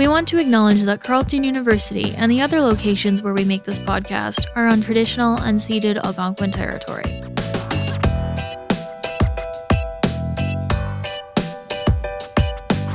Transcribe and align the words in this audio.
We 0.00 0.08
want 0.08 0.28
to 0.28 0.38
acknowledge 0.38 0.80
that 0.84 1.02
Carleton 1.02 1.44
University 1.44 2.14
and 2.16 2.32
the 2.32 2.40
other 2.40 2.58
locations 2.58 3.20
where 3.20 3.34
we 3.34 3.44
make 3.44 3.64
this 3.64 3.78
podcast 3.78 4.46
are 4.56 4.66
on 4.66 4.80
traditional 4.80 5.36
unceded 5.36 6.02
Algonquin 6.02 6.52
territory. 6.52 7.04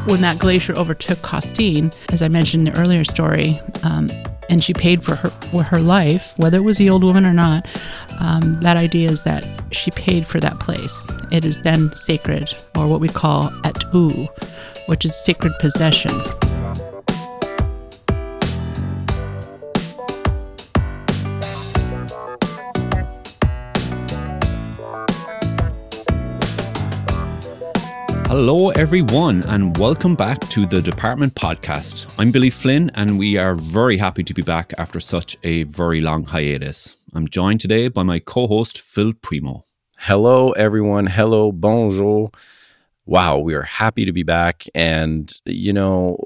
when 0.05 0.21
that 0.21 0.39
glacier 0.39 0.73
overtook 0.73 1.19
Costine, 1.19 1.93
as 2.09 2.23
I 2.23 2.27
mentioned 2.27 2.67
in 2.67 2.73
the 2.73 2.79
earlier 2.79 3.03
story, 3.03 3.59
um, 3.83 4.09
and 4.49 4.63
she 4.63 4.73
paid 4.73 5.03
for 5.03 5.13
her 5.15 5.29
for 5.29 5.61
her 5.61 5.81
life, 5.81 6.33
whether 6.37 6.57
it 6.57 6.63
was 6.63 6.79
the 6.79 6.89
old 6.89 7.03
woman 7.03 7.25
or 7.25 7.33
not. 7.33 7.67
Um, 8.19 8.55
that 8.61 8.77
idea 8.77 9.11
is 9.11 9.23
that 9.25 9.45
she 9.71 9.91
paid 9.91 10.25
for 10.25 10.39
that 10.39 10.59
place. 10.59 11.07
It 11.31 11.45
is 11.45 11.61
then 11.61 11.91
sacred, 11.93 12.55
or 12.75 12.87
what 12.87 12.99
we 12.99 13.09
call 13.09 13.49
atu, 13.61 14.27
which 14.87 15.05
is 15.05 15.15
sacred 15.15 15.53
possession. 15.59 16.11
Hello, 28.37 28.69
everyone, 28.71 29.43
and 29.43 29.77
welcome 29.77 30.13
back 30.13 30.41
to 30.49 30.65
the 30.65 30.81
Department 30.81 31.33
Podcast. 31.35 32.13
I'm 32.19 32.31
Billy 32.33 32.49
Flynn, 32.49 32.91
and 32.93 33.17
we 33.17 33.37
are 33.37 33.55
very 33.55 33.95
happy 33.95 34.25
to 34.25 34.33
be 34.33 34.41
back 34.41 34.73
after 34.77 34.99
such 34.99 35.37
a 35.43 35.63
very 35.63 36.01
long 36.01 36.25
hiatus. 36.25 36.97
I'm 37.13 37.29
joined 37.29 37.61
today 37.61 37.87
by 37.87 38.03
my 38.03 38.19
co 38.19 38.47
host, 38.47 38.81
Phil 38.81 39.13
Primo. 39.13 39.63
Hello, 39.99 40.51
everyone. 40.51 41.05
Hello, 41.05 41.53
bonjour. 41.53 42.29
Wow, 43.05 43.37
we 43.37 43.53
are 43.53 43.61
happy 43.61 44.03
to 44.03 44.11
be 44.11 44.23
back. 44.23 44.65
And, 44.75 45.31
you 45.45 45.71
know, 45.71 46.17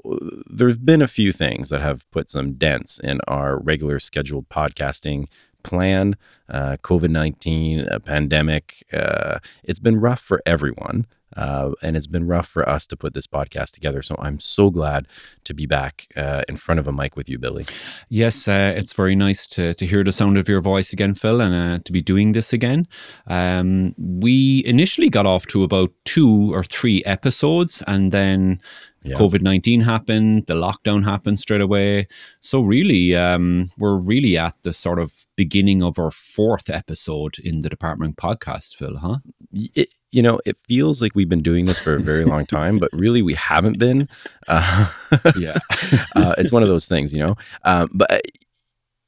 there's 0.50 0.78
been 0.78 1.02
a 1.02 1.06
few 1.06 1.30
things 1.30 1.68
that 1.68 1.80
have 1.80 2.10
put 2.10 2.28
some 2.28 2.54
dents 2.54 2.98
in 2.98 3.20
our 3.28 3.56
regular 3.56 4.00
scheduled 4.00 4.48
podcasting 4.48 5.28
plan. 5.62 6.16
Uh, 6.48 6.76
COVID 6.82 7.10
19, 7.10 7.86
a 7.88 8.00
pandemic. 8.00 8.84
Uh, 8.92 9.38
it's 9.62 9.78
been 9.78 10.00
rough 10.00 10.20
for 10.20 10.42
everyone. 10.44 11.06
Uh, 11.36 11.72
and 11.82 11.96
it's 11.96 12.06
been 12.06 12.26
rough 12.26 12.48
for 12.48 12.68
us 12.68 12.86
to 12.86 12.96
put 12.96 13.14
this 13.14 13.26
podcast 13.26 13.70
together. 13.70 14.02
So 14.02 14.16
I'm 14.18 14.40
so 14.40 14.70
glad 14.70 15.06
to 15.44 15.54
be 15.54 15.66
back 15.66 16.08
uh, 16.16 16.42
in 16.48 16.56
front 16.56 16.80
of 16.80 16.86
a 16.86 16.92
mic 16.92 17.16
with 17.16 17.28
you, 17.28 17.38
Billy. 17.38 17.66
Yes, 18.08 18.48
uh, 18.48 18.72
it's 18.76 18.92
very 18.92 19.14
nice 19.16 19.46
to, 19.48 19.74
to 19.74 19.86
hear 19.86 20.04
the 20.04 20.12
sound 20.12 20.38
of 20.38 20.48
your 20.48 20.60
voice 20.60 20.92
again, 20.92 21.14
Phil, 21.14 21.40
and 21.40 21.54
uh, 21.54 21.82
to 21.84 21.92
be 21.92 22.00
doing 22.00 22.32
this 22.32 22.52
again. 22.52 22.86
Um, 23.26 23.92
we 23.98 24.64
initially 24.66 25.08
got 25.08 25.26
off 25.26 25.46
to 25.48 25.62
about 25.62 25.92
two 26.04 26.52
or 26.54 26.64
three 26.64 27.02
episodes, 27.04 27.82
and 27.86 28.12
then 28.12 28.60
yeah. 29.02 29.16
COVID 29.16 29.40
19 29.40 29.80
happened, 29.80 30.46
the 30.46 30.54
lockdown 30.54 31.04
happened 31.04 31.40
straight 31.40 31.60
away. 31.60 32.06
So, 32.40 32.60
really, 32.60 33.14
um, 33.16 33.66
we're 33.78 33.98
really 33.98 34.36
at 34.36 34.54
the 34.62 34.72
sort 34.72 34.98
of 34.98 35.26
beginning 35.36 35.82
of 35.82 35.98
our 35.98 36.10
fourth 36.10 36.68
episode 36.68 37.38
in 37.38 37.62
the 37.62 37.70
department 37.70 38.16
podcast, 38.16 38.76
Phil, 38.76 38.98
huh? 38.98 39.18
It, 39.52 39.94
you 40.12 40.22
know, 40.22 40.40
it 40.44 40.56
feels 40.66 41.00
like 41.00 41.12
we've 41.14 41.28
been 41.28 41.42
doing 41.42 41.66
this 41.66 41.78
for 41.78 41.94
a 41.94 42.00
very 42.00 42.24
long 42.24 42.44
time, 42.46 42.78
but 42.78 42.90
really 42.92 43.22
we 43.22 43.34
haven't 43.34 43.78
been. 43.78 44.08
Uh, 44.48 44.90
yeah, 45.36 45.58
uh, 46.16 46.34
it's 46.38 46.52
one 46.52 46.62
of 46.62 46.68
those 46.68 46.86
things, 46.86 47.12
you 47.12 47.20
know. 47.20 47.36
Um, 47.64 47.90
but 47.92 48.22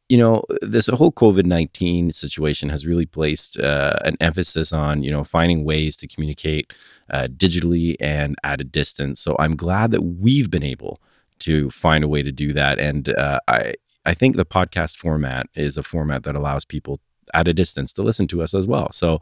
you 0.09 0.19
know, 0.19 0.45
this 0.61 0.87
whole 0.87 1.13
COVID 1.13 1.45
nineteen 1.45 2.13
situation 2.13 2.69
has 2.69 2.87
really 2.87 3.07
placed 3.07 3.59
uh, 3.59 3.99
an 4.05 4.17
emphasis 4.21 4.73
on 4.73 5.03
you 5.03 5.11
know 5.11 5.25
finding 5.25 5.65
ways 5.65 5.97
to 5.99 6.07
communicate 6.07 6.73
uh, 7.11 7.29
digitally 7.29 7.97
and 7.99 8.37
at 8.45 8.61
a 8.61 8.65
distance. 8.65 9.21
So 9.21 9.37
I'm 9.39 9.57
glad 9.57 9.91
that 9.91 10.03
we've 10.03 10.51
been 10.51 10.63
able 10.63 11.01
to 11.41 11.71
find 11.71 12.05
a 12.05 12.09
way 12.09 12.23
to 12.23 12.31
do 12.31 12.53
that, 12.53 12.79
and 12.79 13.09
uh, 13.09 13.41
I 13.49 13.75
I 14.05 14.15
think 14.15 14.37
the 14.37 14.47
podcast 14.47 14.97
format 14.97 15.47
is 15.55 15.77
a 15.77 15.83
format 15.83 16.23
that 16.25 16.37
allows 16.37 16.65
people 16.65 17.01
at 17.35 17.49
a 17.49 17.55
distance 17.55 17.93
to 17.95 18.03
listen 18.03 18.27
to 18.29 18.43
us 18.43 18.53
as 18.53 18.67
well. 18.67 18.91
So 18.93 19.21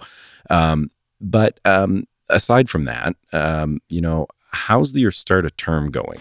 um, 0.48 0.90
but 1.20 1.60
um, 1.64 2.04
aside 2.28 2.68
from 2.70 2.84
that, 2.84 3.14
um, 3.32 3.80
you 3.88 4.00
know, 4.00 4.26
how's 4.52 4.96
your 4.96 5.12
start 5.12 5.44
of 5.44 5.56
term 5.56 5.90
going? 5.90 6.18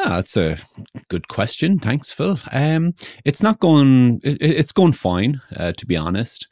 Ah, 0.00 0.16
that's 0.16 0.36
a 0.36 0.56
good 1.08 1.28
question. 1.28 1.78
Thanks, 1.78 2.12
Phil. 2.12 2.38
Um, 2.52 2.94
it's 3.24 3.42
not 3.42 3.58
going. 3.58 4.20
It, 4.22 4.40
it's 4.40 4.72
going 4.72 4.92
fine, 4.92 5.40
uh, 5.56 5.72
to 5.72 5.86
be 5.86 5.96
honest. 5.96 6.48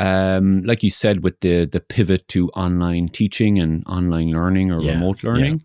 Um, 0.00 0.62
like 0.62 0.82
you 0.82 0.90
said, 0.90 1.22
with 1.22 1.38
the 1.40 1.64
the 1.64 1.80
pivot 1.80 2.26
to 2.28 2.48
online 2.50 3.08
teaching 3.08 3.58
and 3.58 3.84
online 3.86 4.30
learning 4.30 4.72
or 4.72 4.80
yeah, 4.80 4.92
remote 4.92 5.22
learning, 5.22 5.62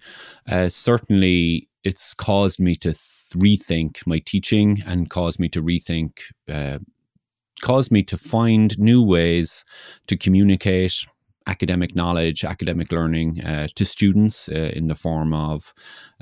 yeah. 0.48 0.62
uh, 0.64 0.70
certainly 0.70 1.70
it's 1.84 2.14
caused 2.14 2.60
me 2.60 2.76
to 2.76 2.90
rethink 3.36 4.06
my 4.06 4.20
teaching 4.20 4.82
and 4.86 5.10
caused 5.10 5.40
me 5.40 5.50
to 5.50 5.62
rethink, 5.62 6.20
uh, 6.48 6.80
caused 7.62 7.92
me 7.92 8.04
to 8.04 8.18
find 8.18 8.78
new 8.78 9.04
ways 9.04 9.66
to 10.08 10.16
communicate 10.16 11.06
academic 11.48 11.96
knowledge, 11.96 12.44
academic 12.46 12.92
learning 12.92 13.44
uh, 13.44 13.68
to 13.76 13.86
students 13.86 14.50
uh, 14.50 14.72
in 14.74 14.88
the 14.88 14.96
form 14.96 15.34
of, 15.34 15.74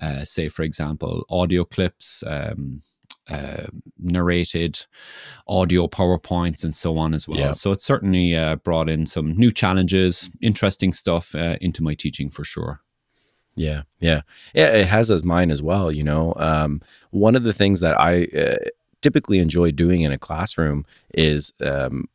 uh, 0.01 0.23
say, 0.25 0.49
for 0.49 0.63
example, 0.63 1.25
audio 1.29 1.63
clips, 1.63 2.23
um, 2.27 2.81
uh, 3.29 3.67
narrated 3.99 4.85
audio 5.47 5.87
PowerPoints, 5.87 6.63
and 6.63 6.75
so 6.75 6.97
on 6.97 7.13
as 7.13 7.27
well. 7.27 7.39
Yeah. 7.39 7.51
So 7.51 7.71
it 7.71 7.81
certainly 7.81 8.35
uh, 8.35 8.57
brought 8.57 8.89
in 8.89 9.05
some 9.05 9.35
new 9.37 9.51
challenges, 9.51 10.29
interesting 10.41 10.91
stuff 10.91 11.35
uh, 11.35 11.57
into 11.61 11.83
my 11.83 11.93
teaching 11.93 12.29
for 12.29 12.43
sure. 12.43 12.81
Yeah, 13.55 13.83
yeah, 13.99 14.21
yeah. 14.53 14.67
It 14.67 14.87
has 14.87 15.11
as 15.11 15.23
mine 15.23 15.51
as 15.51 15.61
well. 15.61 15.91
You 15.91 16.03
know, 16.03 16.33
um, 16.37 16.81
one 17.11 17.35
of 17.35 17.43
the 17.43 17.53
things 17.53 17.79
that 17.81 17.99
I 17.99 18.27
typically 19.01 19.39
enjoy 19.39 19.71
doing 19.71 20.01
in 20.01 20.11
a 20.11 20.17
classroom 20.17 20.85
is 21.13 21.53
um, 21.63 22.05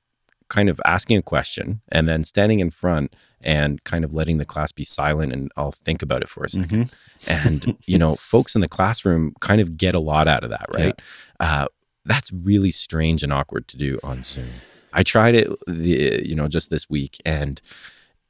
kind 0.48 0.68
of 0.68 0.80
asking 0.84 1.18
a 1.18 1.22
question 1.22 1.80
and 1.90 2.08
then 2.08 2.22
standing 2.22 2.60
in 2.60 2.70
front 2.70 3.14
and 3.40 3.82
kind 3.84 4.04
of 4.04 4.12
letting 4.12 4.38
the 4.38 4.44
class 4.44 4.72
be 4.72 4.84
silent 4.84 5.32
and 5.32 5.50
I'll 5.56 5.72
think 5.72 6.02
about 6.02 6.22
it 6.22 6.28
for 6.28 6.44
a 6.44 6.48
2nd 6.48 6.66
mm-hmm. 6.66 7.30
and, 7.30 7.76
you 7.86 7.98
know, 7.98 8.16
folks 8.16 8.54
in 8.54 8.60
the 8.60 8.68
classroom 8.68 9.34
kind 9.40 9.60
of 9.60 9.76
get 9.76 9.94
a 9.94 10.00
lot 10.00 10.28
out 10.28 10.44
of 10.44 10.50
that, 10.50 10.66
right? 10.70 10.94
Yeah. 11.40 11.62
Uh, 11.62 11.66
that's 12.04 12.32
really 12.32 12.70
strange 12.70 13.22
and 13.22 13.32
awkward 13.32 13.66
to 13.68 13.76
do 13.76 13.98
on 14.04 14.22
Zoom. 14.22 14.48
I 14.92 15.02
tried 15.02 15.34
it, 15.34 15.48
the, 15.66 16.22
you 16.24 16.34
know, 16.34 16.48
just 16.48 16.70
this 16.70 16.88
week 16.88 17.18
and 17.24 17.60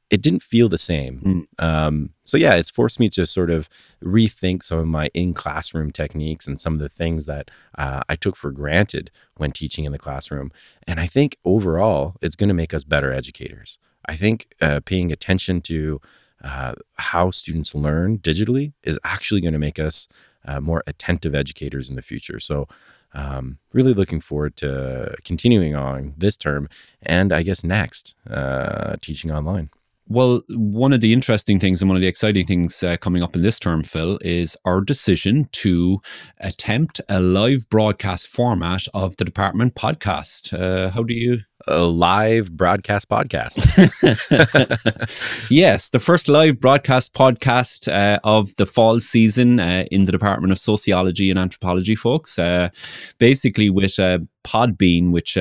it 0.09 0.21
didn't 0.21 0.41
feel 0.41 0.69
the 0.69 0.77
same. 0.77 1.47
Mm. 1.59 1.63
Um, 1.63 2.09
so 2.27 2.35
yeah, 2.35 2.55
it's 2.55 2.69
forced 2.69 2.99
me 2.99 3.09
to 3.11 3.25
sort 3.25 3.49
of 3.49 3.69
rethink 4.03 4.61
some 4.61 4.79
of 4.79 4.85
my 4.87 5.09
in 5.13 5.33
classroom 5.33 5.91
techniques 5.91 6.45
and 6.45 6.59
some 6.59 6.73
of 6.73 6.79
the 6.79 6.89
things 6.89 7.25
that 7.25 7.49
uh, 7.77 8.01
I 8.09 8.17
took 8.17 8.35
for 8.35 8.51
granted 8.51 9.11
when 9.37 9.53
teaching 9.53 9.85
in 9.85 9.93
the 9.93 9.97
classroom. 9.97 10.51
And 10.85 10.99
I 10.99 11.07
think 11.07 11.37
overall, 11.45 12.15
it's 12.21 12.35
going 12.35 12.49
to 12.49 12.53
make 12.53 12.73
us 12.73 12.83
better 12.83 13.13
educators. 13.13 13.79
I 14.05 14.15
think 14.15 14.53
uh, 14.61 14.81
paying 14.83 15.11
attention 15.11 15.61
to 15.61 16.01
uh, 16.43 16.73
how 16.97 17.31
students 17.31 17.73
learn 17.73 18.19
digitally 18.19 18.73
is 18.83 18.99
actually 19.05 19.41
going 19.41 19.53
to 19.53 19.59
make 19.59 19.79
us 19.79 20.09
uh, 20.45 20.59
more 20.59 20.83
attentive 20.85 21.33
educators 21.33 21.89
in 21.89 21.95
the 21.95 22.01
future. 22.01 22.39
So 22.41 22.67
um, 23.13 23.57
really 23.71 23.93
looking 23.93 24.19
forward 24.19 24.57
to 24.57 25.15
continuing 25.23 25.75
on 25.75 26.13
this 26.17 26.35
term 26.35 26.67
and 27.01 27.31
I 27.31 27.43
guess 27.43 27.63
next 27.63 28.15
uh, 28.29 28.97
teaching 29.01 29.31
online. 29.31 29.69
Well, 30.09 30.41
one 30.49 30.93
of 30.93 31.01
the 31.01 31.11
interesting 31.11 31.59
things 31.59 31.81
and 31.81 31.89
one 31.89 31.97
of 31.97 32.01
the 32.01 32.07
exciting 32.07 32.45
things 32.45 32.81
uh, 32.81 32.95
coming 32.95 33.21
up 33.21 33.35
in 33.35 33.41
this 33.41 33.59
term, 33.59 33.83
Phil, 33.83 34.17
is 34.21 34.55
our 34.63 34.79
decision 34.79 35.49
to 35.51 35.99
attempt 36.39 37.01
a 37.09 37.19
live 37.19 37.67
broadcast 37.69 38.29
format 38.29 38.83
of 38.93 39.17
the 39.17 39.25
department 39.25 39.75
podcast. 39.75 40.57
Uh, 40.57 40.91
how 40.91 41.03
do 41.03 41.13
you? 41.13 41.39
A 41.67 41.81
live 41.81 42.53
broadcast 42.53 43.09
podcast. 43.09 43.57
yes, 45.49 45.89
the 45.89 45.99
first 45.99 46.29
live 46.29 46.61
broadcast 46.61 47.13
podcast 47.13 47.91
uh, 47.91 48.19
of 48.23 48.55
the 48.55 48.65
fall 48.65 49.01
season 49.01 49.59
uh, 49.59 49.83
in 49.91 50.05
the 50.05 50.13
Department 50.13 50.53
of 50.53 50.59
Sociology 50.59 51.29
and 51.29 51.37
Anthropology, 51.37 51.95
folks. 51.97 52.39
Uh, 52.39 52.69
basically, 53.17 53.69
with 53.69 53.99
uh, 53.99 54.19
Podbean, 54.45 55.11
which 55.11 55.35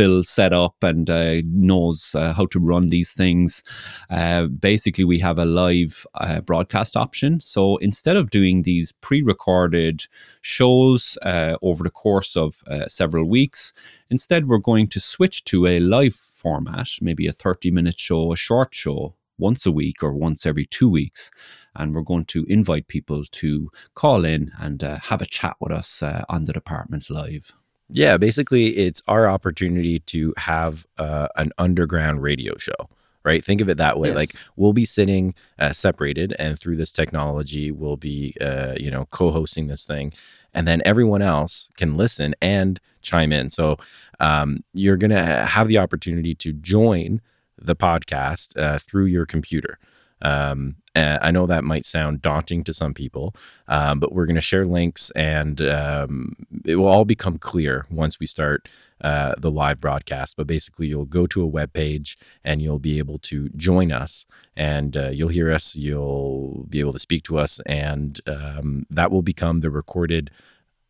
Phil 0.00 0.22
set 0.22 0.54
up 0.54 0.76
and 0.82 1.10
uh, 1.10 1.42
knows 1.44 2.14
uh, 2.14 2.32
how 2.32 2.46
to 2.46 2.58
run 2.58 2.88
these 2.88 3.12
things. 3.12 3.62
Uh, 4.08 4.46
basically, 4.46 5.04
we 5.04 5.18
have 5.18 5.38
a 5.38 5.44
live 5.44 6.06
uh, 6.14 6.40
broadcast 6.40 6.96
option. 6.96 7.38
So 7.40 7.76
instead 7.76 8.16
of 8.16 8.30
doing 8.30 8.62
these 8.62 8.92
pre 8.92 9.20
recorded 9.20 10.06
shows 10.40 11.18
uh, 11.20 11.56
over 11.60 11.82
the 11.82 11.90
course 11.90 12.34
of 12.34 12.62
uh, 12.66 12.86
several 12.88 13.28
weeks, 13.28 13.74
instead, 14.08 14.48
we're 14.48 14.56
going 14.56 14.88
to 14.88 15.00
switch 15.00 15.44
to 15.44 15.66
a 15.66 15.80
live 15.80 16.14
format, 16.14 16.88
maybe 17.02 17.26
a 17.26 17.32
30 17.32 17.70
minute 17.70 17.98
show, 17.98 18.32
a 18.32 18.36
short 18.36 18.74
show 18.74 19.16
once 19.36 19.66
a 19.66 19.72
week 19.72 20.02
or 20.02 20.14
once 20.14 20.46
every 20.46 20.64
two 20.64 20.88
weeks. 20.88 21.30
And 21.76 21.94
we're 21.94 22.00
going 22.00 22.24
to 22.26 22.46
invite 22.48 22.88
people 22.88 23.24
to 23.32 23.70
call 23.94 24.24
in 24.24 24.50
and 24.58 24.82
uh, 24.82 24.96
have 25.10 25.20
a 25.20 25.26
chat 25.26 25.56
with 25.60 25.72
us 25.72 26.02
uh, 26.02 26.24
on 26.30 26.46
the 26.46 26.54
department 26.54 27.10
live. 27.10 27.52
Yeah, 27.92 28.16
basically, 28.18 28.76
it's 28.76 29.02
our 29.08 29.28
opportunity 29.28 29.98
to 30.00 30.32
have 30.36 30.86
uh, 30.98 31.28
an 31.36 31.52
underground 31.58 32.22
radio 32.22 32.56
show. 32.56 32.88
right? 33.24 33.44
Think 33.44 33.60
of 33.60 33.68
it 33.68 33.76
that 33.76 33.98
way. 33.98 34.08
Yes. 34.08 34.16
Like 34.16 34.30
we'll 34.56 34.72
be 34.72 34.84
sitting 34.84 35.34
uh, 35.58 35.72
separated, 35.72 36.34
and 36.38 36.58
through 36.58 36.76
this 36.76 36.92
technology, 36.92 37.70
we'll 37.70 37.96
be, 37.96 38.34
uh, 38.40 38.74
you 38.78 38.90
know, 38.90 39.06
co-hosting 39.10 39.66
this 39.66 39.84
thing, 39.86 40.12
and 40.54 40.66
then 40.66 40.82
everyone 40.84 41.22
else 41.22 41.70
can 41.76 41.96
listen 41.96 42.34
and 42.40 42.80
chime 43.02 43.32
in. 43.32 43.50
So 43.50 43.76
um, 44.20 44.64
you're 44.72 44.96
gonna 44.96 45.46
have 45.46 45.68
the 45.68 45.78
opportunity 45.78 46.34
to 46.36 46.52
join 46.52 47.20
the 47.58 47.76
podcast 47.76 48.58
uh, 48.58 48.78
through 48.78 49.06
your 49.06 49.26
computer. 49.26 49.78
Um, 50.22 50.76
uh, 50.94 51.18
I 51.22 51.30
know 51.30 51.46
that 51.46 51.64
might 51.64 51.86
sound 51.86 52.20
daunting 52.20 52.64
to 52.64 52.74
some 52.74 52.94
people, 52.94 53.34
um, 53.68 54.00
but 54.00 54.12
we're 54.12 54.26
going 54.26 54.34
to 54.34 54.40
share 54.40 54.66
links 54.66 55.10
and 55.12 55.60
um, 55.62 56.34
it 56.64 56.76
will 56.76 56.88
all 56.88 57.04
become 57.04 57.38
clear 57.38 57.86
once 57.90 58.18
we 58.18 58.26
start 58.26 58.68
uh, 59.00 59.34
the 59.38 59.50
live 59.50 59.80
broadcast. 59.80 60.36
But 60.36 60.46
basically, 60.46 60.88
you'll 60.88 61.04
go 61.04 61.26
to 61.28 61.42
a 61.42 61.46
web 61.46 61.72
page 61.72 62.18
and 62.44 62.60
you'll 62.60 62.80
be 62.80 62.98
able 62.98 63.18
to 63.20 63.48
join 63.50 63.92
us 63.92 64.26
and 64.56 64.96
uh, 64.96 65.10
you'll 65.10 65.28
hear 65.28 65.50
us, 65.52 65.76
you'll 65.76 66.66
be 66.68 66.80
able 66.80 66.92
to 66.92 66.98
speak 66.98 67.22
to 67.24 67.38
us, 67.38 67.60
and 67.66 68.20
um, 68.26 68.84
that 68.90 69.10
will 69.10 69.22
become 69.22 69.60
the 69.60 69.70
recorded 69.70 70.30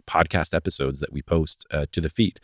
podcast 0.06 0.54
episodes 0.54 0.98
that 1.00 1.12
we 1.12 1.22
post 1.22 1.66
uh, 1.70 1.86
to 1.92 2.00
the 2.00 2.10
feed. 2.10 2.40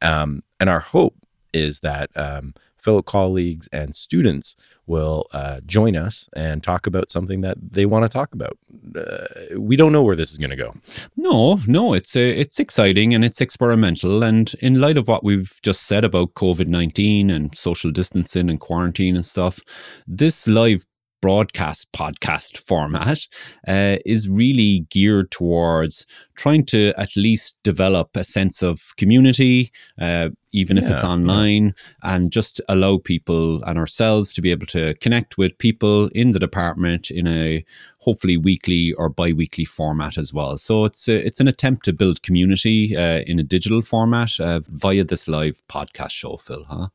Um, 0.00 0.42
and 0.58 0.70
our 0.70 0.80
hope 0.80 1.16
is 1.52 1.80
that 1.80 2.10
um, 2.16 2.54
fellow 2.82 3.02
colleagues 3.02 3.68
and 3.72 3.94
students 3.94 4.56
will 4.86 5.26
uh, 5.32 5.60
join 5.66 5.96
us 5.96 6.28
and 6.34 6.62
talk 6.62 6.86
about 6.86 7.10
something 7.10 7.40
that 7.42 7.56
they 7.72 7.86
want 7.86 8.04
to 8.04 8.08
talk 8.08 8.34
about. 8.34 8.58
Uh, 8.96 9.58
we 9.58 9.76
don't 9.76 9.92
know 9.92 10.02
where 10.02 10.16
this 10.16 10.30
is 10.30 10.38
going 10.38 10.50
to 10.50 10.56
go. 10.56 10.74
No, 11.16 11.60
no, 11.66 11.94
it's 11.94 12.16
uh, 12.16 12.20
it's 12.20 12.58
exciting 12.58 13.14
and 13.14 13.24
it's 13.24 13.40
experimental. 13.40 14.22
And 14.22 14.52
in 14.60 14.80
light 14.80 14.98
of 14.98 15.08
what 15.08 15.24
we've 15.24 15.58
just 15.62 15.86
said 15.86 16.04
about 16.04 16.34
COVID 16.34 16.66
nineteen 16.66 17.30
and 17.30 17.56
social 17.56 17.90
distancing 17.90 18.50
and 18.50 18.60
quarantine 18.60 19.16
and 19.16 19.24
stuff, 19.24 19.60
this 20.06 20.46
live 20.46 20.84
broadcast 21.20 21.92
podcast 21.92 22.56
format 22.58 23.28
uh, 23.68 23.96
is 24.06 24.28
really 24.28 24.86
geared 24.90 25.30
towards 25.30 26.06
trying 26.34 26.64
to 26.64 26.92
at 26.96 27.16
least 27.16 27.56
develop 27.62 28.16
a 28.16 28.24
sense 28.24 28.62
of 28.62 28.94
community, 28.96 29.70
uh, 30.00 30.30
even 30.52 30.78
if 30.78 30.90
it's 30.90 31.02
Yeah, 31.02 31.10
online, 31.10 31.74
and 32.02 32.32
just 32.32 32.60
allow 32.68 32.98
people 32.98 33.62
and 33.64 33.78
ourselves 33.78 34.32
to 34.34 34.42
be 34.42 34.50
able 34.50 34.66
to 34.66 34.94
connect 34.94 35.36
with 35.36 35.58
people 35.58 36.08
in 36.08 36.32
the 36.32 36.38
department 36.38 37.10
in 37.10 37.26
a 37.26 37.64
hopefully 38.00 38.36
weekly 38.36 38.92
or 38.94 39.08
bi-weekly 39.08 39.66
format 39.66 40.16
as 40.16 40.32
well. 40.32 40.56
So 40.56 40.84
it's 40.86 41.08
a, 41.08 41.24
it's 41.26 41.40
an 41.40 41.48
attempt 41.48 41.84
to 41.84 41.92
build 41.92 42.22
community 42.22 42.96
uh, 42.96 43.20
in 43.26 43.38
a 43.38 43.42
digital 43.44 43.82
format 43.82 44.40
uh, 44.40 44.60
via 44.68 45.04
this 45.04 45.28
live 45.28 45.62
podcast 45.68 46.12
show, 46.12 46.38
Phil. 46.38 46.64
Huh? 46.64 46.88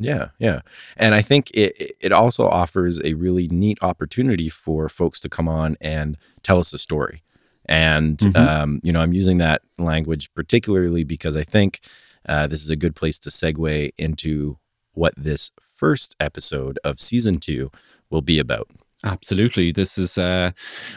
Yeah, 0.00 0.28
yeah. 0.38 0.60
And 0.96 1.14
I 1.14 1.22
think 1.22 1.50
it 1.52 1.96
it 2.00 2.10
also 2.12 2.46
offers 2.48 3.00
a 3.04 3.14
really 3.14 3.46
neat 3.48 3.78
opportunity 3.82 4.48
for 4.48 4.88
folks 4.88 5.20
to 5.20 5.28
come 5.28 5.46
on 5.48 5.76
and 5.80 6.16
tell 6.42 6.58
us 6.58 6.72
a 6.72 6.78
story. 6.78 7.22
And 7.66 8.18
Mhm. 8.18 8.36
um, 8.36 8.80
you 8.82 8.92
know, 8.92 9.00
I'm 9.00 9.12
using 9.12 9.38
that 9.38 9.62
language 9.78 10.30
particularly 10.34 11.04
because 11.04 11.36
I 11.36 11.44
think 11.44 11.80
uh, 12.28 12.46
this 12.46 12.62
is 12.62 12.70
a 12.70 12.76
good 12.76 12.94
place 12.96 13.18
to 13.20 13.30
segue 13.30 13.90
into 13.98 14.58
what 14.94 15.14
this 15.16 15.50
first 15.76 16.16
episode 16.18 16.78
of 16.84 17.00
season 17.00 17.38
two 17.38 17.70
will 18.10 18.22
be 18.22 18.38
about. 18.38 18.68
Absolutely. 19.04 19.72
This 19.72 19.96
is, 19.96 20.18
uh, 20.18 20.50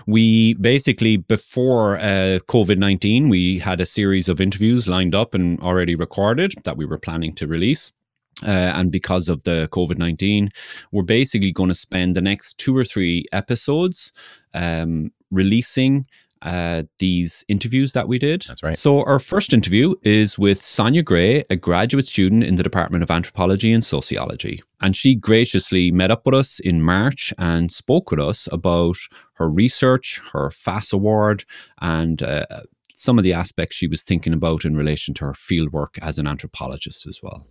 we 0.05 0.55
basically, 0.55 1.15
before 1.15 1.97
uh, 1.97 2.39
COVID 2.50 2.77
19, 2.77 3.29
we 3.29 3.59
had 3.59 3.79
a 3.79 3.85
series 3.85 4.27
of 4.27 4.41
interviews 4.41 4.88
lined 4.89 5.15
up 5.15 5.33
and 5.33 5.57
already 5.61 5.95
recorded 5.95 6.53
that 6.65 6.75
we 6.75 6.85
were 6.85 6.97
planning 6.97 7.33
to 7.35 7.47
release. 7.47 7.94
Uh, 8.41 8.74
and 8.75 8.91
because 8.91 9.30
of 9.30 9.44
the 9.44 9.69
COVID 9.71 9.97
19, 9.97 10.50
we're 10.91 11.03
basically 11.03 11.51
going 11.51 11.69
to 11.69 11.75
spend 11.75 12.15
the 12.15 12.21
next 12.21 12.57
two 12.57 12.75
or 12.75 12.83
three 12.83 13.25
episodes 13.31 14.12
um, 14.53 15.12
releasing 15.31 16.06
uh, 16.44 16.83
these 17.00 17.45
interviews 17.47 17.94
that 17.94 18.07
we 18.07 18.19
did. 18.19 18.44
That's 18.47 18.63
right. 18.63 18.77
So, 18.77 19.03
our 19.06 19.19
first 19.19 19.53
interview 19.53 19.95
is 20.03 20.38
with 20.38 20.62
Sonya 20.62 21.01
Gray, 21.01 21.45
a 21.50 21.56
graduate 21.56 22.06
student 22.06 22.44
in 22.44 22.56
the 22.56 22.63
Department 22.63 23.01
of 23.01 23.09
Anthropology 23.09 23.71
and 23.71 23.83
Sociology. 23.83 24.62
And 24.81 24.95
she 24.95 25.15
graciously 25.15 25.91
met 25.91 26.12
up 26.12 26.25
with 26.25 26.36
us 26.36 26.59
in 26.59 26.81
March 26.81 27.33
and 27.38 27.71
spoke 27.71 28.12
with 28.12 28.19
us 28.19 28.50
about 28.51 28.97
her 29.36 29.50
research, 29.50 30.21
her 30.33 30.51
FASS 30.51 30.91
award, 30.91 31.45
and 31.81 32.21
uh, 32.21 32.45
some 32.94 33.18
of 33.18 33.24
the 33.24 33.33
aspects 33.33 33.77
she 33.77 33.88
was 33.88 34.01
thinking 34.01 34.33
about 34.33 34.65
in 34.65 34.75
relation 34.75 35.13
to 35.15 35.25
her 35.25 35.33
fieldwork 35.33 35.97
as 36.01 36.19
an 36.19 36.27
anthropologist 36.27 37.07
as 37.07 37.21
well. 37.24 37.47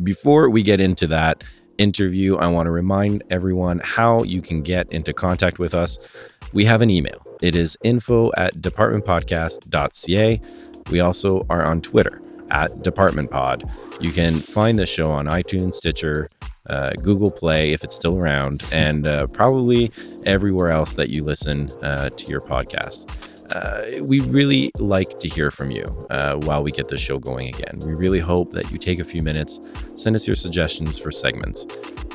Before 0.00 0.48
we 0.48 0.62
get 0.62 0.80
into 0.80 1.06
that 1.08 1.44
interview, 1.78 2.36
I 2.36 2.46
want 2.46 2.66
to 2.66 2.70
remind 2.70 3.24
everyone 3.30 3.80
how 3.82 4.22
you 4.22 4.40
can 4.40 4.62
get 4.62 4.90
into 4.92 5.12
contact 5.12 5.58
with 5.58 5.74
us. 5.74 5.98
We 6.52 6.64
have 6.64 6.80
an 6.80 6.90
email. 6.90 7.26
It 7.42 7.54
is 7.54 7.76
info 7.82 8.30
at 8.36 8.54
departmentpodcast.ca. 8.56 10.40
We 10.90 11.00
also 11.00 11.46
are 11.50 11.64
on 11.64 11.80
Twitter 11.80 12.22
at 12.50 12.78
departmentpod. 12.78 13.70
You 14.00 14.12
can 14.12 14.40
find 14.40 14.78
the 14.78 14.86
show 14.86 15.10
on 15.10 15.26
iTunes, 15.26 15.74
Stitcher, 15.74 16.28
uh, 16.68 16.92
Google 17.02 17.30
Play 17.30 17.72
if 17.72 17.82
it's 17.82 17.94
still 17.94 18.18
around, 18.18 18.64
and 18.72 19.06
uh, 19.06 19.26
probably 19.26 19.90
everywhere 20.24 20.70
else 20.70 20.94
that 20.94 21.08
you 21.08 21.24
listen 21.24 21.70
uh, 21.82 22.10
to 22.10 22.26
your 22.28 22.40
podcast. 22.40 23.10
Uh, 23.54 24.02
we 24.02 24.20
really 24.20 24.70
like 24.78 25.20
to 25.20 25.28
hear 25.28 25.50
from 25.50 25.70
you 25.70 25.84
uh, 26.10 26.36
while 26.36 26.62
we 26.62 26.70
get 26.70 26.88
the 26.88 26.96
show 26.96 27.18
going 27.18 27.48
again. 27.48 27.78
We 27.84 27.92
really 27.94 28.20
hope 28.20 28.52
that 28.52 28.70
you 28.70 28.78
take 28.78 28.98
a 28.98 29.04
few 29.04 29.22
minutes, 29.22 29.60
send 29.94 30.16
us 30.16 30.26
your 30.26 30.36
suggestions 30.36 30.98
for 30.98 31.10
segments. 31.10 31.66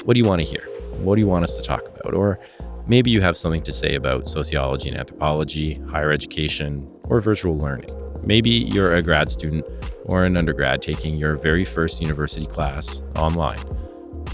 What 0.03 0.15
do 0.15 0.19
you 0.19 0.25
want 0.25 0.41
to 0.41 0.47
hear? 0.47 0.67
What 0.97 1.15
do 1.15 1.21
you 1.21 1.27
want 1.27 1.43
us 1.43 1.55
to 1.57 1.61
talk 1.63 1.87
about? 1.87 2.15
Or 2.15 2.39
maybe 2.87 3.11
you 3.11 3.21
have 3.21 3.37
something 3.37 3.61
to 3.63 3.73
say 3.73 3.93
about 3.93 4.27
sociology 4.27 4.89
and 4.89 4.97
anthropology, 4.97 5.75
higher 5.89 6.11
education, 6.11 6.89
or 7.03 7.21
virtual 7.21 7.55
learning. 7.55 7.89
Maybe 8.23 8.49
you're 8.49 8.95
a 8.95 9.03
grad 9.03 9.29
student 9.29 9.63
or 10.05 10.25
an 10.25 10.37
undergrad 10.37 10.81
taking 10.81 11.17
your 11.17 11.35
very 11.35 11.65
first 11.65 12.01
university 12.01 12.47
class 12.47 13.03
online. 13.15 13.63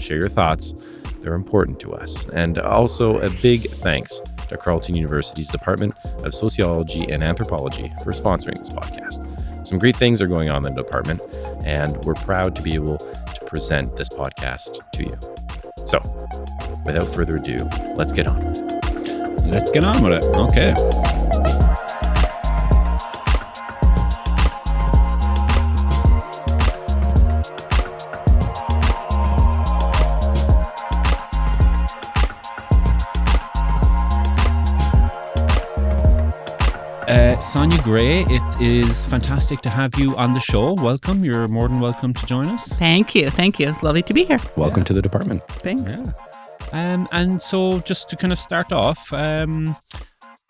Share 0.00 0.18
your 0.18 0.30
thoughts, 0.30 0.74
they're 1.20 1.34
important 1.34 1.78
to 1.80 1.92
us. 1.92 2.26
And 2.30 2.58
also, 2.58 3.18
a 3.18 3.30
big 3.30 3.60
thanks 3.62 4.20
to 4.54 4.58
Carleton 4.58 4.94
University's 4.94 5.50
Department 5.50 5.94
of 6.24 6.34
Sociology 6.34 7.10
and 7.10 7.22
Anthropology 7.22 7.92
for 8.02 8.12
sponsoring 8.12 8.58
this 8.58 8.70
podcast. 8.70 9.66
Some 9.66 9.78
great 9.78 9.96
things 9.96 10.22
are 10.22 10.26
going 10.26 10.50
on 10.50 10.64
in 10.64 10.74
the 10.74 10.82
department, 10.82 11.20
and 11.64 11.96
we're 12.04 12.14
proud 12.14 12.54
to 12.56 12.62
be 12.62 12.74
able 12.74 12.98
to 12.98 13.44
present 13.46 13.96
this 13.96 14.08
podcast 14.08 14.80
to 14.92 15.02
you. 15.04 15.16
So, 15.84 15.98
without 16.84 17.06
further 17.14 17.36
ado, 17.36 17.68
let's 17.96 18.12
get 18.12 18.26
on. 18.26 18.40
Let's 19.50 19.70
get 19.70 19.84
on 19.84 20.02
with 20.02 20.12
it. 20.12 20.24
Okay. 20.24 21.13
Uh, 37.34 37.40
Sonya 37.40 37.82
Gray, 37.82 38.20
it 38.28 38.60
is 38.60 39.06
fantastic 39.06 39.60
to 39.62 39.68
have 39.68 39.92
you 39.98 40.16
on 40.16 40.34
the 40.34 40.40
show. 40.40 40.74
Welcome. 40.74 41.24
You're 41.24 41.48
more 41.48 41.66
than 41.66 41.80
welcome 41.80 42.14
to 42.14 42.26
join 42.26 42.46
us. 42.46 42.78
Thank 42.78 43.12
you. 43.16 43.28
Thank 43.28 43.58
you. 43.58 43.68
It's 43.68 43.82
lovely 43.82 44.02
to 44.02 44.14
be 44.14 44.24
here. 44.24 44.38
Welcome 44.56 44.84
to 44.84 44.92
the 44.92 45.02
department. 45.02 45.42
Thanks. 45.48 45.82
Yeah. 45.90 46.12
Um, 46.70 47.08
and 47.10 47.42
so, 47.42 47.80
just 47.80 48.08
to 48.10 48.16
kind 48.16 48.32
of 48.32 48.38
start 48.38 48.72
off, 48.72 49.12
um, 49.12 49.74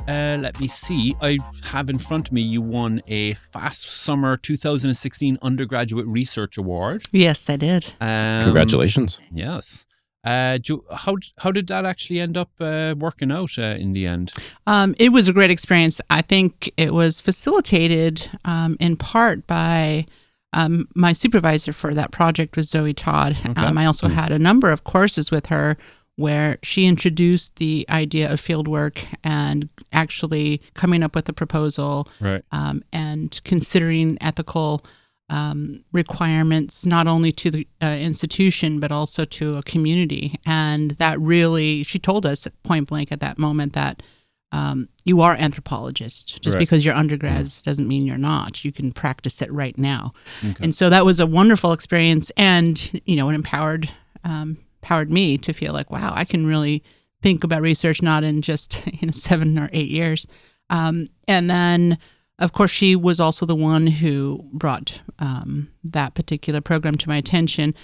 uh, 0.06 0.36
let 0.38 0.60
me 0.60 0.68
see. 0.68 1.16
I 1.22 1.38
have 1.64 1.88
in 1.88 1.96
front 1.96 2.28
of 2.28 2.34
me 2.34 2.42
you 2.42 2.60
won 2.60 3.00
a 3.08 3.32
FASS 3.32 3.78
Summer 3.78 4.36
2016 4.36 5.38
Undergraduate 5.40 6.06
Research 6.06 6.58
Award. 6.58 7.04
Yes, 7.12 7.48
I 7.48 7.56
did. 7.56 7.94
Um, 7.98 8.44
Congratulations. 8.44 9.22
Yes. 9.32 9.86
Uh, 10.24 10.58
do, 10.58 10.82
how 10.90 11.16
how 11.38 11.52
did 11.52 11.66
that 11.66 11.84
actually 11.84 12.18
end 12.20 12.36
up 12.38 12.50
uh, 12.60 12.94
working 12.98 13.30
out 13.30 13.58
uh, 13.58 13.76
in 13.78 13.92
the 13.92 14.06
end? 14.06 14.32
Um, 14.66 14.94
it 14.98 15.10
was 15.10 15.28
a 15.28 15.32
great 15.32 15.50
experience. 15.50 16.00
I 16.08 16.22
think 16.22 16.72
it 16.76 16.94
was 16.94 17.20
facilitated 17.20 18.30
um, 18.44 18.76
in 18.80 18.96
part 18.96 19.46
by 19.46 20.06
um, 20.54 20.88
my 20.94 21.12
supervisor 21.12 21.72
for 21.72 21.92
that 21.94 22.10
project 22.10 22.56
was 22.56 22.70
Zoe 22.70 22.94
Todd. 22.94 23.36
Um, 23.56 23.76
I 23.76 23.86
also 23.86 24.08
had 24.08 24.32
a 24.32 24.38
number 24.38 24.70
of 24.70 24.84
courses 24.84 25.30
with 25.30 25.46
her 25.46 25.76
where 26.16 26.58
she 26.62 26.86
introduced 26.86 27.56
the 27.56 27.84
idea 27.90 28.32
of 28.32 28.40
fieldwork 28.40 28.98
and 29.24 29.68
actually 29.92 30.62
coming 30.74 31.02
up 31.02 31.14
with 31.16 31.28
a 31.28 31.32
proposal 31.32 32.06
Right. 32.20 32.44
um, 32.52 32.84
and 32.92 33.40
considering 33.44 34.16
ethical 34.20 34.84
um, 35.30 35.84
requirements 35.92 36.84
not 36.84 37.06
only 37.06 37.32
to 37.32 37.50
the 37.50 37.66
uh, 37.82 37.86
institution 37.86 38.78
but 38.80 38.92
also 38.92 39.24
to 39.24 39.56
a 39.56 39.62
community. 39.62 40.34
And 40.44 40.92
that 40.92 41.18
really, 41.20 41.82
she 41.82 41.98
told 41.98 42.26
us 42.26 42.46
point 42.62 42.88
blank 42.88 43.10
at 43.10 43.20
that 43.20 43.38
moment 43.38 43.72
that 43.72 44.02
um, 44.52 44.88
you 45.04 45.20
are 45.20 45.34
anthropologist. 45.34 46.40
Just 46.42 46.54
Right. 46.54 46.60
because 46.60 46.84
you're 46.84 46.94
undergrads 46.94 47.62
doesn't 47.62 47.88
mean 47.88 48.04
you're 48.06 48.16
not. 48.18 48.64
You 48.64 48.70
can 48.70 48.92
practice 48.92 49.42
it 49.42 49.52
right 49.52 49.76
now. 49.76 50.12
Okay. 50.44 50.62
And 50.62 50.74
so 50.74 50.88
that 50.90 51.04
was 51.04 51.18
a 51.18 51.26
wonderful 51.26 51.72
experience, 51.72 52.30
and 52.36 53.00
you 53.04 53.16
know, 53.16 53.28
it 53.30 53.34
empowered 53.34 53.90
um, 54.22 54.58
empowered 54.82 55.10
me 55.10 55.38
to 55.38 55.52
feel 55.52 55.72
like, 55.72 55.90
wow, 55.90 56.12
I 56.14 56.24
can 56.24 56.46
really 56.46 56.84
think 57.20 57.42
about 57.42 57.62
research 57.62 58.00
not 58.02 58.22
in 58.22 58.42
just 58.42 58.86
you 59.00 59.08
know 59.08 59.12
seven 59.12 59.58
or 59.58 59.70
eight 59.72 59.88
years. 59.90 60.26
Um, 60.70 61.08
and 61.26 61.50
then, 61.50 61.98
of 62.38 62.52
course, 62.52 62.70
she 62.70 62.96
was 62.96 63.20
also 63.20 63.46
the 63.46 63.54
one 63.54 63.86
who 63.86 64.44
brought 64.52 65.00
um, 65.18 65.70
that 65.84 66.14
particular 66.14 66.60
program 66.60 66.96
to 66.96 67.08
my 67.08 67.16
attention. 67.16 67.74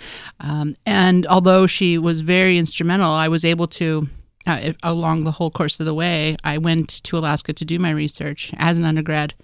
Um, 0.41 0.75
and 0.85 1.27
although 1.29 1.67
she 1.67 1.99
was 1.99 2.21
very 2.21 2.59
instrumental, 2.59 3.11
I 3.11 3.29
was 3.29 3.45
able 3.45 3.67
to. 3.69 4.09
Uh, 4.47 4.73
along 4.83 5.25
the 5.25 5.33
whole 5.33 5.51
course 5.51 5.79
of 5.81 5.87
the 5.87 5.93
way, 5.93 6.35
I 6.43 6.57
went 6.57 7.05
to 7.05 7.19
Alaska 7.19 7.53
to 7.53 7.65
do 7.65 7.79
my 7.79 7.91
research 7.91 8.55
as 8.57 8.79
an 8.79 8.87
undergrad, 8.87 9.35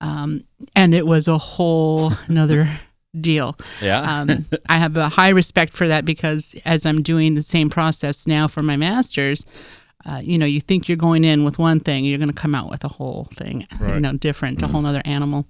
um, 0.00 0.44
and 0.74 0.92
it 0.92 1.06
was 1.06 1.28
a 1.28 1.38
whole 1.38 2.12
another 2.26 2.68
deal. 3.18 3.56
Yeah. 3.80 4.00
um, 4.00 4.44
I 4.68 4.78
have 4.78 4.96
a 4.96 5.08
high 5.08 5.28
respect 5.28 5.72
for 5.72 5.86
that 5.86 6.04
because 6.04 6.56
as 6.64 6.84
I'm 6.84 7.00
doing 7.00 7.36
the 7.36 7.44
same 7.44 7.70
process 7.70 8.26
now 8.26 8.48
for 8.48 8.64
my 8.64 8.76
master's, 8.76 9.46
uh, 10.06 10.20
you 10.22 10.36
know, 10.38 10.46
you 10.46 10.60
think 10.60 10.88
you're 10.88 10.96
going 10.96 11.24
in 11.24 11.44
with 11.44 11.58
one 11.58 11.80
thing, 11.80 12.04
you're 12.04 12.18
going 12.18 12.30
to 12.30 12.34
come 12.34 12.54
out 12.54 12.70
with 12.70 12.84
a 12.84 12.88
whole 12.88 13.28
thing, 13.34 13.66
you 13.80 14.00
know, 14.00 14.12
different, 14.12 14.62
a 14.62 14.66
whole 14.68 14.84
other 14.86 15.02
animal. 15.04 15.46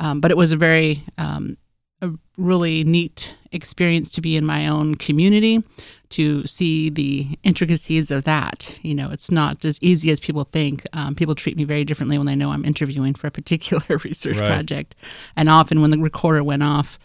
Um, 0.00 0.20
but 0.20 0.30
it 0.30 0.36
was 0.36 0.52
a 0.52 0.56
very, 0.56 1.02
um, 1.18 1.56
a 2.02 2.10
really 2.36 2.84
neat 2.84 3.34
experience 3.52 4.10
to 4.12 4.20
be 4.20 4.36
in 4.36 4.44
my 4.44 4.68
own 4.68 4.94
community 4.96 5.62
to 6.10 6.46
see 6.46 6.90
the 6.90 7.26
intricacies 7.42 8.10
of 8.10 8.24
that. 8.24 8.78
You 8.82 8.94
know, 8.94 9.10
it's 9.10 9.30
not 9.30 9.64
as 9.64 9.78
easy 9.82 10.10
as 10.10 10.20
people 10.20 10.44
think. 10.44 10.82
Um, 10.92 11.14
people 11.14 11.34
treat 11.34 11.56
me 11.56 11.64
very 11.64 11.84
differently 11.84 12.18
when 12.18 12.26
they 12.26 12.36
know 12.36 12.50
I'm 12.50 12.64
interviewing 12.66 13.14
for 13.14 13.26
a 13.26 13.30
particular 13.40 13.96
research 14.04 14.36
Right. 14.38 14.46
project. 14.46 14.94
And 15.36 15.48
often 15.48 15.80
when 15.80 15.90
the 15.90 15.98
recorder 15.98 16.44
went 16.44 16.62
off 16.62 16.98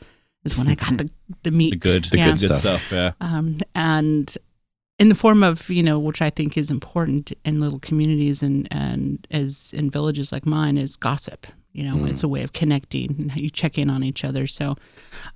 is 0.43 0.57
when 0.57 0.67
I 0.67 0.75
got 0.75 0.97
the, 0.97 1.09
the 1.43 1.51
meat. 1.51 1.69
The 1.71 1.75
good, 1.77 2.03
The 2.05 2.17
yeah. 2.17 2.35
good 2.35 2.53
stuff. 2.53 2.91
Yeah. 2.91 3.11
Um, 3.21 3.59
and 3.73 4.37
in 5.01 5.09
the 5.09 5.15
form 5.15 5.41
of, 5.43 5.69
you 5.69 5.83
know, 5.83 5.97
which 6.07 6.21
I 6.21 6.29
think 6.29 6.57
is 6.57 6.69
important 6.69 7.33
in 7.43 7.59
little 7.59 7.79
communities 7.79 8.43
and, 8.43 8.67
and 8.71 9.27
as 9.31 9.73
in 9.73 9.89
villages 9.89 10.31
like 10.31 10.45
mine 10.45 10.77
is 10.77 10.95
gossip. 10.95 11.47
You 11.73 11.83
know, 11.85 12.05
it's 12.05 12.23
a 12.23 12.27
way 12.27 12.43
of 12.43 12.51
connecting 12.53 13.09
and 13.17 13.35
you 13.35 13.49
check 13.49 13.77
in 13.77 13.89
on 13.89 14.03
each 14.03 14.23
other. 14.23 14.45
So, 14.45 14.75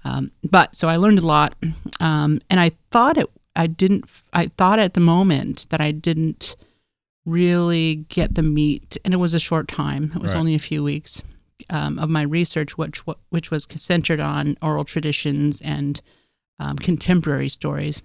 um, 0.03 0.31
but 0.43 0.75
so 0.75 0.88
I 0.88 0.98
learned 0.98 1.19
a 1.19 1.25
lot. 1.25 1.55
Um, 2.00 2.39
and 2.50 2.60
I 2.60 2.72
thought 2.91 3.17
it, 3.17 3.27
I 3.55 3.67
didn't, 3.67 4.03
I 4.34 4.48
thought 4.57 4.77
at 4.79 4.93
the 4.93 5.00
moment 5.15 5.65
that 5.69 5.81
I 5.81 5.91
didn't 5.91 6.55
really 7.25 8.05
get 8.10 8.36
the 8.36 8.43
meat, 8.43 8.98
and 9.03 9.13
it 9.13 9.17
was 9.17 9.34
a 9.34 9.39
short 9.39 9.67
time. 9.67 10.12
It 10.15 10.22
was 10.22 10.34
Right. 10.34 10.39
only 10.39 10.55
a 10.55 10.60
few 10.60 10.84
weeks 10.84 11.24
um, 11.69 11.98
of 11.98 12.10
my 12.10 12.22
research, 12.22 12.77
which 12.77 13.00
which 13.29 13.50
was 13.50 13.65
centered 13.75 14.19
on 14.19 14.57
oral 14.62 14.86
traditions 14.86 15.62
and 15.62 16.01
um, 16.60 16.75
contemporary 16.77 17.50
stories. 17.50 18.01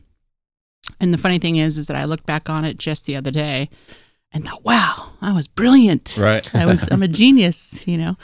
And 1.01 1.15
the 1.15 1.19
funny 1.19 1.39
thing 1.39 1.57
is, 1.57 1.79
is 1.79 1.87
that 1.87 1.97
I 1.97 2.05
looked 2.05 2.27
back 2.27 2.51
on 2.51 2.65
it 2.65 2.79
just 2.79 3.07
the 3.07 3.17
other 3.17 3.31
day, 3.31 3.69
and 4.33 4.45
thought, 4.45 4.65
"Wow, 4.65 5.13
I 5.21 5.33
was 5.33 5.47
brilliant. 5.47 6.17
Right. 6.17 6.55
I 6.55 6.67
was, 6.67 6.91
I'm 6.91 7.03
a 7.03 7.09
genius." 7.23 7.87
You 7.87 7.99
know. 7.99 8.17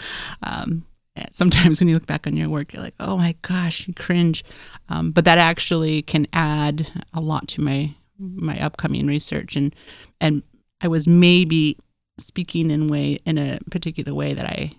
Um, 0.42 0.86
sometimes 1.30 1.80
when 1.80 1.88
you 1.88 1.94
look 1.94 2.06
back 2.06 2.26
on 2.26 2.36
your 2.36 2.48
work, 2.48 2.72
you're 2.72 2.82
like, 2.82 2.94
"Oh 3.00 3.16
my 3.16 3.34
gosh," 3.42 3.86
you 3.88 3.94
cringe. 3.94 4.44
Um, 4.88 5.10
but 5.10 5.24
that 5.24 5.38
actually 5.38 6.02
can 6.02 6.26
add 6.32 7.04
a 7.12 7.20
lot 7.20 7.48
to 7.48 7.60
my 7.60 7.94
my 8.18 8.58
upcoming 8.60 9.06
research, 9.06 9.56
and 9.56 9.74
and 10.20 10.42
I 10.80 10.88
was 10.88 11.06
maybe 11.06 11.78
speaking 12.18 12.70
in 12.70 12.88
way 12.88 13.18
in 13.24 13.38
a 13.38 13.58
particular 13.70 14.14
way 14.14 14.34
that 14.34 14.46
I 14.46 14.72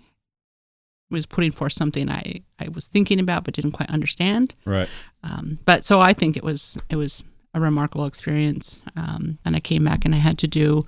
was 1.10 1.26
putting 1.26 1.50
forth 1.50 1.72
something 1.72 2.10
I, 2.10 2.42
I 2.58 2.68
was 2.68 2.86
thinking 2.86 3.18
about 3.18 3.44
but 3.44 3.54
didn't 3.54 3.72
quite 3.72 3.90
understand. 3.90 4.54
Right. 4.64 4.88
Um, 5.22 5.58
but 5.64 5.84
so 5.84 6.00
I 6.00 6.12
think 6.12 6.36
it 6.36 6.44
was 6.44 6.78
it 6.90 6.96
was 6.96 7.24
a 7.54 7.60
remarkable 7.60 8.06
experience. 8.06 8.82
Um, 8.96 9.38
and 9.44 9.56
I 9.56 9.60
came 9.60 9.84
back 9.84 10.04
and 10.04 10.14
I 10.14 10.18
had 10.18 10.38
to 10.38 10.46
do 10.48 10.84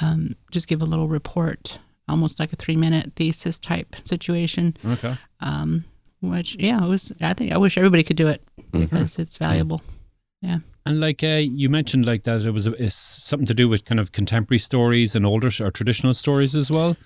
um, 0.00 0.36
just 0.50 0.68
give 0.68 0.82
a 0.82 0.86
little 0.86 1.08
report, 1.08 1.78
almost 2.08 2.38
like 2.38 2.52
a 2.52 2.56
three 2.56 2.76
minute 2.76 3.12
thesis 3.16 3.58
type 3.58 3.96
situation. 4.04 4.76
Okay. 4.84 5.16
Um, 5.40 5.84
which 6.20 6.56
yeah, 6.58 6.84
it 6.84 6.88
was. 6.88 7.12
I 7.20 7.32
think 7.34 7.52
I 7.52 7.56
wish 7.58 7.76
everybody 7.78 8.02
could 8.02 8.16
do 8.16 8.28
it 8.28 8.42
Mhm. 8.72 8.80
because 8.80 9.18
it's 9.18 9.36
valuable. 9.36 9.82
Yeah. 10.42 10.58
And 10.84 11.00
like 11.00 11.22
uh, 11.22 11.40
you 11.42 11.68
mentioned, 11.68 12.06
like 12.06 12.22
that 12.24 12.44
it 12.44 12.50
was 12.50 12.66
a, 12.66 12.72
it's 12.82 12.94
something 12.94 13.46
to 13.46 13.54
do 13.54 13.68
with 13.68 13.84
kind 13.84 14.00
of 14.00 14.12
contemporary 14.12 14.58
stories 14.58 15.14
and 15.14 15.24
older 15.26 15.50
or 15.60 15.70
traditional 15.70 16.14
stories 16.14 16.54
as 16.56 16.70
well. 16.70 16.96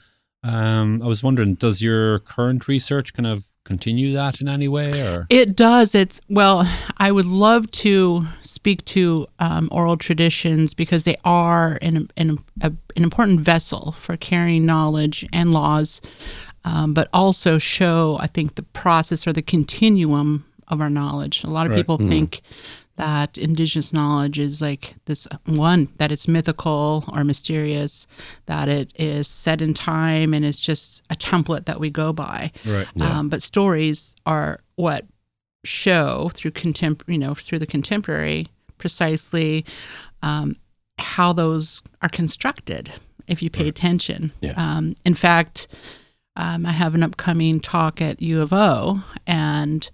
Um, 0.45 1.03
I 1.03 1.07
was 1.07 1.23
wondering, 1.23 1.55
does 1.55 1.83
your 1.83 2.19
current 2.21 2.67
research 2.69 3.13
kind 3.15 3.27
of 3.27 3.47
continue 3.65 4.13
that 4.13 4.41
in 4.41 4.49
any 4.49 4.69
way, 4.69 5.03
or 5.07 5.27
It 5.31 5.55
does. 5.57 5.95
It's 5.95 6.21
well. 6.29 6.65
I 6.99 7.13
would 7.13 7.27
love 7.27 7.71
to 7.83 8.27
speak 8.43 8.85
to 8.87 9.27
um, 9.39 9.69
oral 9.71 9.97
traditions 9.97 10.75
because 10.75 11.05
they 11.05 11.17
are 11.25 11.79
an 11.83 12.09
an, 12.17 12.39
a, 12.61 12.73
an 12.97 13.03
important 13.03 13.41
vessel 13.41 13.93
for 13.93 14.17
carrying 14.17 14.67
knowledge 14.67 15.27
and 15.33 15.53
laws, 15.53 16.01
um, 16.65 16.93
but 16.95 17.09
also 17.13 17.59
show 17.59 18.17
I 18.21 18.27
think 18.27 18.55
the 18.57 18.63
process 18.63 19.27
or 19.27 19.33
the 19.33 19.43
continuum 19.43 20.45
of 20.69 20.81
our 20.81 20.91
knowledge. 20.91 21.45
A 21.45 21.51
lot 21.51 21.67
of 21.67 21.73
Right. 21.73 21.79
people 21.79 21.99
think 21.99 22.41
that 22.97 23.39
indigenous 23.39 23.93
knowledge 23.93 24.39
is 24.39 24.61
like 24.61 24.95
this 25.07 25.27
one 25.47 25.89
that 25.97 26.13
it's 26.13 26.29
mythical 26.29 27.05
or 27.13 27.25
mysterious, 27.25 28.07
that 28.47 28.69
it 28.69 28.93
is 28.97 29.27
set 29.27 29.63
in 29.63 29.75
time 29.75 30.35
and 30.35 30.45
it's 30.45 30.61
just 30.61 31.03
a 31.11 31.17
template 31.17 31.65
that 31.67 31.81
we 31.81 31.91
go 31.91 32.13
by. 32.13 32.53
right? 32.67 32.87
Um, 33.01 33.29
but 33.29 33.43
stories 33.43 34.15
are 34.27 34.61
what 34.77 35.07
show 35.65 36.31
through 36.35 36.51
contem- 36.53 37.03
you 37.07 37.19
know, 37.19 37.35
through 37.35 37.59
the 37.59 37.67
contemporary 37.67 38.47
precisely 38.79 39.65
um, 40.23 40.57
how 40.99 41.33
those 41.33 41.81
are 42.03 42.09
constructed 42.09 42.91
if 43.29 43.43
you 43.43 43.49
pay 43.49 43.69
attention. 43.69 44.33
Yeah. 44.41 44.55
Um, 44.57 44.95
in 45.05 45.15
fact, 45.15 45.69
um, 46.37 46.67
I 46.67 46.73
have 46.73 46.95
an 46.95 47.03
upcoming 47.03 47.61
talk 47.61 48.01
at 48.03 48.21
U 48.21 48.41
of 48.41 48.53
O, 48.53 49.03
and 49.27 49.89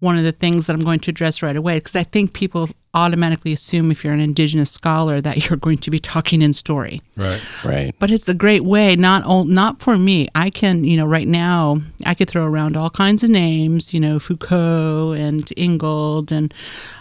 one 0.00 0.16
of 0.16 0.24
the 0.24 0.32
things 0.32 0.66
that 0.66 0.74
I'm 0.74 0.84
going 0.84 1.00
to 1.00 1.10
address 1.10 1.42
right 1.42 1.56
away, 1.56 1.78
because 1.78 1.96
I 1.96 2.04
think 2.04 2.32
people 2.32 2.68
automatically 2.94 3.52
assume 3.52 3.90
if 3.90 4.04
you're 4.04 4.12
an 4.14 4.20
Indigenous 4.20 4.70
scholar 4.70 5.20
that 5.20 5.36
you're 5.50 5.56
going 5.58 5.78
to 5.78 5.90
be 5.90 5.98
talking 5.98 6.40
in 6.42 6.52
story 6.52 7.00
Right. 7.16 7.40
Right. 7.64 7.94
but 7.98 8.10
it's 8.10 8.28
a 8.28 8.34
great 8.34 8.64
way 8.64 8.96
not 8.96 9.24
all, 9.24 9.44
not 9.44 9.78
for 9.80 9.96
me 9.96 10.26
i 10.34 10.50
can 10.50 10.82
you 10.84 10.96
know 10.96 11.06
right 11.06 11.28
now 11.28 11.78
i 12.06 12.14
could 12.14 12.28
throw 12.30 12.44
around 12.44 12.76
all 12.76 12.90
kinds 12.90 13.22
of 13.22 13.30
names 13.30 13.92
you 13.94 14.00
know 14.00 14.18
foucault 14.18 15.12
and 15.12 15.52
ingold 15.56 16.32
and 16.32 16.52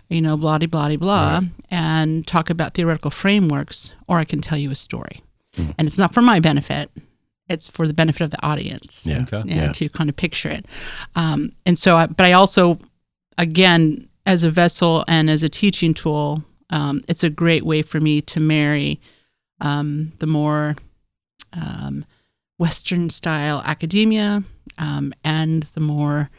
you 0.10 0.22
know 0.22 0.36
blah 0.38 0.58
blah 0.60 0.68
blah 0.68 0.96
blah 0.98 1.42
and 1.72 2.28
talk 2.28 2.50
about 2.50 2.74
theoretical 2.74 3.10
frameworks 3.10 3.94
or 4.08 4.20
i 4.20 4.26
can 4.26 4.42
tell 4.42 4.58
you 4.58 4.70
a 4.72 4.76
story 4.76 5.22
Mm. 5.58 5.74
and 5.80 5.88
it's 5.88 5.98
not 5.98 6.14
for 6.14 6.22
my 6.22 6.40
benefit 6.40 6.92
it's 7.50 7.68
for 7.70 7.88
the 7.88 7.94
benefit 7.94 8.22
of 8.22 8.30
the 8.30 8.46
audience 8.46 9.08
Yeah. 9.10 9.22
Okay. 9.24 9.42
yeah, 9.50 9.64
Yeah. 9.64 9.72
to 9.72 9.90
kind 9.90 10.10
of 10.10 10.16
picture 10.18 10.50
it. 10.50 10.66
Um, 11.16 11.54
and 11.66 11.80
so, 11.80 11.96
I, 11.96 12.06
but 12.08 12.26
I 12.26 12.34
also, 12.34 12.78
again, 13.38 14.08
as 14.26 14.44
a 14.44 14.52
vessel 14.52 15.06
and 15.08 15.30
as 15.30 15.44
a 15.44 15.50
teaching 15.50 15.94
tool, 15.94 16.44
um, 16.70 17.02
it's 17.08 17.24
a 17.24 17.30
great 17.30 17.66
way 17.66 17.82
for 17.82 18.00
me 18.02 18.22
to 18.22 18.40
marry 18.40 19.00
um, 19.62 20.12
the 20.20 20.28
more 20.28 20.76
um, 21.54 22.06
Western 22.60 23.10
style 23.10 23.62
academia 23.66 24.44
um, 24.78 25.14
and 25.24 25.64
the 25.64 25.80
more 25.80 26.30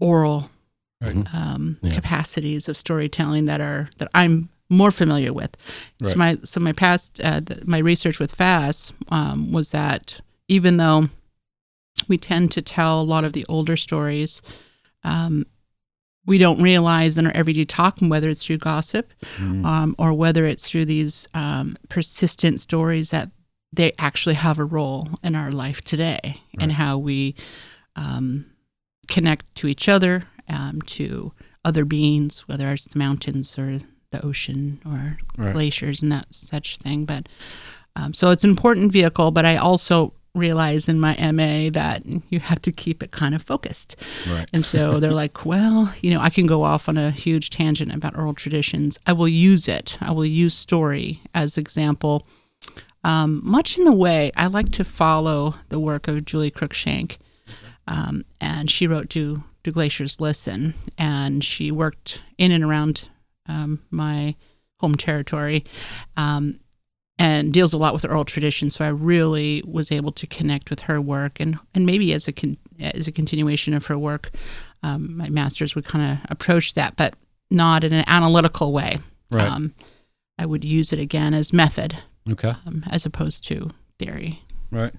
oral 0.00 0.50
Right. 1.00 1.14
Mhm. 1.14 1.32
um, 1.34 1.76
Yeah. 1.82 1.92
capacities 1.94 2.68
of 2.68 2.76
storytelling 2.76 3.44
that 3.46 3.60
are 3.60 3.88
that 3.98 4.08
I'm 4.14 4.48
more 4.68 4.90
familiar 4.90 5.32
with. 5.32 5.56
Right. 6.00 6.10
So 6.12 6.18
my 6.18 6.36
so 6.44 6.58
my 6.60 6.72
past 6.72 7.20
uh, 7.22 7.40
th- 7.40 7.64
my 7.66 7.78
research 7.78 8.18
with 8.18 8.34
FASS 8.34 8.92
um, 9.10 9.52
was 9.52 9.70
that 9.70 10.20
even 10.48 10.76
though 10.76 11.08
we 12.08 12.18
tend 12.18 12.50
to 12.52 12.62
tell 12.62 13.00
a 13.00 13.02
lot 13.02 13.22
of 13.24 13.32
the 13.32 13.46
older 13.48 13.76
stories, 13.76 14.42
um, 15.04 15.46
we 16.28 16.36
don't 16.38 16.60
realize 16.62 17.16
in 17.18 17.26
our 17.26 17.32
everyday 17.34 17.64
talk, 17.64 17.98
whether 18.00 18.28
it's 18.28 18.44
through 18.44 18.58
gossip 18.58 19.06
Mm. 19.38 19.64
um, 19.64 19.94
or 19.98 20.12
whether 20.12 20.44
it's 20.46 20.68
through 20.68 20.84
these 20.84 21.26
um, 21.34 21.76
persistent 21.88 22.60
stories 22.60 23.10
that 23.10 23.30
they 23.72 23.92
actually 23.98 24.34
have 24.36 24.58
a 24.58 24.64
role 24.64 25.08
in 25.22 25.34
our 25.34 25.50
life 25.50 25.80
today 25.80 26.40
and 26.60 26.72
how 26.72 26.98
we 26.98 27.34
um, 27.96 28.44
connect 29.08 29.44
to 29.56 29.66
each 29.66 29.88
other, 29.88 30.24
um, 30.48 30.80
to 30.82 31.32
other 31.64 31.84
beings, 31.84 32.40
whether 32.48 32.70
it's 32.72 32.86
the 32.92 32.98
mountains 32.98 33.58
or 33.58 33.78
the 34.10 34.24
ocean 34.24 34.80
or 34.86 35.18
Right. 35.36 35.52
glaciers 35.54 36.02
and 36.02 36.10
that 36.12 36.26
such 36.32 36.78
thing. 36.78 37.04
But 37.04 37.28
um, 37.96 38.12
so 38.14 38.30
it's 38.30 38.44
an 38.44 38.50
important 38.50 38.92
vehicle, 38.92 39.30
but 39.30 39.44
I 39.44 39.56
also 39.56 40.12
realize 40.34 40.88
in 40.88 41.00
my 41.00 41.14
MA 41.32 41.70
that 41.70 42.02
you 42.30 42.40
have 42.40 42.62
to 42.62 42.72
keep 42.72 43.02
it 43.02 43.10
kind 43.10 43.34
of 43.34 43.42
focused. 43.42 43.96
Right. 44.28 44.48
And 44.52 44.64
so 44.64 45.00
they're 45.00 45.12
like, 45.24 45.44
well, 45.44 45.92
you 46.00 46.10
know, 46.12 46.20
I 46.20 46.30
can 46.30 46.46
go 46.46 46.62
off 46.62 46.88
on 46.88 46.96
a 46.96 47.10
huge 47.10 47.50
tangent 47.50 47.92
about 47.92 48.16
oral 48.16 48.34
traditions. 48.34 48.98
I 49.06 49.12
will 49.12 49.28
use 49.28 49.68
it. 49.68 49.98
I 50.00 50.12
will 50.12 50.26
use 50.26 50.54
story 50.54 51.22
as 51.34 51.58
example. 51.58 52.26
Um, 53.04 53.40
much 53.44 53.78
in 53.78 53.84
the 53.84 53.94
way 53.94 54.32
I 54.36 54.46
like 54.46 54.70
to 54.72 54.84
follow 54.84 55.54
the 55.68 55.78
work 55.78 56.08
of 56.08 56.24
Julie 56.24 56.50
Cruikshank. 56.50 57.16
Um, 57.86 58.24
and 58.40 58.70
she 58.70 58.86
wrote 58.86 59.08
Do, 59.08 59.44
Do 59.62 59.72
Glaciers 59.72 60.20
Listen? 60.20 60.74
And 60.98 61.42
she 61.42 61.70
worked 61.70 62.20
in 62.36 62.52
and 62.52 62.62
around 62.62 63.08
um, 63.48 63.82
my 63.90 64.34
home 64.80 64.94
territory, 64.94 65.64
um, 66.16 66.60
and 67.18 67.52
deals 67.52 67.72
a 67.74 67.78
lot 67.78 67.92
with 67.94 68.04
oral 68.04 68.24
tradition. 68.24 68.70
So 68.70 68.84
I 68.84 68.88
really 68.88 69.62
was 69.66 69.90
able 69.90 70.12
to 70.12 70.26
connect 70.26 70.70
with 70.70 70.80
her 70.80 71.00
work, 71.00 71.40
and 71.40 71.58
and 71.74 71.86
maybe 71.86 72.12
as 72.12 72.28
a 72.28 72.32
con- 72.32 72.58
as 72.80 73.08
a 73.08 73.12
continuation 73.12 73.74
of 73.74 73.86
her 73.86 73.98
work, 73.98 74.30
um, 74.82 75.16
my 75.16 75.28
masters 75.28 75.74
would 75.74 75.84
kind 75.84 76.12
of 76.12 76.30
approach 76.30 76.74
that, 76.74 76.96
but 76.96 77.14
not 77.50 77.84
in 77.84 77.92
an 77.92 78.04
analytical 78.06 78.72
way. 78.72 78.98
Right. 79.30 79.50
Um, 79.50 79.74
I 80.38 80.46
would 80.46 80.64
use 80.64 80.92
it 80.92 80.98
again 81.00 81.34
as 81.34 81.52
method 81.52 81.96
Okay. 82.30 82.52
um, 82.66 82.84
as 82.90 83.04
opposed 83.04 83.44
to 83.48 83.70
theory. 83.98 84.42
Right. 84.70 84.92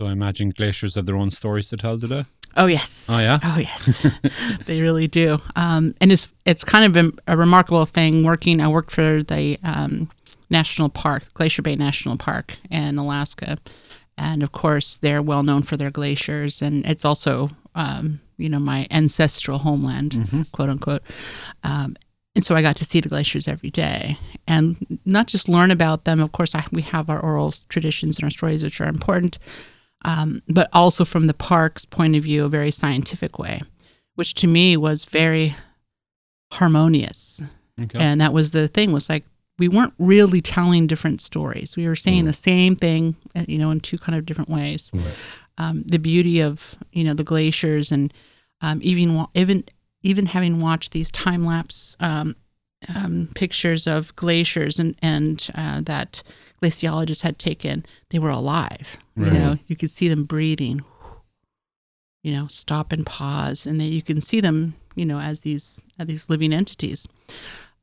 So 0.00 0.08
I 0.08 0.12
imagine 0.12 0.50
glaciers 0.50 0.94
have 0.94 1.06
their 1.06 1.16
own 1.16 1.30
stories 1.30 1.68
to 1.68 1.76
tell, 1.76 1.98
today. 1.98 2.24
Oh 2.56 2.66
yes. 2.66 3.08
Oh, 3.10 3.18
yeah? 3.18 3.38
Oh 3.44 3.58
yes. 3.58 4.06
they 4.66 4.80
really 4.80 5.08
do. 5.08 5.38
Um, 5.56 5.94
and 6.00 6.10
it's 6.12 6.32
it's 6.46 6.64
kind 6.64 6.84
of 6.84 6.92
been 6.92 7.12
a 7.26 7.36
remarkable 7.36 7.84
thing 7.84 8.24
working. 8.24 8.60
I 8.60 8.68
worked 8.68 8.92
for 8.92 9.22
the 9.22 9.58
um, 9.64 10.10
national 10.50 10.88
park, 10.88 11.32
Glacier 11.34 11.62
Bay 11.62 11.76
National 11.76 12.16
Park 12.16 12.56
in 12.70 12.98
Alaska, 12.98 13.58
and 14.16 14.42
of 14.42 14.52
course 14.52 14.98
they're 14.98 15.22
well 15.22 15.42
known 15.42 15.62
for 15.62 15.76
their 15.76 15.90
glaciers, 15.90 16.62
and 16.62 16.84
it's 16.86 17.04
also 17.04 17.50
um, 17.74 18.20
you 18.36 18.48
know 18.48 18.58
my 18.60 18.86
ancestral 18.90 19.58
homeland, 19.58 20.12
Mm-hmm. 20.12 20.42
quote 20.52 20.70
unquote. 20.70 21.02
Um, 21.62 21.96
and 22.36 22.44
so 22.44 22.56
I 22.56 22.62
got 22.62 22.74
to 22.76 22.84
see 22.84 23.00
the 23.00 23.08
glaciers 23.08 23.46
every 23.46 23.70
day, 23.70 24.18
and 24.46 24.98
not 25.04 25.28
just 25.28 25.48
learn 25.48 25.70
about 25.70 26.04
them. 26.04 26.20
Of 26.20 26.32
course, 26.32 26.54
I, 26.54 26.64
we 26.72 26.82
have 26.82 27.08
our 27.08 27.20
oral 27.20 27.52
traditions 27.68 28.18
and 28.18 28.24
our 28.24 28.30
stories, 28.30 28.62
which 28.62 28.80
are 28.80 28.88
important, 28.88 29.38
um, 30.04 30.42
but 30.48 30.68
also 30.72 31.04
from 31.04 31.26
the 31.28 31.34
park's 31.34 31.84
point 31.84 32.16
of 32.16 32.24
view, 32.24 32.44
a 32.44 32.48
very 32.48 32.72
scientific 32.72 33.38
way, 33.38 33.62
which 34.16 34.34
to 34.34 34.46
me 34.48 34.76
was 34.76 35.04
very 35.04 35.54
harmonious. 36.52 37.42
Okay. 37.80 37.98
And 37.98 38.20
that 38.20 38.32
was 38.32 38.52
the 38.52 38.68
thing 38.68 38.92
was 38.92 39.08
like 39.08 39.24
we 39.58 39.68
weren't 39.68 39.94
really 39.98 40.40
telling 40.40 40.86
different 40.86 41.20
stories. 41.20 41.76
We 41.76 41.86
were 41.86 41.96
saying 41.96 42.24
the 42.24 42.32
same 42.32 42.74
thing, 42.74 43.16
uh, 43.36 43.44
you 43.46 43.58
know, 43.58 43.70
in 43.70 43.80
two 43.80 43.98
kind 43.98 44.18
of 44.18 44.26
different 44.26 44.50
ways. 44.50 44.90
Um, 45.58 45.84
the 45.84 45.98
beauty 45.98 46.40
of 46.40 46.76
you 46.92 47.04
know 47.04 47.14
the 47.14 47.22
glaciers 47.24 47.92
and 47.92 48.12
um, 48.60 48.80
even 48.82 49.26
even 49.34 49.64
even 50.02 50.26
having 50.26 50.60
watched 50.60 50.92
these 50.92 51.10
time 51.12 51.44
lapse 51.44 51.96
um, 52.00 52.34
um, 52.92 53.28
pictures 53.34 53.86
of 53.86 54.14
glaciers 54.16 54.78
and 54.80 54.96
and 55.00 55.48
uh, 55.54 55.80
that 55.82 56.22
glaciologists 56.60 57.22
had 57.22 57.38
taken, 57.38 57.86
they 58.10 58.18
were 58.18 58.30
alive. 58.30 58.96
Right. 59.16 59.32
You 59.32 59.38
know, 59.38 59.58
you 59.66 59.76
could 59.76 59.90
see 59.90 60.08
them 60.08 60.24
breathing. 60.24 60.82
You 62.24 62.32
know, 62.32 62.46
stop 62.48 62.90
and 62.90 63.04
pause, 63.04 63.66
and 63.66 63.78
then 63.78 63.88
you 63.88 64.02
can 64.02 64.20
see 64.20 64.40
them. 64.40 64.74
You 64.96 65.04
know, 65.04 65.20
as 65.20 65.40
these 65.40 65.84
as 65.98 66.06
these 66.06 66.30
living 66.30 66.52
entities 66.52 67.06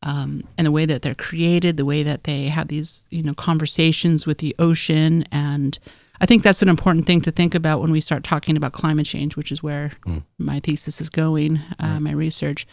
um, 0.03 0.43
and 0.57 0.65
the 0.67 0.71
way 0.71 0.85
that 0.85 1.01
they're 1.01 1.15
created, 1.15 1.77
the 1.77 1.85
way 1.85 2.03
that 2.03 2.23
they 2.23 2.47
have 2.47 2.67
these, 2.67 3.05
you 3.09 3.23
know, 3.23 3.33
conversations 3.33 4.25
with 4.25 4.39
the 4.39 4.55
ocean. 4.57 5.25
And 5.31 5.77
I 6.19 6.25
think 6.25 6.43
that's 6.43 6.61
an 6.61 6.69
important 6.69 7.05
thing 7.05 7.21
to 7.21 7.31
think 7.31 7.53
about 7.53 7.81
when 7.81 7.91
we 7.91 8.01
start 8.01 8.23
talking 8.23 8.57
about 8.57 8.73
climate 8.73 9.05
change, 9.05 9.35
which 9.35 9.51
is 9.51 9.61
where 9.61 9.91
my 10.37 10.59
thesis 10.59 11.01
is 11.01 11.09
going, 11.09 11.59
uh, 11.79 11.99
my 11.99 12.11
research, 12.11 12.67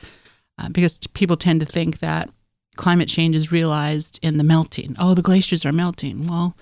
uh, 0.59 0.69
because 0.71 0.99
people 1.13 1.37
tend 1.37 1.61
to 1.61 1.67
think 1.67 1.99
that 1.99 2.31
climate 2.77 3.09
change 3.09 3.37
is 3.37 3.53
realized 3.53 4.19
in 4.23 4.39
the 4.39 4.45
melting. 4.45 4.97
Oh, 4.99 5.15
the 5.15 5.23
glaciers 5.23 5.67
are 5.67 5.73
melting. 5.73 6.27
Well, 6.27 6.57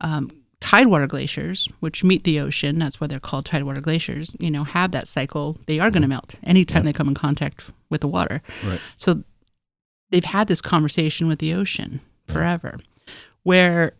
um, 0.00 0.30
tidewater 0.60 1.06
glaciers, 1.06 1.68
which 1.80 2.02
meet 2.02 2.24
the 2.24 2.40
ocean, 2.40 2.78
that's 2.78 3.00
why 3.00 3.06
they're 3.06 3.20
called 3.20 3.44
tidewater 3.44 3.80
glaciers, 3.80 4.34
you 4.40 4.50
know, 4.50 4.64
have 4.64 4.90
that 4.90 5.06
cycle. 5.06 5.56
They 5.66 5.78
are 5.78 5.90
going 5.90 6.02
to 6.02 6.08
melt 6.08 6.34
anytime 6.42 6.82
they 6.84 6.92
come 6.92 7.08
in 7.08 7.14
contact 7.14 7.70
with 7.90 8.00
the 8.00 8.08
water. 8.08 8.42
Right. 8.64 8.80
So 8.96 9.22
they've 10.10 10.24
had 10.24 10.48
this 10.48 10.60
conversation 10.60 11.28
with 11.28 11.38
the 11.38 11.54
ocean 11.54 12.00
forever, 12.26 12.78
where 13.42 13.92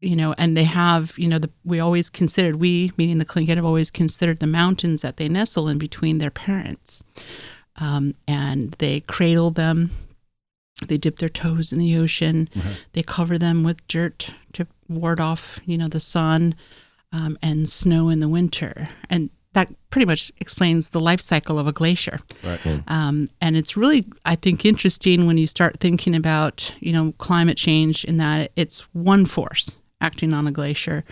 you 0.00 0.14
know, 0.14 0.32
and 0.38 0.56
they 0.56 0.64
have, 0.64 1.18
you 1.18 1.26
know, 1.26 1.38
the 1.38 1.50
we 1.64 1.80
always 1.80 2.08
considered 2.08 2.56
we, 2.56 2.92
meaning 2.96 3.18
the 3.18 3.24
Tlingit, 3.24 3.56
have 3.56 3.64
always 3.64 3.90
considered 3.90 4.38
the 4.38 4.46
mountains 4.46 5.02
that 5.02 5.16
they 5.16 5.28
nestle 5.28 5.68
in 5.68 5.78
between 5.78 6.18
their 6.18 6.30
parents, 6.30 7.02
um, 7.76 8.14
and 8.26 8.72
they 8.78 9.00
cradle 9.00 9.50
them. 9.50 9.90
They 10.86 10.98
dip 10.98 11.18
their 11.18 11.28
toes 11.28 11.72
in 11.72 11.80
the 11.80 11.96
ocean. 11.96 12.48
They 12.92 13.02
cover 13.02 13.38
them 13.38 13.64
with 13.64 13.86
dirt 13.88 14.32
to 14.52 14.68
ward 14.88 15.18
off, 15.18 15.58
you 15.64 15.76
know, 15.76 15.88
the 15.88 15.98
sun 15.98 16.54
um, 17.12 17.36
and 17.42 17.68
snow 17.68 18.08
in 18.08 18.20
the 18.20 18.28
winter, 18.28 18.88
and 19.10 19.30
that 19.54 19.68
pretty 19.90 20.06
much 20.06 20.30
explains 20.38 20.90
the 20.90 21.00
life 21.00 21.20
cycle 21.20 21.58
of 21.58 21.66
a 21.66 21.72
glacier. 21.72 22.20
Right. 22.44 22.82
Um, 22.86 23.28
and 23.40 23.56
it's 23.56 23.76
really, 23.76 24.06
I 24.24 24.36
think, 24.36 24.64
interesting 24.64 25.26
when 25.26 25.38
you 25.38 25.46
start 25.46 25.80
thinking 25.80 26.14
about, 26.14 26.74
you 26.80 26.92
know, 26.92 27.12
climate 27.18 27.56
change 27.56 28.04
in 28.04 28.18
that 28.18 28.52
it's 28.56 28.80
one 28.92 29.24
force 29.24 29.78
acting 30.00 30.32
on 30.34 30.46
a 30.46 30.52
glacier. 30.52 31.04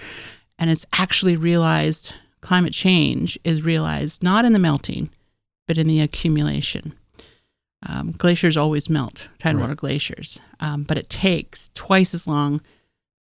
And 0.59 0.71
it's 0.71 0.87
actually 0.93 1.37
realized 1.37 2.15
climate 2.41 2.73
change 2.73 3.39
is 3.43 3.63
realized 3.63 4.23
not 4.23 4.45
in 4.45 4.53
the 4.53 4.59
melting, 4.59 5.11
but 5.67 5.79
in 5.79 5.87
the 5.87 6.01
accumulation. 6.01 6.95
Um, 7.87 8.13
glaciers 8.13 8.57
always 8.57 8.89
melt, 8.89 9.29
tidewater 9.39 9.75
glaciers, 9.75 10.41
um, 10.61 10.83
but 10.83 10.99
it 10.99 11.11
takes 11.11 11.71
twice 11.75 12.15
as 12.15 12.27
long 12.27 12.61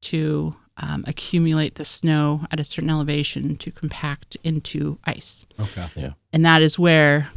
to 0.03 0.55
um, 0.77 1.03
accumulate 1.07 1.75
the 1.75 1.85
snow 1.85 2.45
at 2.51 2.59
a 2.59 2.63
certain 2.65 2.89
elevation 2.89 3.55
to 3.57 3.71
compact 3.71 4.35
into 4.43 4.97
ice 5.05 5.45
Okay. 5.59 5.87
Yeah. 5.95 6.13
And 6.33 6.43
that 6.45 6.61
is 6.61 6.77
where 6.77 7.29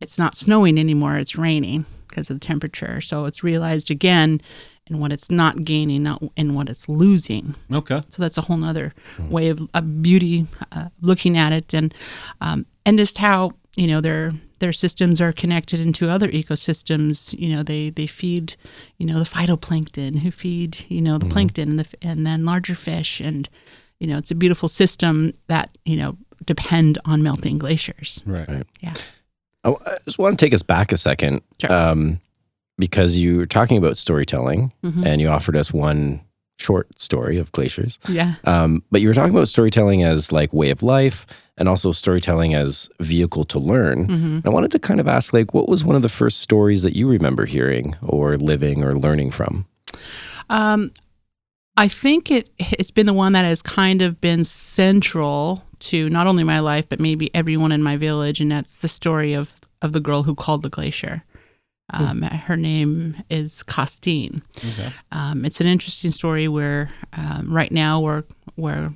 it's 0.00 0.18
not 0.18 0.34
snowing 0.36 0.78
anymore 0.78 1.16
it's 1.16 1.36
raining 1.36 1.86
because 2.08 2.28
of 2.30 2.38
the 2.40 2.46
temperature 2.46 3.00
so 3.00 3.24
it's 3.24 3.42
realized 3.42 3.90
again 3.90 4.40
in 4.88 4.98
what 4.98 5.12
it's 5.12 5.30
not 5.30 5.64
gaining 5.64 6.02
not 6.02 6.22
in 6.36 6.54
what 6.54 6.68
it's 6.68 6.88
losing 6.88 7.54
Okay. 7.72 8.02
so 8.10 8.20
that's 8.22 8.36
a 8.36 8.42
whole 8.42 8.56
nother 8.58 8.92
way 9.30 9.48
of 9.48 9.66
a 9.72 9.80
beauty 9.80 10.46
uh, 10.72 10.88
looking 11.00 11.38
at 11.38 11.52
it 11.52 11.72
and 11.72 11.94
um, 12.40 12.66
and 12.84 12.98
just 12.98 13.18
how 13.18 13.52
you 13.76 13.86
know 13.86 14.00
their 14.02 14.32
their 14.62 14.72
systems 14.72 15.20
are 15.20 15.32
connected 15.32 15.78
into 15.80 16.08
other 16.08 16.28
ecosystems 16.40 17.36
you 17.38 17.48
know 17.54 17.62
they 17.64 17.90
they 17.90 18.06
feed 18.06 18.54
you 18.98 19.04
know 19.08 19.18
the 19.18 19.24
phytoplankton 19.34 20.12
who 20.22 20.30
feed 20.30 20.84
you 20.88 21.02
know 21.02 21.18
the 21.18 21.26
plankton 21.26 21.68
and 21.70 21.78
the 21.80 21.86
and 22.00 22.24
then 22.26 22.44
larger 22.44 22.74
fish 22.76 23.20
and 23.20 23.48
you 24.00 24.06
know 24.06 24.16
it's 24.16 24.30
a 24.30 24.34
beautiful 24.34 24.68
system 24.68 25.32
that 25.48 25.68
you 25.84 25.96
know 25.96 26.16
depend 26.46 26.98
on 27.04 27.22
melting 27.22 27.58
glaciers 27.58 28.20
Right. 28.24 28.48
Right. 28.48 28.66
yeah 28.80 28.94
I 29.64 29.70
I 29.70 29.98
just 30.04 30.18
want 30.18 30.38
to 30.38 30.44
take 30.44 30.54
us 30.54 30.62
back 30.64 30.90
a 30.92 30.96
second, 30.96 31.42
Sure. 31.60 31.72
um, 31.72 32.20
because 32.78 33.18
you 33.18 33.36
were 33.38 33.46
talking 33.46 33.78
about 33.78 33.96
storytelling, 33.96 34.72
Mhm. 34.84 35.06
and 35.06 35.20
you 35.20 35.28
offered 35.28 35.56
us 35.56 35.72
one 35.72 36.20
short 36.58 36.86
story 37.00 37.36
of 37.38 37.50
glaciers. 37.52 37.98
yeah 38.08 38.34
Um, 38.44 38.82
but 38.90 39.00
you 39.00 39.08
were 39.08 39.14
talking 39.14 39.34
about 39.34 39.48
storytelling 39.48 40.02
as 40.02 40.32
like 40.32 40.52
way 40.52 40.70
of 40.70 40.82
life, 40.82 41.26
and 41.62 41.68
also 41.68 41.92
storytelling 41.92 42.54
as 42.54 42.90
vehicle 42.98 43.44
to 43.44 43.58
learn. 43.60 44.06
hmm 44.06 44.38
I 44.44 44.50
wanted 44.50 44.72
to 44.72 44.80
kind 44.80 44.98
of 44.98 45.06
ask, 45.06 45.32
like, 45.32 45.54
what 45.54 45.68
was 45.68 45.84
one 45.84 45.94
of 45.94 46.02
the 46.02 46.08
first 46.08 46.40
stories 46.40 46.82
that 46.82 46.96
you 46.96 47.06
remember 47.06 47.46
hearing, 47.46 47.94
or 48.02 48.36
living, 48.36 48.82
or 48.82 48.96
learning 48.96 49.30
from? 49.30 49.66
Um, 50.50 50.90
I 51.76 51.86
think 51.86 52.30
it 52.32 52.50
it's 52.58 52.90
been 52.90 53.06
the 53.06 53.12
one 53.24 53.32
that 53.34 53.44
has 53.44 53.62
kind 53.62 54.02
of 54.02 54.20
been 54.20 54.42
central 54.44 55.62
to 55.90 56.10
not 56.10 56.26
only 56.26 56.42
my 56.44 56.58
life 56.58 56.88
but 56.88 56.98
maybe 56.98 57.30
everyone 57.32 57.70
in 57.70 57.80
my 57.80 57.96
village, 57.96 58.40
and 58.42 58.50
that's 58.50 58.80
the 58.80 58.88
story 58.88 59.32
of 59.36 59.60
of 59.80 59.92
the 59.92 60.00
girl 60.00 60.24
who 60.24 60.34
called 60.34 60.62
the 60.62 60.68
glacier. 60.68 61.22
Um, 61.94 62.22
Her 62.22 62.56
name 62.56 63.22
is 63.28 63.62
Costine. 63.62 64.42
Okay. 64.58 64.92
Um, 65.12 65.44
it's 65.44 65.60
an 65.60 65.66
interesting 65.68 66.10
story 66.10 66.48
where 66.48 66.88
um, 67.12 67.54
right 67.54 67.70
now 67.70 68.00
where 68.00 68.24
where 68.56 68.90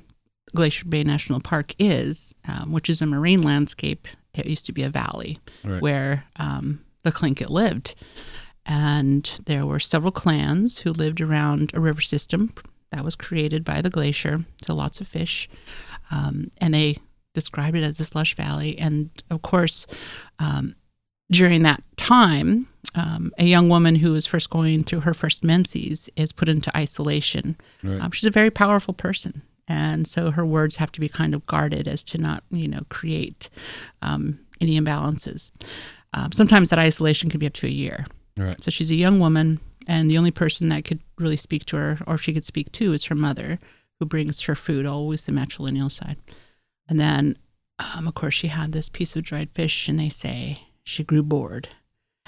Glacier 0.57 0.85
Bay 0.85 1.03
National 1.03 1.39
Park 1.39 1.73
is, 1.79 2.33
um, 2.47 2.71
which 2.71 2.89
is 2.89 3.01
a 3.01 3.05
marine 3.05 3.43
landscape. 3.43 4.07
It 4.33 4.45
used 4.47 4.65
to 4.65 4.73
be 4.73 4.83
a 4.83 4.89
valley 4.89 5.39
Right. 5.63 5.81
where 5.81 6.25
um, 6.37 6.81
the 7.03 7.11
Tlingit 7.11 7.49
lived, 7.49 7.95
and 8.65 9.23
there 9.45 9.65
were 9.65 9.79
several 9.79 10.11
clans 10.11 10.79
who 10.79 10.91
lived 10.91 11.21
around 11.21 11.71
a 11.73 11.79
river 11.79 12.01
system 12.01 12.49
that 12.91 13.03
was 13.05 13.15
created 13.15 13.63
by 13.63 13.81
the 13.81 13.89
glacier. 13.89 14.45
So 14.61 14.73
lots 14.73 14.99
of 14.99 15.07
fish, 15.07 15.47
um, 16.11 16.51
and 16.59 16.73
they 16.73 16.97
described 17.33 17.77
it 17.77 17.83
as 17.83 17.97
this 17.97 18.15
lush 18.15 18.35
valley. 18.35 18.77
And 18.79 19.09
of 19.29 19.41
course, 19.41 19.85
um, 20.39 20.75
during 21.31 21.63
that 21.63 21.83
time, 21.97 22.67
um, 22.95 23.31
a 23.37 23.45
young 23.45 23.69
woman 23.69 23.95
who 23.97 24.15
is 24.15 24.25
first 24.25 24.49
going 24.49 24.83
through 24.83 25.01
her 25.01 25.13
first 25.13 25.43
menses 25.43 26.09
is 26.15 26.31
put 26.31 26.49
into 26.49 26.75
isolation. 26.75 27.57
Right. 27.83 28.01
Um, 28.01 28.11
she's 28.11 28.25
a 28.27 28.31
very 28.31 28.49
powerful 28.49 28.93
person. 28.93 29.43
And 29.67 30.07
so 30.07 30.31
her 30.31 30.45
words 30.45 30.77
have 30.77 30.91
to 30.93 30.99
be 30.99 31.09
kind 31.09 31.33
of 31.33 31.45
guarded 31.45 31.87
as 31.87 32.03
to 32.05 32.17
not, 32.17 32.43
you 32.49 32.67
know, 32.67 32.81
create 32.89 33.49
um, 34.01 34.39
any 34.61 34.79
imbalances. 34.79 35.51
Um, 36.13 36.31
sometimes 36.31 36.69
that 36.69 36.79
isolation 36.79 37.29
could 37.29 37.39
be 37.39 37.47
up 37.47 37.53
to 37.53 37.67
a 37.67 37.71
year. 37.71 38.05
Right. 38.37 38.61
So 38.63 38.71
she's 38.71 38.91
a 38.91 38.95
young 38.95 39.19
woman, 39.19 39.59
and 39.87 40.09
the 40.09 40.17
only 40.17 40.31
person 40.31 40.69
that 40.69 40.85
could 40.85 41.01
really 41.17 41.37
speak 41.37 41.65
to 41.65 41.77
her, 41.77 41.99
or 42.07 42.17
she 42.17 42.33
could 42.33 42.45
speak 42.45 42.71
to, 42.73 42.93
is 42.93 43.05
her 43.05 43.15
mother, 43.15 43.59
who 43.99 44.05
brings 44.05 44.41
her 44.41 44.55
food, 44.55 44.85
always 44.85 45.25
the 45.25 45.31
matrilineal 45.31 45.91
side. 45.91 46.17
And 46.87 46.99
then, 46.99 47.37
um, 47.79 48.07
of 48.07 48.13
course, 48.13 48.35
she 48.35 48.47
had 48.47 48.71
this 48.71 48.89
piece 48.89 49.15
of 49.15 49.23
dried 49.23 49.49
fish, 49.53 49.89
and 49.89 49.99
they 49.99 50.09
say 50.09 50.61
she 50.83 51.03
grew 51.03 51.23
bored. 51.23 51.69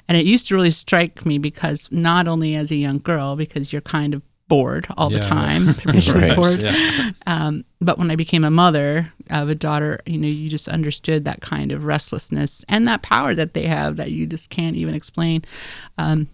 And 0.08 0.18
it 0.18 0.26
used 0.26 0.48
to 0.48 0.56
really 0.56 0.72
strike 0.72 1.26
me 1.26 1.38
because 1.38 1.88
not 1.92 2.28
only 2.28 2.56
as 2.56 2.72
a 2.72 2.76
young 2.76 2.98
girl, 2.98 3.36
because 3.36 3.72
you're 3.72 3.82
kind 3.82 4.16
of 4.16 4.24
bored 4.50 4.86
all 4.98 5.10
the 5.10 5.16
Yeah. 5.20 5.22
time, 5.22 5.74
perpetually 5.76 6.22
Right. 6.28 6.36
bored. 6.36 6.60
Yeah. 6.60 7.12
Um, 7.26 7.64
but 7.80 7.98
when 7.98 8.12
I 8.12 8.18
became 8.18 8.44
a 8.44 8.52
mother 8.52 9.14
of 9.30 9.48
a 9.48 9.56
daughter, 9.56 10.00
you 10.06 10.18
know, 10.18 10.28
you 10.28 10.50
just 10.50 10.68
understood 10.68 11.24
that 11.26 11.40
kind 11.42 11.72
of 11.72 11.86
restlessness 11.86 12.66
and 12.68 12.86
that 12.88 13.02
power 13.02 13.34
that 13.36 13.54
they 13.54 13.68
have 13.68 13.96
that 13.96 14.12
you 14.12 14.26
just 14.28 14.50
can't 14.50 14.76
even 14.76 14.94
explain. 14.94 15.44
Um, 15.98 16.28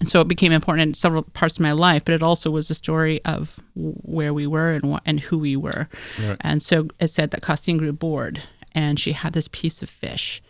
and 0.00 0.08
so 0.08 0.20
it 0.20 0.28
became 0.28 0.52
important 0.52 0.88
in 0.88 0.94
several 0.94 1.22
parts 1.22 1.56
of 1.56 1.62
my 1.62 1.72
life, 1.72 2.04
but 2.04 2.14
it 2.14 2.22
also 2.22 2.50
was 2.50 2.70
a 2.70 2.74
story 2.74 3.22
of 3.24 3.58
where 3.74 4.32
we 4.34 4.46
were 4.46 4.72
and 4.72 4.84
what, 4.90 5.02
and 5.06 5.20
who 5.20 5.38
we 5.38 5.56
were. 5.56 5.88
Right. 6.22 6.36
And 6.42 6.60
so 6.62 6.88
it 7.00 7.08
said 7.08 7.30
that 7.30 7.40
Costine 7.42 7.78
grew 7.78 7.92
bored, 7.92 8.42
and 8.72 9.00
she 9.00 9.12
had 9.12 9.32
this 9.32 9.48
piece 9.48 9.82
of 9.82 9.88
fish, 9.88 10.42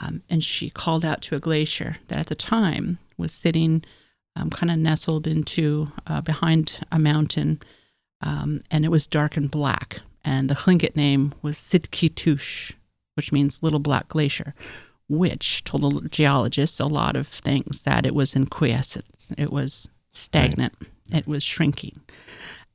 um, 0.00 0.22
and 0.30 0.42
she 0.44 0.70
called 0.70 1.04
out 1.04 1.20
to 1.22 1.34
a 1.36 1.40
glacier 1.40 1.96
that 2.08 2.18
at 2.20 2.26
the 2.28 2.36
time 2.36 2.98
was 3.18 3.32
sitting, 3.32 3.82
um, 4.36 4.50
kind 4.50 4.70
of 4.70 4.78
nestled 4.78 5.26
into 5.26 5.90
uh, 6.06 6.20
behind 6.20 6.80
a 6.92 6.98
mountain, 6.98 7.60
um, 8.20 8.62
and 8.70 8.84
it 8.84 8.90
was 8.90 9.06
dark 9.06 9.36
and 9.36 9.50
black. 9.50 10.00
And 10.24 10.48
the 10.48 10.54
Tlingit 10.54 10.96
name 10.96 11.34
was 11.42 11.56
Sitkitush, 11.56 12.74
which 13.14 13.32
means 13.32 13.62
little 13.62 13.78
black 13.78 14.08
glacier 14.08 14.54
which 15.08 15.62
told 15.64 15.82
the 16.04 16.08
geologists 16.08 16.80
a 16.80 16.86
lot 16.86 17.16
of 17.16 17.28
things 17.28 17.82
that 17.82 18.04
it 18.04 18.14
was 18.14 18.34
in 18.34 18.46
quiescence, 18.46 19.32
it 19.38 19.52
was 19.52 19.88
stagnant, 20.12 20.74
it 21.12 21.26
was 21.26 21.44
shrinking. 21.44 22.00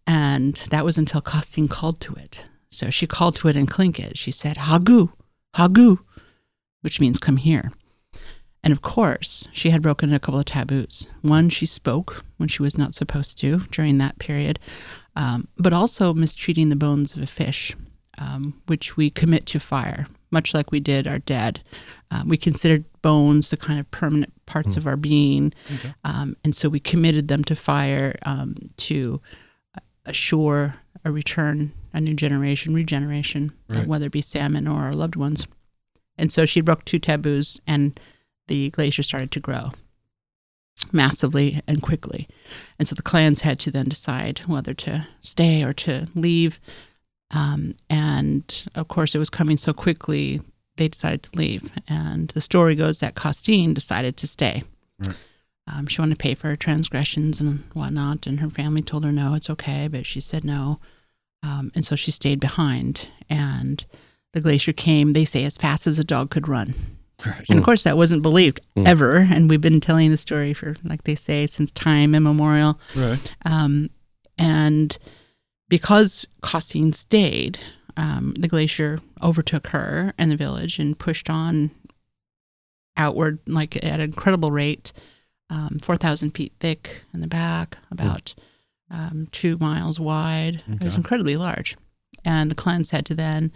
And 0.07 0.55
that 0.71 0.85
was 0.85 0.97
until 0.97 1.21
Costine 1.21 1.67
called 1.67 1.99
to 2.01 2.13
it. 2.15 2.45
So 2.69 2.89
she 2.89 3.05
called 3.05 3.35
to 3.37 3.49
it 3.49 3.55
in 3.55 3.67
Tlingit. 3.67 4.13
She 4.15 4.31
said, 4.31 4.57
Hagu, 4.57 5.11
Hagu, 5.55 5.99
which 6.81 6.99
means 6.99 7.19
come 7.19 7.37
here. 7.37 7.71
And 8.63 8.71
of 8.71 8.81
course, 8.81 9.47
she 9.51 9.71
had 9.71 9.81
broken 9.81 10.13
a 10.13 10.19
couple 10.19 10.39
of 10.39 10.45
taboos. 10.45 11.07
One, 11.21 11.49
she 11.49 11.65
spoke 11.65 12.23
when 12.37 12.47
she 12.49 12.61
was 12.61 12.77
not 12.77 12.93
supposed 12.93 13.37
to 13.39 13.59
during 13.71 13.97
that 13.97 14.19
period, 14.19 14.59
um, 15.15 15.47
but 15.57 15.73
also 15.73 16.13
mistreating 16.13 16.69
the 16.69 16.75
bones 16.75 17.15
of 17.15 17.23
a 17.23 17.27
fish, 17.27 17.75
um, 18.19 18.61
which 18.67 18.95
we 18.95 19.09
commit 19.09 19.45
to 19.47 19.59
fire, 19.59 20.05
much 20.29 20.53
like 20.53 20.71
we 20.71 20.79
did 20.79 21.07
our 21.07 21.17
dead. 21.19 21.61
Um, 22.11 22.29
we 22.29 22.37
considered 22.37 22.85
bones 23.01 23.49
the 23.49 23.57
kind 23.57 23.79
of 23.79 23.89
permanent 23.89 24.31
parts 24.45 24.77
of 24.77 24.85
our 24.85 24.97
being, 24.97 25.53
Okay. 25.75 25.93
um, 26.03 26.35
and 26.43 26.53
so 26.55 26.69
we 26.69 26.79
committed 26.79 27.29
them 27.29 27.43
to 27.45 27.55
fire 27.55 28.15
um, 28.27 28.55
to 28.77 29.21
assure 30.05 30.75
a 31.03 31.11
return, 31.11 31.71
a 31.93 32.01
new 32.01 32.13
generation, 32.13 32.73
regeneration, 32.73 33.51
uh, 33.71 33.75
Right. 33.79 33.87
whether 33.87 34.05
it 34.05 34.11
be 34.11 34.21
salmon 34.21 34.67
or 34.67 34.81
our 34.83 34.93
loved 34.93 35.15
ones. 35.15 35.47
And 36.17 36.31
so 36.31 36.45
she 36.45 36.61
broke 36.61 36.85
two 36.85 36.99
taboos, 36.99 37.59
and 37.65 37.99
the 38.51 38.69
glacier 38.69 39.01
started 39.01 39.31
to 39.31 39.39
grow 39.39 39.71
massively 40.91 41.61
and 41.67 41.81
quickly. 41.81 42.27
And 42.77 42.85
so 42.85 42.95
the 42.95 43.01
clans 43.01 43.41
had 43.41 43.59
to 43.61 43.71
then 43.71 43.87
decide 43.87 44.39
whether 44.39 44.73
to 44.73 45.07
stay 45.21 45.63
or 45.63 45.71
to 45.73 46.07
leave. 46.15 46.59
Um, 47.31 47.73
and 47.89 48.65
of 48.75 48.89
course, 48.89 49.15
it 49.15 49.19
was 49.19 49.29
coming 49.29 49.55
so 49.55 49.71
quickly, 49.71 50.41
they 50.75 50.89
decided 50.89 51.23
to 51.23 51.37
leave. 51.37 51.71
And 51.87 52.27
the 52.29 52.41
story 52.41 52.75
goes 52.75 52.99
that 52.99 53.15
Costine 53.15 53.73
decided 53.73 54.17
to 54.17 54.27
stay. 54.27 54.63
Right. 54.99 55.15
Um, 55.67 55.87
she 55.87 56.01
wanted 56.01 56.15
to 56.15 56.21
pay 56.21 56.35
for 56.35 56.49
her 56.49 56.57
transgressions 56.57 57.39
and 57.39 57.63
whatnot, 57.73 58.27
and 58.27 58.41
her 58.41 58.49
family 58.49 58.81
told 58.81 59.05
her 59.05 59.11
no, 59.11 59.35
it's 59.35 59.49
okay, 59.49 59.87
but 59.87 60.05
she 60.05 60.19
said 60.19 60.43
no. 60.43 60.79
Um, 61.41 61.71
and 61.73 61.85
so 61.85 61.95
she 61.95 62.11
stayed 62.11 62.41
behind. 62.41 63.07
And 63.29 63.85
the 64.33 64.41
glacier 64.41 64.73
came, 64.73 65.13
they 65.13 65.23
say, 65.23 65.45
as 65.45 65.57
fast 65.57 65.87
as 65.87 65.99
a 65.99 66.03
dog 66.03 66.31
could 66.31 66.49
run. 66.49 66.73
And 67.49 67.59
of 67.59 67.65
course, 67.65 67.83
that 67.83 67.97
wasn't 67.97 68.21
believed 68.21 68.59
Mm. 68.75 68.87
ever. 68.87 69.17
And 69.31 69.49
we've 69.49 69.61
been 69.61 69.79
telling 69.79 70.11
the 70.11 70.17
story 70.17 70.53
for, 70.53 70.75
like 70.83 71.03
they 71.03 71.15
say, 71.15 71.47
since 71.47 71.71
time 71.71 72.15
immemorial. 72.15 72.79
Right. 72.95 73.35
Um, 73.45 73.89
and 74.37 74.97
because 75.69 76.25
Costine 76.41 76.91
stayed, 76.93 77.59
um, 77.97 78.33
the 78.39 78.47
glacier 78.47 78.99
overtook 79.21 79.67
her 79.67 80.13
and 80.17 80.31
the 80.31 80.35
village 80.37 80.79
and 80.79 80.97
pushed 80.97 81.29
on 81.29 81.71
outward, 82.97 83.39
like 83.47 83.75
at 83.77 83.83
an 83.83 84.01
incredible 84.01 84.51
rate, 84.51 84.91
um, 85.49 85.77
4,000 85.81 86.31
feet 86.31 86.53
thick 86.59 87.03
in 87.13 87.21
the 87.21 87.27
back, 87.27 87.77
about 87.89 88.33
um, 88.89 89.27
two 89.31 89.57
miles 89.59 89.99
wide. 89.99 90.63
It 90.69 90.83
was 90.83 90.95
incredibly 90.97 91.35
large. 91.37 91.77
And 92.25 92.51
the 92.51 92.55
clans 92.55 92.91
had 92.91 93.05
to 93.07 93.15
then 93.15 93.51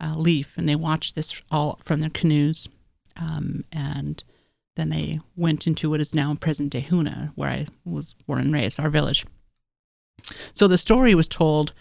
uh, 0.00 0.14
leave, 0.16 0.54
and 0.56 0.68
they 0.68 0.76
watched 0.76 1.14
this 1.14 1.40
all 1.50 1.78
from 1.82 2.00
their 2.00 2.10
canoes. 2.10 2.68
Um, 3.20 3.64
and 3.72 4.22
then 4.76 4.88
they 4.88 5.20
went 5.36 5.66
into 5.66 5.90
what 5.90 6.00
is 6.00 6.14
now 6.14 6.34
present 6.34 6.70
day 6.70 6.82
Hoonah, 6.82 7.32
where 7.34 7.50
I 7.50 7.66
was 7.84 8.14
born 8.26 8.40
and 8.40 8.52
raised, 8.52 8.80
our 8.80 8.90
village. 8.90 9.26
So 10.52 10.68
the 10.68 10.78
story 10.78 11.14
was 11.14 11.28
told, 11.28 11.72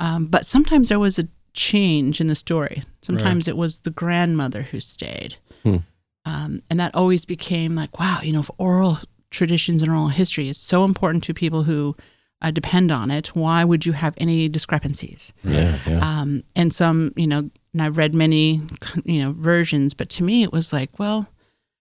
um, 0.00 0.26
but 0.26 0.46
sometimes 0.46 0.88
there 0.88 0.98
was 0.98 1.18
a 1.18 1.28
change 1.54 2.20
in 2.20 2.28
the 2.28 2.34
story. 2.34 2.82
Sometimes 3.02 3.48
it 3.48 3.56
was 3.56 3.80
the 3.80 3.90
grandmother 3.90 4.62
who 4.62 4.80
stayed. 4.80 5.36
Hmm. 5.62 5.78
Um, 6.24 6.62
and 6.68 6.78
that 6.78 6.94
always 6.94 7.24
became 7.24 7.74
like, 7.74 7.98
wow, 7.98 8.20
you 8.22 8.32
know, 8.32 8.40
if 8.40 8.50
oral 8.58 8.98
traditions 9.30 9.82
and 9.82 9.90
oral 9.90 10.08
history 10.08 10.48
is 10.48 10.58
so 10.58 10.84
important 10.84 11.24
to 11.24 11.34
people 11.34 11.62
who 11.62 11.94
uh, 12.42 12.50
depend 12.50 12.90
on 12.92 13.10
it, 13.10 13.28
why 13.34 13.64
would 13.64 13.86
you 13.86 13.92
have 13.92 14.14
any 14.18 14.48
discrepancies? 14.48 15.32
Yeah, 15.44 15.78
yeah. 15.86 16.20
um, 16.20 16.42
and 16.54 16.72
some 16.74 17.12
you 17.16 17.26
know 17.26 17.50
and 17.72 17.82
i've 17.82 17.96
read 17.98 18.14
many 18.14 18.60
you 19.04 19.22
know 19.22 19.32
versions 19.32 19.92
but 19.94 20.08
to 20.10 20.24
me 20.24 20.42
it 20.42 20.52
was 20.52 20.72
like 20.72 20.98
well 20.98 21.26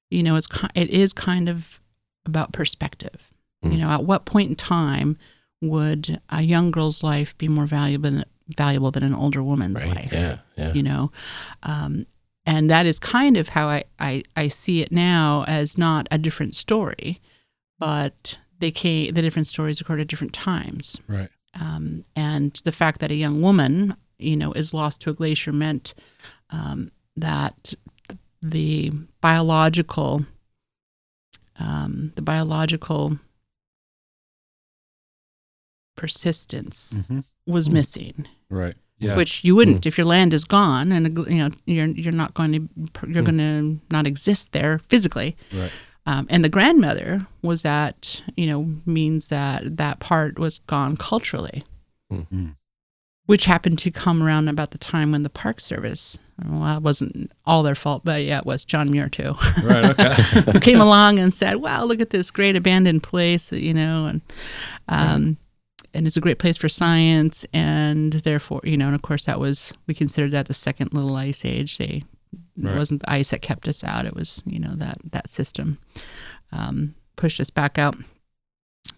you 0.10 0.22
know 0.24 0.36
it's 0.36 0.48
it 0.76 0.90
is 0.90 1.14
kind 1.14 1.48
of 1.50 1.80
about 2.26 2.52
perspective 2.54 3.32
you 3.64 3.72
Mm. 3.72 3.80
know 3.80 3.90
at 3.90 4.04
what 4.04 4.26
point 4.26 4.50
in 4.50 4.56
time 4.56 5.18
would 5.62 6.20
a 6.30 6.42
young 6.42 6.70
girl's 6.72 7.02
life 7.04 7.36
be 7.38 7.48
more 7.48 7.66
valuable 7.66 8.10
than 8.12 8.24
valuable 8.58 8.92
than 8.92 9.04
an 9.04 9.16
older 9.16 9.42
woman's 9.42 9.82
Right. 9.84 9.96
life 9.96 10.14
Yeah, 10.14 10.38
yeah. 10.58 10.74
you 10.74 10.84
know 10.84 11.12
um, 11.64 12.06
and 12.46 12.70
that 12.70 12.86
is 12.86 13.00
kind 13.00 13.38
of 13.38 13.50
how 13.50 13.68
I, 13.70 13.84
I, 14.00 14.24
I 14.36 14.50
see 14.50 14.82
it 14.82 14.92
now 14.92 15.44
as 15.48 15.78
not 15.78 16.08
a 16.12 16.18
different 16.18 16.56
story 16.56 17.22
but 17.80 18.38
they 18.66 18.72
came 18.72 19.14
the 19.14 19.22
different 19.22 19.48
stories 19.48 19.80
occurred 19.80 20.00
at 20.02 20.08
different 20.08 20.34
times 20.34 21.00
Right. 21.08 21.30
um, 21.66 22.04
and 22.16 22.52
the 22.64 22.72
fact 22.82 23.00
that 23.02 23.12
a 23.12 23.16
young 23.26 23.38
woman, 23.48 23.96
you 24.18 24.36
know, 24.42 24.52
is 24.62 24.74
lost 24.74 25.02
to 25.02 25.10
a 25.12 25.14
glacier 25.14 25.52
meant 25.54 25.94
um, 26.50 26.80
that 27.28 27.74
the 28.42 28.92
biological, 29.22 30.26
um, 31.60 32.12
the 32.16 32.22
biological 32.34 33.20
persistence 35.96 36.98
Mm-hmm. 36.98 37.20
was 37.46 37.70
missing, 37.70 38.28
Right. 38.50 38.76
Yeah. 39.00 39.16
which 39.16 39.44
you 39.44 39.56
wouldn't 39.56 39.86
if 39.86 39.98
your 39.98 40.06
land 40.16 40.34
is 40.34 40.46
gone 40.46 40.92
and 40.92 41.04
you 41.30 41.36
know 41.42 41.50
you're 41.66 41.88
you're 41.88 42.14
not 42.24 42.34
going 42.34 42.52
to 42.54 42.60
you're 43.08 43.24
Mm. 43.24 43.26
going 43.26 43.38
to 43.38 43.80
not 43.96 44.06
exist 44.08 44.52
there 44.54 44.80
physically. 44.92 45.36
right. 45.54 45.72
Um, 46.06 46.28
and 46.30 46.44
the 46.44 46.50
grandmother 46.50 47.26
was 47.42 47.64
that, 47.64 48.22
you 48.38 48.46
know, 48.48 48.76
means 48.86 49.30
that 49.30 49.78
that 49.78 50.00
part 50.00 50.38
was 50.38 50.60
gone 50.60 50.96
culturally, 50.98 51.64
Mhm. 52.14 52.56
which 53.26 53.46
happened 53.46 53.80
to 53.80 53.90
come 53.92 54.22
around 54.22 54.48
about 54.48 54.70
the 54.72 54.78
time 54.78 55.12
when 55.12 55.24
the 55.24 55.32
Park 55.32 55.60
Service, 55.60 56.20
well, 56.48 56.78
it 56.78 56.84
wasn't 56.84 57.32
all 57.46 57.64
their 57.64 57.74
fault, 57.74 58.04
but 58.06 58.24
yeah, 58.24 58.38
it 58.38 58.46
was 58.46 58.64
John 58.64 58.92
Muir 58.92 59.10
too, 59.10 59.34
Right. 59.64 60.00
Okay. 60.00 60.60
came 60.62 60.80
along 60.80 61.18
and 61.18 61.34
said, 61.34 61.56
wow, 61.58 61.84
look 61.86 62.00
at 62.02 62.12
this 62.12 62.30
great 62.30 62.56
abandoned 62.56 63.02
place, 63.02 63.52
you 63.52 63.74
know, 63.74 64.06
and, 64.06 64.22
um, 64.88 65.38
and 65.96 66.06
it's 66.06 66.18
a 66.18 66.22
great 66.22 66.38
place 66.40 66.58
for 66.58 66.70
science. 66.70 67.46
And 67.52 68.14
therefore, 68.14 68.62
you 68.64 68.78
know, 68.78 68.86
and 68.88 68.96
of 68.96 69.02
course 69.02 69.26
that 69.26 69.40
was, 69.40 69.74
we 69.88 69.96
considered 69.96 70.32
that 70.32 70.46
the 70.48 70.54
second 70.54 70.94
little 70.94 71.16
ice 71.16 71.44
age. 71.46 71.78
They, 71.80 72.04
Right. 72.58 72.74
it 72.74 72.78
wasn't 72.78 73.02
the 73.02 73.12
ice 73.12 73.32
that 73.32 73.42
kept 73.42 73.68
us 73.68 73.84
out. 73.84 74.06
It 74.06 74.16
was, 74.16 74.42
you 74.46 74.60
know, 74.60 74.76
that, 74.76 74.98
that 75.12 75.30
system, 75.30 75.78
um, 76.52 76.96
pushed 77.16 77.40
us 77.40 77.50
back 77.50 77.78
out. 77.78 77.96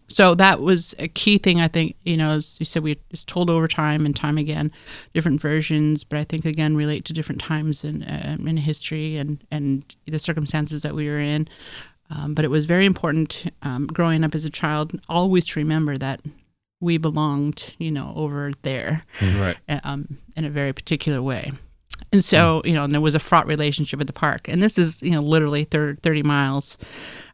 So 0.10 0.36
that 0.36 0.62
was 0.62 0.96
a 1.00 1.08
key 1.08 1.38
thing, 1.38 1.60
I 1.60 1.68
think, 1.68 1.96
you 2.04 2.16
know, 2.16 2.32
as 2.32 2.58
you 2.60 2.66
said, 2.66 2.82
we 2.82 2.98
it's 3.10 3.26
told 3.26 3.50
over 3.50 3.68
time 3.68 4.06
and 4.06 4.16
time 4.16 4.38
again, 4.38 4.72
different 5.14 5.42
versions, 5.42 6.04
but 6.04 6.18
I 6.18 6.24
think 6.24 6.46
again 6.46 6.78
relate 6.78 7.04
to 7.06 7.14
different 7.14 7.42
times 7.42 7.84
in, 7.84 8.04
uh, 8.04 8.38
in 8.40 8.58
history 8.58 9.18
and, 9.18 9.44
and 9.52 9.96
the 10.06 10.20
circumstances 10.20 10.82
that 10.84 10.96
we 10.96 11.10
were 11.10 11.20
in. 11.20 11.48
Um, 12.10 12.34
but 12.34 12.46
it 12.46 12.52
was 12.52 12.66
very 12.66 12.86
important 12.86 13.52
um, 13.64 13.88
growing 13.88 14.24
up 14.24 14.34
as 14.34 14.46
a 14.46 14.50
child, 14.50 14.98
always 15.10 15.46
to 15.48 15.60
remember 15.60 15.98
that 15.98 16.22
we 16.80 16.98
belonged, 16.98 17.76
you 17.78 17.92
know, 17.92 18.14
over 18.16 18.52
there 18.62 19.04
right. 19.22 19.58
uh, 19.68 19.80
um, 19.84 20.20
in 20.38 20.46
a 20.46 20.50
very 20.50 20.72
particular 20.72 21.22
way. 21.22 21.52
And 22.18 22.24
so, 22.24 22.64
you 22.66 22.74
know, 22.74 22.84
and 22.84 22.92
there 22.92 23.00
was 23.00 23.14
a 23.14 23.20
fraught 23.20 23.46
relationship 23.46 24.02
at 24.02 24.08
the 24.08 24.14
park. 24.14 24.48
And 24.48 24.64
this 24.64 24.80
is, 24.80 25.04
you 25.04 25.12
know, 25.12 25.22
literally 25.22 25.66
thir- 25.66 25.98
30 26.02 26.24
miles 26.24 26.80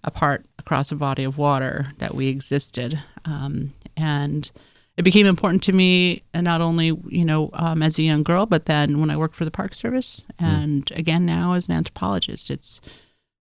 apart 0.04 0.46
across 0.60 0.91
a 0.91 0.96
body 0.96 1.24
of 1.24 1.38
water 1.38 1.93
that 2.00 2.15
we 2.15 2.28
existed. 2.28 3.02
Um, 3.24 3.72
and 3.96 4.52
it 4.98 5.04
became 5.04 5.26
important 5.26 5.63
to 5.63 5.72
me, 5.72 6.24
and 6.34 6.43
not 6.43 6.60
only, 6.60 6.88
you 7.08 7.24
know, 7.24 7.50
um, 7.54 7.82
as 7.82 7.98
a 7.98 8.04
young 8.04 8.24
girl, 8.24 8.46
but 8.46 8.65
then 8.65 9.00
when 9.00 9.10
I 9.10 9.15
worked 9.15 9.38
for 9.38 9.46
the 9.46 9.52
Park 9.52 9.74
Service, 9.74 10.26
and 10.38 10.91
again 10.96 11.26
now 11.26 11.54
as 11.54 11.69
an 11.69 11.76
anthropologist, 11.76 12.52
it's 12.52 12.82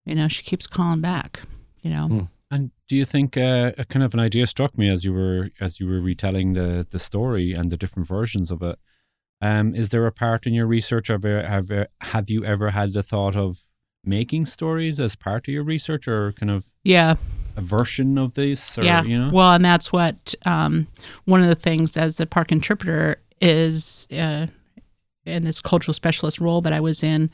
You 0.07 0.15
know, 0.15 0.29
she 0.29 0.45
keeps 0.45 0.69
calling 0.69 1.01
back. 1.01 1.41
You 1.83 1.91
know, 1.91 2.09
Mm. 2.09 2.29
And 2.53 2.71
do 2.87 2.97
you 2.97 3.07
think 3.07 3.37
uh, 3.37 3.73
a 3.79 3.85
kind 3.87 4.05
of 4.05 4.15
an 4.15 4.21
idea 4.21 4.47
struck 4.47 4.77
me 4.79 4.89
as 4.89 5.05
you 5.05 5.13
were 5.15 5.51
as 5.59 5.81
you 5.81 5.89
were 5.89 6.01
retelling 6.01 6.53
the 6.53 6.87
the 6.89 6.99
story 6.99 7.53
and 7.53 7.71
the 7.71 7.79
different 7.79 8.07
versions 8.07 8.51
of 8.51 8.63
it? 8.63 8.79
Um, 9.43 9.75
is 9.75 9.89
there 9.89 10.07
a 10.07 10.13
part 10.13 10.47
in 10.47 10.55
your 10.55 10.69
research 10.69 11.11
of 11.11 11.25
uh, 11.25 11.43
have 11.43 11.71
uh, 11.71 11.87
have 12.01 12.31
you 12.31 12.45
ever 12.45 12.71
had 12.71 12.93
the 12.93 13.03
thought 13.03 13.35
of 13.35 13.59
making 14.05 14.47
stories 14.47 15.01
as 15.01 15.17
part 15.17 15.49
of 15.49 15.55
your 15.55 15.65
research, 15.65 16.07
or 16.07 16.33
kind 16.33 16.51
of 16.51 16.67
yeah, 16.85 17.17
a 17.57 17.61
version 17.61 18.19
of 18.19 18.35
this? 18.35 18.79
Or, 18.79 18.85
yeah. 18.85 19.03
you 19.03 19.19
know, 19.19 19.31
Well, 19.33 19.53
and 19.53 19.65
that's 19.65 19.93
what 19.93 20.37
um, 20.47 20.87
one 21.25 21.43
of 21.43 21.49
the 21.49 21.57
things 21.57 21.97
as 21.97 22.21
a 22.21 22.27
park 22.27 22.53
interpreter 22.53 23.17
is 23.41 24.07
uh, 24.17 24.47
in 25.27 25.45
this 25.45 25.61
cultural 25.61 25.93
specialist 25.93 26.41
role 26.41 26.61
that 26.61 26.73
I 26.73 26.79
was 26.79 27.03
in 27.03 27.29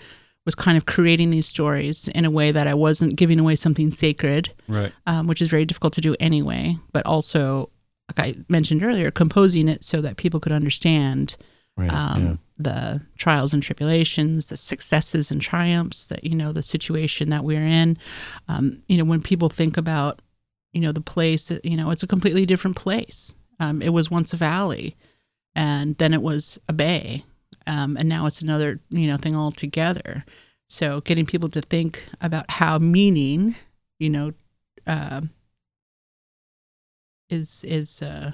was 0.46 0.54
kind 0.54 0.78
of 0.78 0.86
creating 0.86 1.28
these 1.28 1.46
stories 1.46 2.08
in 2.08 2.24
a 2.24 2.30
way 2.30 2.50
that 2.50 2.66
I 2.66 2.72
wasn't 2.72 3.16
giving 3.16 3.38
away 3.38 3.54
something 3.54 3.90
sacred, 3.90 4.54
right? 4.66 4.92
um, 5.06 5.26
which 5.26 5.42
is 5.42 5.48
very 5.48 5.66
difficult 5.66 5.92
to 5.92 6.00
do 6.00 6.16
anyway, 6.18 6.78
but 6.92 7.04
also, 7.04 7.68
like 8.08 8.26
I 8.26 8.34
mentioned 8.48 8.82
earlier, 8.82 9.10
composing 9.10 9.68
it 9.68 9.84
so 9.84 10.00
that 10.00 10.16
people 10.16 10.40
could 10.40 10.52
understand 10.52 11.36
Right. 11.78 11.92
um, 11.92 12.40
the 12.56 13.00
trials 13.16 13.54
and 13.54 13.62
tribulations, 13.62 14.48
the 14.48 14.56
successes 14.56 15.30
and 15.30 15.40
triumphs 15.40 16.06
that 16.06 16.24
you 16.24 16.34
know 16.34 16.50
the 16.50 16.62
situation 16.62 17.30
that 17.30 17.44
we're 17.44 17.64
in. 17.64 17.96
Um, 18.48 18.82
you 18.88 18.98
know, 18.98 19.04
when 19.04 19.22
people 19.22 19.48
think 19.48 19.76
about 19.76 20.20
you 20.72 20.80
know 20.80 20.90
the 20.90 21.00
place, 21.00 21.52
you 21.62 21.76
know, 21.76 21.90
it's 21.90 22.02
a 22.02 22.08
completely 22.08 22.44
different 22.44 22.76
place. 22.76 23.36
Um, 23.60 23.80
it 23.80 23.90
was 23.90 24.10
once 24.10 24.32
a 24.32 24.36
valley, 24.36 24.96
and 25.54 25.96
then 25.98 26.12
it 26.12 26.20
was 26.20 26.58
a 26.68 26.72
bay, 26.72 27.24
um, 27.68 27.96
and 27.96 28.08
now 28.08 28.26
it's 28.26 28.42
another 28.42 28.80
you 28.90 29.06
know 29.06 29.16
thing 29.16 29.36
altogether. 29.36 30.24
So 30.68 31.00
getting 31.00 31.26
people 31.26 31.48
to 31.50 31.62
think 31.62 32.04
about 32.20 32.50
how 32.50 32.78
meaning, 32.78 33.54
you 34.00 34.10
know, 34.10 34.32
uh, 34.84 35.20
is 37.30 37.62
is 37.62 38.02
uh, 38.02 38.32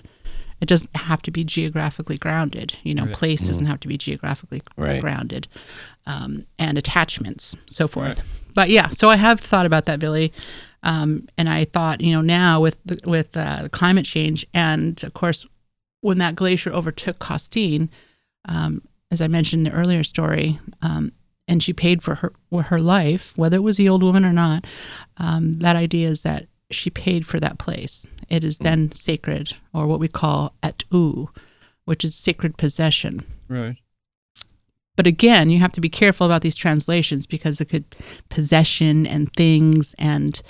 it 0.60 0.66
doesn't 0.68 0.94
have 0.96 1.20
to 1.22 1.30
be 1.30 1.44
geographically 1.44 2.16
grounded. 2.16 2.76
You 2.82 2.94
know, 2.94 3.04
Right. 3.04 3.14
place 3.14 3.46
doesn't 3.46 3.66
have 3.66 3.80
to 3.80 3.88
be 3.88 3.98
geographically 3.98 4.62
Right. 4.76 5.00
grounded, 5.00 5.48
um, 6.06 6.46
and 6.58 6.78
attachments, 6.78 7.56
so 7.66 7.86
forth. 7.88 8.22
But 8.54 8.70
yeah, 8.70 8.88
so 8.88 9.10
I 9.10 9.16
have 9.16 9.40
thought 9.40 9.66
about 9.66 9.86
that, 9.86 9.98
Billy, 9.98 10.32
um, 10.82 11.28
and 11.36 11.48
I 11.48 11.64
thought, 11.64 12.00
you 12.00 12.12
know, 12.12 12.20
now 12.20 12.60
with 12.60 12.78
the, 12.84 12.98
with 13.04 13.36
uh, 13.36 13.68
climate 13.72 14.04
change, 14.04 14.46
and 14.54 15.02
of 15.02 15.12
course, 15.14 15.46
when 16.02 16.18
that 16.18 16.34
glacier 16.36 16.70
overtook 16.70 17.18
Costine, 17.18 17.88
um, 18.46 18.82
as 19.10 19.20
I 19.20 19.26
mentioned 19.28 19.66
in 19.66 19.72
the 19.72 19.78
earlier 19.78 20.04
story, 20.04 20.60
um, 20.82 21.12
and 21.48 21.62
she 21.62 21.72
paid 21.72 22.02
for 22.02 22.16
her 22.16 22.32
her 22.62 22.80
life, 22.80 23.32
whether 23.36 23.56
it 23.56 23.62
was 23.62 23.76
the 23.76 23.88
old 23.88 24.02
woman 24.02 24.24
or 24.24 24.32
not. 24.32 24.64
Um, 25.18 25.54
that 25.54 25.76
idea 25.76 26.08
is 26.08 26.22
that 26.22 26.46
she 26.74 26.90
paid 26.90 27.26
for 27.26 27.38
that 27.40 27.58
place. 27.58 28.06
It 28.28 28.44
is 28.44 28.58
then 28.58 28.92
sacred, 28.92 29.56
or 29.72 29.86
what 29.86 30.00
we 30.00 30.08
call 30.08 30.54
et 30.62 30.84
u, 30.92 31.30
which 31.84 32.04
is 32.04 32.14
sacred 32.14 32.56
possession. 32.56 33.24
Right. 33.48 33.76
But 34.96 35.08
again, 35.08 35.50
you 35.50 35.58
have 35.58 35.72
to 35.72 35.80
be 35.80 35.88
careful 35.88 36.24
about 36.24 36.42
these 36.42 36.54
translations 36.54 37.26
because 37.26 37.60
it 37.60 37.64
could 37.68 37.84
possession 38.28 39.06
and 39.08 39.32
things 39.34 39.92
and 39.98 40.40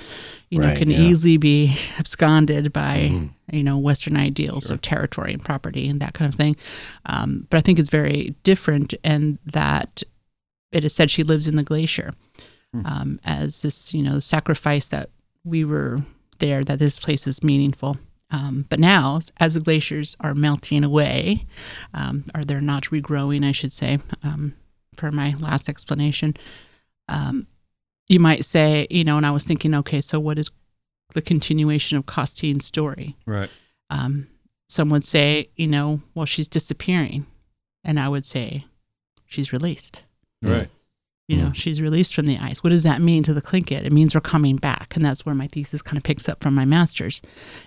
you 0.51 0.59
know 0.59 0.67
Right, 0.69 0.77
can 0.79 0.91
yeah. 0.91 1.01
easily 1.01 1.39
be 1.39 1.75
absconded 1.99 2.71
by 2.73 3.09
Mhm. 3.11 3.31
you 3.53 3.65
know 3.65 3.79
Western 3.79 4.17
ideals 4.19 4.71
of 4.71 4.83
territory 4.83 5.33
and 5.33 5.43
property 5.43 5.89
and 5.89 5.99
that 6.01 6.13
kind 6.15 6.29
of 6.29 6.35
thing. 6.37 6.57
Um, 7.07 7.47
but 7.49 7.57
I 7.57 7.61
think 7.63 7.79
it's 7.79 7.89
very 7.89 8.35
different, 8.43 8.93
and 9.03 9.39
that 9.47 10.03
it 10.73 10.85
is 10.85 10.95
said 10.95 11.11
she 11.11 11.23
lives 11.23 11.49
in 11.49 11.57
the 11.57 11.63
glacier 11.63 12.13
Hmm. 12.75 12.87
um, 12.87 13.21
as 13.25 13.63
this 13.63 13.95
you 13.95 14.03
know 14.03 14.21
sacrifice 14.21 14.89
that 14.89 15.09
we 15.43 15.65
were 15.65 16.01
there, 16.35 16.65
that 16.65 16.79
this 16.79 16.99
place 16.99 17.27
is 17.27 17.43
meaningful. 17.43 17.97
Um, 18.31 18.67
but 18.69 18.81
now, 18.81 19.21
as 19.39 19.55
the 19.55 19.61
glaciers 19.61 20.17
are 20.21 20.35
melting 20.35 20.83
away, 20.83 21.47
um, 21.93 22.25
or 22.35 22.43
they're 22.43 22.61
not 22.61 22.85
regrowing, 22.85 23.45
I 23.45 23.53
should 23.53 23.73
say, 23.73 23.99
um, 24.23 24.55
per 24.97 25.11
my 25.11 25.35
last 25.39 25.69
explanation, 25.69 26.37
um, 27.09 27.47
you 28.09 28.19
might 28.19 28.45
say, 28.45 28.87
you 28.91 29.05
know, 29.05 29.17
and 29.17 29.27
I 29.27 29.31
was 29.31 29.45
thinking, 29.45 29.75
okay, 29.75 30.01
so 30.01 30.19
what 30.19 30.39
is 30.39 30.51
the 31.13 31.23
continuation 31.23 31.97
of 31.97 32.07
Costine's 32.07 32.67
story? 32.67 33.17
Right. 33.27 33.51
Um, 33.91 34.29
some 34.69 34.89
would 34.91 35.05
say, 35.05 35.51
you 35.57 35.69
know, 35.69 36.01
well, 36.15 36.27
she's 36.27 36.49
disappearing. 36.49 37.27
And 37.85 38.01
I 38.01 38.09
would 38.09 38.25
say, 38.25 38.65
she's 39.27 39.53
released. 39.53 40.03
Right. 40.43 40.71
You 41.29 41.39
know, 41.39 41.47
Mm. 41.47 41.55
she's 41.55 41.81
released 41.81 42.15
from 42.15 42.27
the 42.27 42.37
ice. 42.39 42.63
What 42.63 42.71
does 42.71 42.83
that 42.83 43.01
mean 43.01 43.23
to 43.23 43.33
the 43.33 43.41
Tlingit? 43.41 43.85
It 43.87 43.93
means 43.93 44.15
we're 44.15 44.21
coming 44.21 44.57
back. 44.57 44.93
And 44.95 45.03
that's 45.05 45.25
where 45.25 45.35
my 45.35 45.47
thesis 45.47 45.81
kind 45.81 45.97
of 45.97 46.03
picks 46.03 46.29
up 46.29 46.43
from 46.43 46.55
my 46.55 46.65
master's 46.67 47.23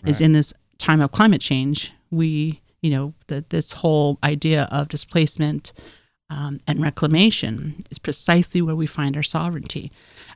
is 0.05 0.21
in 0.21 0.33
this 0.33 0.53
time 0.77 1.01
of 1.01 1.11
climate 1.11 1.41
change, 1.41 1.91
we, 2.11 2.61
you 2.83 2.91
know, 2.91 3.13
that 3.27 3.49
this 3.49 3.73
whole 3.73 4.19
idea 4.23 4.67
of 4.71 4.89
displacement 4.89 5.73
um, 6.29 6.59
and 6.67 6.81
reclamation 6.83 7.83
is 7.89 7.97
precisely 7.97 8.61
where 8.61 8.75
we 8.75 8.85
find 8.85 9.15
our 9.17 9.23
sovereignty. 9.23 9.91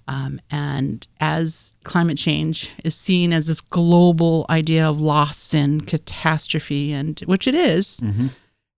Um, 0.07 0.39
and 0.49 1.05
as 1.19 1.73
climate 1.83 2.17
change 2.17 2.71
is 2.83 2.95
seen 2.95 3.33
as 3.33 3.45
this 3.47 3.61
global 3.61 4.45
idea 4.49 4.87
of 4.87 4.99
loss 4.99 5.53
and 5.53 5.85
catastrophe, 5.85 6.91
and 6.91 7.19
which 7.27 7.45
it 7.47 7.53
is, 7.53 7.99
Mm-hmm. 7.99 8.27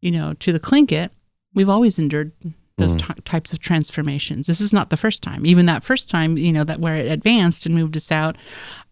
you 0.01 0.12
know, 0.12 0.34
to 0.34 0.51
the 0.51 0.60
Tlingit, 0.60 1.12
we've 1.53 1.69
always 1.69 1.97
endured 1.99 2.34
those 2.77 2.95
Mhm. 2.95 2.99
ty- 3.01 3.15
types 3.25 3.53
of 3.53 3.59
transformations. 3.59 4.47
This 4.47 4.59
is 4.59 4.73
not 4.73 4.89
the 4.89 4.97
first 4.97 5.21
time. 5.21 5.45
Even 5.45 5.67
that 5.67 5.83
first 5.83 6.09
time, 6.09 6.38
you 6.38 6.51
know, 6.51 6.63
that 6.63 6.79
where 6.79 6.95
it 6.97 7.12
advanced 7.12 7.65
and 7.67 7.75
moved 7.75 7.95
us 7.95 8.12
out, 8.12 8.36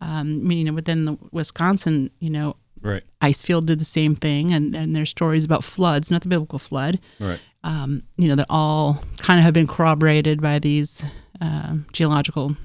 um, 0.01 0.49
you 0.51 0.63
know, 0.63 0.73
within 0.73 1.05
the 1.05 1.17
Wisconsin, 1.31 2.11
you 2.19 2.29
know, 2.29 2.55
Right. 2.83 3.03
Icefield 3.21 3.65
did 3.67 3.79
the 3.79 3.85
same 3.85 4.15
thing, 4.15 4.51
and, 4.53 4.75
and 4.75 4.95
there's 4.95 5.11
stories 5.11 5.45
about 5.45 5.63
floods, 5.63 6.09
not 6.09 6.21
the 6.23 6.27
biblical 6.27 6.57
flood, 6.59 6.99
Right. 7.19 7.39
um, 7.63 8.01
you 8.17 8.27
know, 8.27 8.35
that 8.35 8.47
all 8.49 9.03
kind 9.19 9.39
of 9.39 9.43
have 9.45 9.53
been 9.53 9.67
corroborated 9.67 10.41
by 10.41 10.57
these 10.59 11.03
um 11.39 11.85
geological 11.91 12.55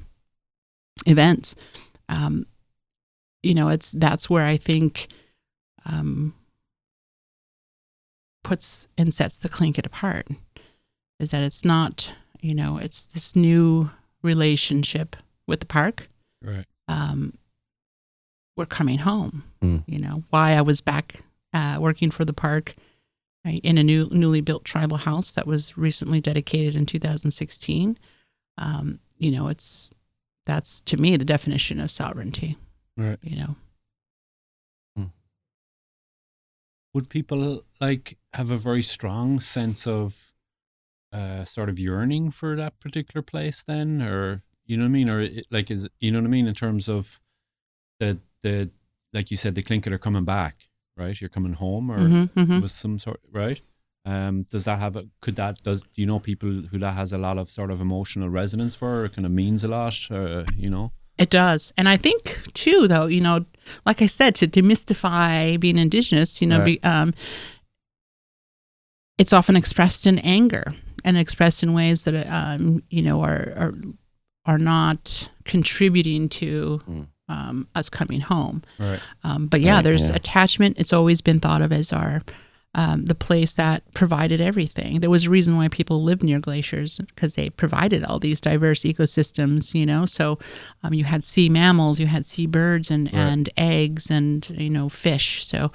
events. 1.07 1.55
Um, 2.11 2.47
you 3.43 3.55
know, 3.55 3.69
it's 3.69 3.93
that's 3.93 4.29
where 4.31 4.45
I 4.45 4.57
think 4.59 5.09
um, 5.87 6.35
puts 8.43 8.89
and 8.99 9.13
sets 9.13 9.39
the 9.39 9.49
Tlingit 9.49 9.87
apart 9.87 10.29
is 11.19 11.31
that 11.31 11.43
it's 11.43 11.65
not, 11.65 12.13
you 12.41 12.55
know, 12.55 12.79
it's 12.79 13.07
this 13.07 13.35
new 13.35 13.91
relationship 14.23 15.17
with 15.47 15.61
the 15.61 15.67
park. 15.67 16.09
Right. 16.43 16.67
Um, 16.89 17.35
we're 18.57 18.67
coming 18.67 18.99
home. 18.99 19.45
Mm. 19.63 19.85
You 19.87 19.99
know, 19.99 20.25
why 20.31 20.53
I 20.53 20.63
was 20.63 20.81
back 20.81 21.23
uh, 21.53 21.79
working 21.81 22.11
for 22.11 22.25
the 22.25 22.33
park 22.33 22.75
uh, 23.47 23.51
in 23.51 23.79
a 23.79 23.83
new 23.83 24.09
newly 24.11 24.41
built 24.41 24.65
tribal 24.65 24.99
house 24.99 25.35
that 25.35 25.47
was 25.47 25.77
recently 25.77 26.21
dedicated 26.21 26.75
in 26.75 26.87
2016. 26.87 27.99
Um, 28.59 29.01
you 29.19 29.31
know, 29.31 29.49
it's 29.49 29.91
that's 30.47 30.81
to 30.83 30.97
me 30.97 31.17
the 31.17 31.25
definition 31.25 31.81
of 31.81 31.91
sovereignty. 31.91 32.57
Right. 32.97 33.19
You 33.23 33.37
know, 33.37 33.57
Would 36.97 37.11
people 37.11 37.63
like 37.79 38.17
have 38.33 38.51
a 38.51 38.57
very 38.57 38.81
strong 38.81 39.39
sense 39.39 39.87
of 39.87 40.33
uh, 41.17 41.45
sort 41.45 41.69
of 41.69 41.79
yearning 41.79 42.31
for 42.39 42.51
that 42.57 42.75
particular 42.85 43.23
place 43.33 43.59
then, 43.73 43.89
or 44.03 44.43
you 44.67 44.77
know 44.77 44.85
what 44.85 44.89
I 44.95 44.99
mean, 44.99 45.09
or 45.11 45.21
it, 45.21 45.47
like 45.51 45.71
is 45.71 45.89
you 46.01 46.11
know 46.11 46.19
what 46.21 46.27
I 46.27 46.37
mean 46.37 46.47
in 46.47 46.55
terms 46.55 46.89
of 46.89 47.21
the 48.01 48.19
the 48.43 48.71
like 49.13 49.31
you 49.31 49.37
said 49.37 49.55
the 49.55 49.63
Tlingit 49.63 49.93
are 49.93 49.99
coming 50.07 50.25
back, 50.25 50.55
right? 50.97 51.19
You're 51.21 51.31
coming 51.37 51.55
home, 51.55 51.91
or 51.91 51.99
Mhm, 52.09 52.31
mhm. 52.37 52.63
was 52.63 52.73
some 52.73 52.99
sort 52.99 53.21
right. 53.33 53.61
Um, 54.05 54.45
does 54.53 54.65
that 54.67 54.79
have 54.79 54.95
a 54.97 55.05
could 55.23 55.37
that 55.37 55.55
does 55.63 55.83
do 55.83 56.01
you 56.03 56.07
know 56.07 56.21
people 56.21 56.51
who 56.71 56.79
that 56.79 56.95
has 56.95 57.13
a 57.13 57.19
lot 57.19 57.39
of 57.39 57.49
sort 57.51 57.71
of 57.73 57.81
emotional 57.81 58.29
resonance 58.29 58.75
for 58.77 59.05
or 59.05 59.09
kind 59.09 59.27
of 59.27 59.33
means 59.33 59.65
a 59.65 59.69
lot 59.69 59.95
uh, 60.11 60.45
you 60.57 60.71
know 60.71 60.93
It 61.19 61.31
does. 61.31 61.73
And 61.79 61.89
I 61.89 61.97
think, 61.97 62.23
too, 62.53 62.87
though, 62.89 63.09
you 63.17 63.23
know, 63.27 63.47
like 63.89 64.03
I 64.03 64.07
said, 64.07 64.35
to 64.35 64.47
demystify 64.47 65.59
being 65.59 65.79
Indigenous, 65.79 66.43
you 66.43 66.47
know, 66.49 66.59
Right. 66.59 66.81
be, 66.83 66.89
um, 66.95 67.09
it's 69.19 69.33
often 69.33 69.57
expressed 69.57 70.07
in 70.07 70.19
anger 70.21 70.67
and 71.07 71.17
expressed 71.17 71.63
in 71.63 71.73
ways 71.73 72.05
that, 72.05 72.27
um, 72.31 72.83
you 72.91 73.01
know, 73.01 73.23
are, 73.23 73.53
are, 73.57 73.75
are 74.45 74.59
not 74.59 75.31
contributing 75.45 76.29
to 76.29 76.81
Mm. 76.89 77.07
um, 77.29 77.69
us 77.75 77.89
coming 77.89 78.21
home. 78.21 78.63
right 78.79 79.01
Um, 79.25 79.47
but 79.47 79.61
yeah, 79.61 79.77
Right, 79.77 79.85
there's 79.85 80.09
yeah. 80.11 80.17
attachment. 80.17 80.77
It's 80.79 80.93
always 80.93 81.21
been 81.23 81.41
thought 81.41 81.63
of 81.63 81.73
as 81.73 81.93
our 81.93 82.21
um, 82.77 83.07
the 83.07 83.15
place 83.15 83.55
that 83.55 83.83
provided 83.95 84.41
everything. 84.41 85.01
There 85.01 85.09
was 85.11 85.25
a 85.25 85.31
reason 85.31 85.57
why 85.57 85.69
people 85.69 86.03
lived 86.05 86.23
near 86.23 86.39
glaciers 86.39 86.99
because 86.99 87.35
they 87.35 87.49
provided 87.51 88.05
all 88.05 88.19
these 88.21 88.41
diverse 88.41 88.83
ecosystems. 88.83 89.75
You 89.75 89.87
know, 89.87 90.07
so 90.07 90.39
um, 90.85 90.93
you 90.95 91.05
had 91.05 91.25
sea 91.25 91.49
mammals, 91.49 91.99
you 91.99 92.07
had 92.07 92.25
sea 92.27 92.47
birds, 92.47 92.91
and 92.91 93.07
Right. 93.13 93.21
and 93.33 93.49
eggs, 93.57 94.11
and 94.11 94.49
you 94.51 94.71
know 94.71 94.89
fish. 94.89 95.47
So 95.47 95.73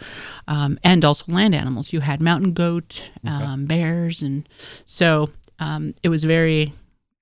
um, 0.47 0.77
and 0.83 1.03
also 1.03 1.25
land 1.31 1.55
animals. 1.55 1.91
You 1.91 2.01
had 2.01 2.21
mountain 2.21 2.53
goat, 2.53 3.11
Okay. 3.25 3.33
um, 3.33 3.65
bears, 3.65 4.21
and 4.21 4.47
so 4.85 5.29
um, 5.59 5.93
it 6.03 6.09
was 6.09 6.23
very 6.23 6.71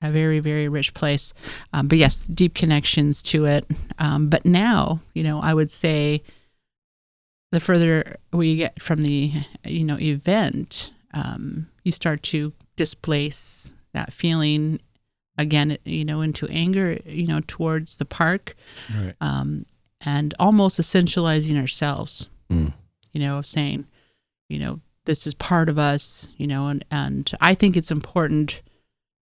a 0.02 0.12
very 0.12 0.40
very 0.40 0.68
rich 0.68 0.94
place. 0.94 1.34
Um, 1.74 1.88
but 1.88 1.98
yes, 1.98 2.26
deep 2.28 2.54
connections 2.54 3.22
to 3.24 3.46
it. 3.46 3.66
Um, 3.98 4.28
but 4.30 4.46
now, 4.46 5.00
you 5.14 5.24
know, 5.24 5.40
I 5.42 5.54
would 5.54 5.72
say 5.72 6.22
the 7.52 7.60
further 7.60 8.18
we 8.32 8.58
get 8.58 8.82
from 8.82 9.02
the 9.02 9.34
you 9.66 9.84
know 9.84 9.98
event, 10.00 10.92
um, 11.14 11.68
you 11.84 11.92
start 11.92 12.22
to 12.24 12.54
displace 12.76 13.74
that 13.94 14.14
feeling 14.14 14.80
again, 15.38 15.78
you 15.86 16.04
know, 16.06 16.22
into 16.22 16.48
anger, 16.50 17.00
you 17.06 17.26
know, 17.26 17.42
towards 17.48 17.98
the 17.98 18.06
park, 18.06 18.56
Right. 18.94 19.16
um, 19.22 19.66
and 20.06 20.34
almost 20.40 20.80
essentializing 20.80 21.60
ourselves. 21.60 22.30
Mm. 22.52 22.74
You 23.14 23.22
know, 23.22 23.38
of 23.38 23.48
saying, 23.48 23.86
you 24.50 24.60
know, 24.60 24.82
this 25.06 25.26
is 25.26 25.34
part 25.34 25.70
of 25.70 25.80
us. 25.80 26.32
You 26.38 26.46
know, 26.48 26.68
and 26.68 26.86
and 26.92 27.32
I 27.42 27.56
think 27.56 27.76
it's 27.76 27.92
important 27.92 28.62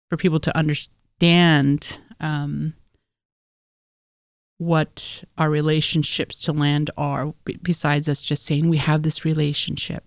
for 0.10 0.18
people 0.18 0.40
to 0.42 0.56
understand 0.58 2.00
um, 2.20 2.74
what 4.62 5.24
our 5.40 5.50
relationships 5.50 6.38
to 6.40 6.54
land 6.54 6.92
are. 6.96 7.34
b- 7.46 7.58
Besides 7.64 8.08
us 8.08 8.22
just 8.22 8.44
saying 8.44 8.70
we 8.70 8.78
have 8.78 9.02
this 9.02 9.26
relationship, 9.26 10.04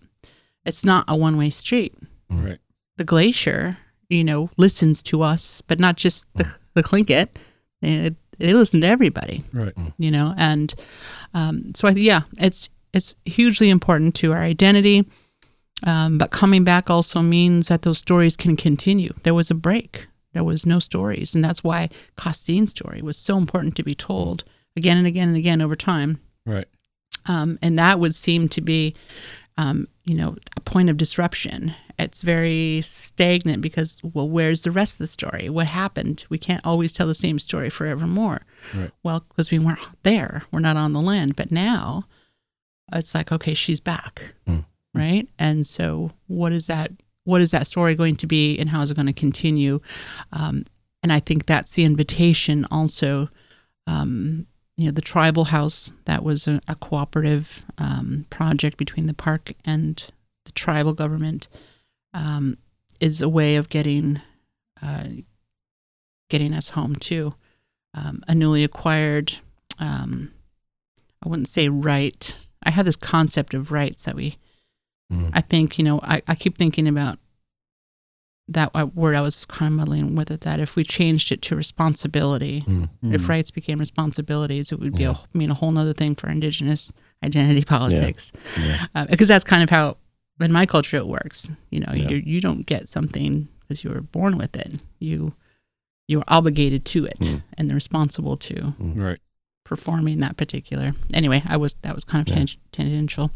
it's 0.64 0.84
not 0.84 1.04
a 1.08 1.16
one 1.16 1.36
way 1.36 1.50
street 1.50 1.92
Right. 2.30 2.58
the 2.96 3.02
glacier, 3.04 3.78
you 4.08 4.22
know, 4.22 4.50
listens 4.56 5.02
to 5.04 5.22
us, 5.22 5.60
but 5.66 5.80
not 5.80 5.96
just 5.96 6.26
the, 6.36 6.46
the 6.74 6.82
Tlingit. 6.84 7.28
it, 7.82 8.14
they 8.38 8.52
listen 8.54 8.80
to 8.82 8.86
everybody, 8.86 9.42
Right. 9.52 9.72
you 9.98 10.10
know, 10.12 10.34
and 10.36 10.72
um, 11.34 11.72
so 11.74 11.88
I, 11.88 11.90
yeah, 11.92 12.22
it's 12.38 12.68
it's 12.92 13.16
hugely 13.24 13.70
important 13.70 14.14
to 14.16 14.32
our 14.32 14.42
identity. 14.42 15.04
Um, 15.82 16.16
but 16.16 16.30
coming 16.30 16.62
back 16.62 16.88
also 16.88 17.20
means 17.22 17.66
that 17.68 17.82
those 17.82 17.98
stories 17.98 18.36
can 18.36 18.56
continue. 18.56 19.12
There 19.24 19.34
was 19.34 19.50
a 19.50 19.54
break. 19.54 20.06
There 20.34 20.44
was 20.44 20.66
no 20.66 20.78
stories, 20.80 21.34
and 21.34 21.42
that's 21.42 21.64
why 21.64 21.88
Kaasteen's 22.18 22.70
story 22.72 23.00
was 23.02 23.16
so 23.16 23.38
important 23.38 23.74
to 23.76 23.82
be 23.82 23.94
told 23.94 24.44
again 24.76 24.98
and 24.98 25.06
again 25.06 25.28
and 25.28 25.36
again 25.36 25.62
over 25.62 25.76
time 25.76 26.20
Right. 26.44 26.66
um, 27.26 27.58
and 27.62 27.78
that 27.78 27.98
would 28.00 28.14
seem 28.14 28.48
to 28.50 28.60
be, 28.60 28.94
um, 29.56 29.86
you 30.04 30.14
know, 30.14 30.36
a 30.56 30.60
point 30.60 30.90
of 30.90 30.96
disruption. 30.96 31.74
It's 31.98 32.22
very 32.22 32.80
stagnant 32.82 33.62
because, 33.62 34.00
well, 34.02 34.28
where's 34.28 34.62
the 34.62 34.72
rest 34.72 34.94
of 34.94 34.98
the 34.98 35.06
story? 35.06 35.48
What 35.48 35.68
happened? 35.68 36.24
We 36.28 36.38
can't 36.38 36.66
always 36.66 36.92
tell 36.92 37.06
the 37.06 37.14
same 37.14 37.38
story 37.38 37.70
forevermore. 37.70 38.42
Right. 38.74 38.90
Well, 39.04 39.20
because 39.28 39.52
we 39.52 39.60
weren't 39.60 39.78
there, 40.02 40.42
we're 40.50 40.58
not 40.58 40.76
on 40.76 40.92
the 40.92 41.00
land. 41.00 41.36
But 41.36 41.52
now, 41.52 42.04
it's 42.92 43.14
like, 43.14 43.30
okay, 43.30 43.54
she's 43.54 43.78
back, 43.80 44.34
Mm. 44.48 44.64
right? 44.92 45.28
And 45.38 45.64
so, 45.64 46.10
what 46.26 46.52
is 46.52 46.66
that? 46.66 46.90
What 47.24 47.40
is 47.40 47.50
that 47.52 47.66
story 47.66 47.94
going 47.94 48.16
to 48.16 48.26
be, 48.26 48.58
and 48.58 48.70
how 48.70 48.82
is 48.82 48.90
it 48.90 48.94
going 48.94 49.06
to 49.06 49.12
continue? 49.12 49.80
Um, 50.32 50.64
and 51.02 51.12
I 51.12 51.20
think 51.20 51.46
that's 51.46 51.72
the 51.72 51.84
invitation 51.84 52.66
also 52.70 53.28
um, 53.86 54.46
you 54.76 54.86
know, 54.86 54.92
the 54.92 55.00
tribal 55.00 55.46
house 55.46 55.92
that 56.04 56.24
was 56.24 56.48
a, 56.48 56.60
a 56.66 56.74
cooperative 56.74 57.64
um, 57.78 58.26
project 58.30 58.76
between 58.76 59.06
the 59.06 59.14
park 59.14 59.52
and 59.64 60.04
the 60.44 60.52
tribal 60.52 60.92
government 60.92 61.48
um, 62.12 62.58
is 63.00 63.22
a 63.22 63.28
way 63.28 63.56
of 63.56 63.68
getting 63.68 64.20
uh, 64.82 65.04
getting 66.28 66.52
us 66.52 66.70
home 66.70 66.96
too. 66.96 67.34
Um, 67.94 68.22
a 68.26 68.34
newly 68.34 68.64
acquired, 68.64 69.36
um, 69.78 70.32
I 71.24 71.28
wouldn't 71.28 71.48
say 71.48 71.68
right. 71.68 72.36
I 72.64 72.70
have 72.70 72.86
this 72.86 72.96
concept 72.96 73.54
of 73.54 73.70
rights 73.70 74.02
that 74.04 74.16
we 74.16 74.36
Mm. 75.12 75.30
I 75.32 75.40
think, 75.40 75.78
you 75.78 75.84
know, 75.84 76.00
I, 76.02 76.22
I 76.26 76.34
keep 76.34 76.56
thinking 76.56 76.88
about 76.88 77.18
that 78.48 78.70
uh, 78.74 78.86
word 78.94 79.14
I 79.16 79.22
was 79.22 79.44
kind 79.46 79.72
of 79.72 79.76
muddling 79.76 80.14
with 80.14 80.30
it, 80.30 80.42
that 80.42 80.60
if 80.60 80.76
we 80.76 80.84
changed 80.84 81.32
it 81.32 81.40
to 81.42 81.56
responsibility, 81.56 82.62
Mm. 82.66 82.88
if 83.14 83.28
rights 83.28 83.50
became 83.50 83.78
responsibilities, 83.78 84.70
it 84.70 84.78
would 84.80 84.94
be 84.94 85.04
Yeah. 85.04 85.16
a, 85.34 85.36
mean 85.38 85.50
a 85.50 85.54
whole 85.54 85.76
other 85.78 85.94
thing 85.94 86.14
for 86.14 86.28
indigenous 86.28 86.92
identity 87.24 87.64
politics. 87.76 88.32
Yeah. 88.60 88.86
Uh, 88.94 89.06
because 89.06 89.28
that's 89.28 89.44
kind 89.44 89.62
of 89.62 89.70
how, 89.70 89.96
in 90.40 90.52
my 90.52 90.66
culture, 90.66 90.96
it 90.98 91.06
works. 91.06 91.50
You 91.70 91.80
know, 91.80 91.92
Yeah. 91.94 92.10
you 92.10 92.16
you 92.16 92.40
don't 92.40 92.66
get 92.66 92.86
something 92.88 93.48
because 93.60 93.82
you 93.84 93.90
were 93.90 94.00
born 94.02 94.36
with 94.36 94.56
it. 94.56 94.80
You 94.98 95.34
you 96.06 96.18
are 96.20 96.24
obligated 96.28 96.84
to 96.84 97.06
it 97.06 97.18
Mm. 97.20 97.42
and 97.56 97.72
responsible 97.72 98.36
to 98.36 98.74
Right. 98.78 99.18
performing 99.64 100.20
that 100.20 100.36
particular. 100.36 100.92
Anyway, 101.14 101.42
I 101.46 101.56
was 101.56 101.74
that 101.80 101.94
was 101.94 102.04
kind 102.04 102.20
of 102.20 102.28
Yeah. 102.28 102.44
tang- 102.44 102.58
tangential. 102.72 103.30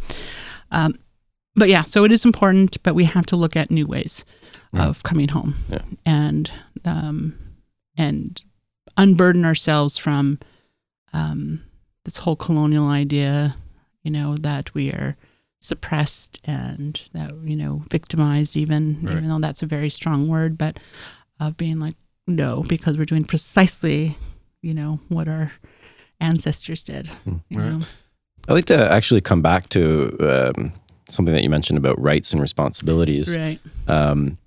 Um, 0.71 0.97
but 1.59 1.69
yeah, 1.69 1.83
so 1.85 2.05
it 2.05 2.13
is 2.13 2.25
important, 2.25 2.83
but 2.83 2.95
we 2.95 3.05
have 3.05 3.27
to 3.27 3.37
look 3.37 3.57
at 3.57 3.71
new 3.71 3.87
ways 3.87 4.25
Yeah. 4.73 4.87
of 4.87 5.03
coming 5.03 5.29
home 5.29 5.55
Yeah. 5.69 5.83
and 6.07 6.51
um, 6.85 7.35
and 7.97 8.41
unburden 8.97 9.45
ourselves 9.45 9.99
from 9.99 10.39
um, 11.13 11.63
this 12.05 12.19
whole 12.19 12.37
colonial 12.37 12.89
idea. 12.89 13.57
You 14.03 14.11
know 14.13 14.37
that 14.37 14.73
we 14.75 14.91
are 14.91 15.17
suppressed 15.61 16.41
and 16.45 17.03
that 17.13 17.33
you 17.45 17.57
know 17.57 17.83
victimized, 17.91 18.57
even 18.57 18.99
Right. 19.03 19.17
even 19.17 19.29
though 19.29 19.41
that's 19.41 19.63
a 19.63 19.67
very 19.67 19.91
strong 19.91 20.29
word, 20.29 20.57
but 20.57 20.79
of 21.41 21.57
being 21.57 21.79
like 21.81 21.97
no, 22.27 22.63
because 22.69 22.97
we're 22.99 23.05
doing 23.07 23.25
precisely 23.25 24.17
you 24.63 24.75
know 24.75 25.01
what 25.09 25.29
our 25.29 25.53
ancestors 26.21 26.83
did. 26.85 27.07
Mm. 27.27 27.41
You 27.49 27.59
Right. 27.61 27.73
know? 27.73 27.81
I'd 28.49 28.55
like 28.55 28.65
to 28.67 28.93
actually 28.93 29.21
come 29.21 29.43
back 29.43 29.69
to 29.71 30.17
um, 30.57 30.73
something 31.09 31.35
that 31.35 31.43
you 31.43 31.51
mentioned 31.51 31.79
about 31.79 32.01
rights 32.01 32.33
and 32.33 32.41
responsibilities. 32.41 33.37
Right. 33.37 33.61
Um, 33.87 34.39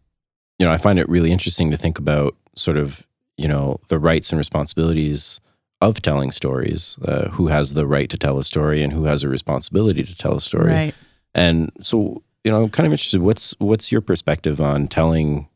you 0.59 0.65
know, 0.65 0.71
I 0.71 0.77
find 0.77 0.99
it 0.99 1.09
really 1.09 1.31
interesting 1.31 1.71
to 1.71 1.77
think 1.77 1.97
about 1.97 2.35
sort 2.55 2.77
of, 2.77 3.05
you 3.37 3.47
know, 3.47 3.79
the 3.87 3.97
rights 3.99 4.31
and 4.31 4.37
responsibilities 4.37 5.39
of 5.81 6.01
telling 6.01 6.31
stories. 6.31 6.97
Uh, 7.03 7.29
who 7.29 7.47
has 7.47 7.73
the 7.73 7.87
right 7.87 8.09
to 8.09 8.17
tell 8.17 8.37
a 8.37 8.43
story 8.43 8.83
and 8.83 8.93
who 8.93 9.05
has 9.05 9.23
a 9.23 9.29
responsibility 9.29 10.03
to 10.03 10.15
tell 10.15 10.35
a 10.35 10.41
story. 10.41 10.71
Right. 10.71 10.95
And 11.33 11.71
so, 11.81 12.21
you 12.43 12.51
know, 12.51 12.63
I'm 12.63 12.69
kind 12.69 12.85
of 12.85 12.93
interested. 12.93 13.21
What's 13.21 13.55
what's 13.59 13.91
your 13.91 14.01
perspective 14.01 14.61
on 14.61 14.87
telling 14.87 15.47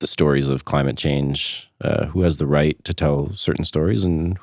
the 0.00 0.06
stories 0.06 0.48
of 0.48 0.64
climate 0.64 0.96
change? 0.96 1.70
Uh, 1.80 2.06
who 2.06 2.22
has 2.22 2.38
the 2.38 2.46
right 2.46 2.82
to 2.84 2.92
tell 2.92 3.32
certain 3.36 3.64
stories, 3.64 4.04
and 4.04 4.36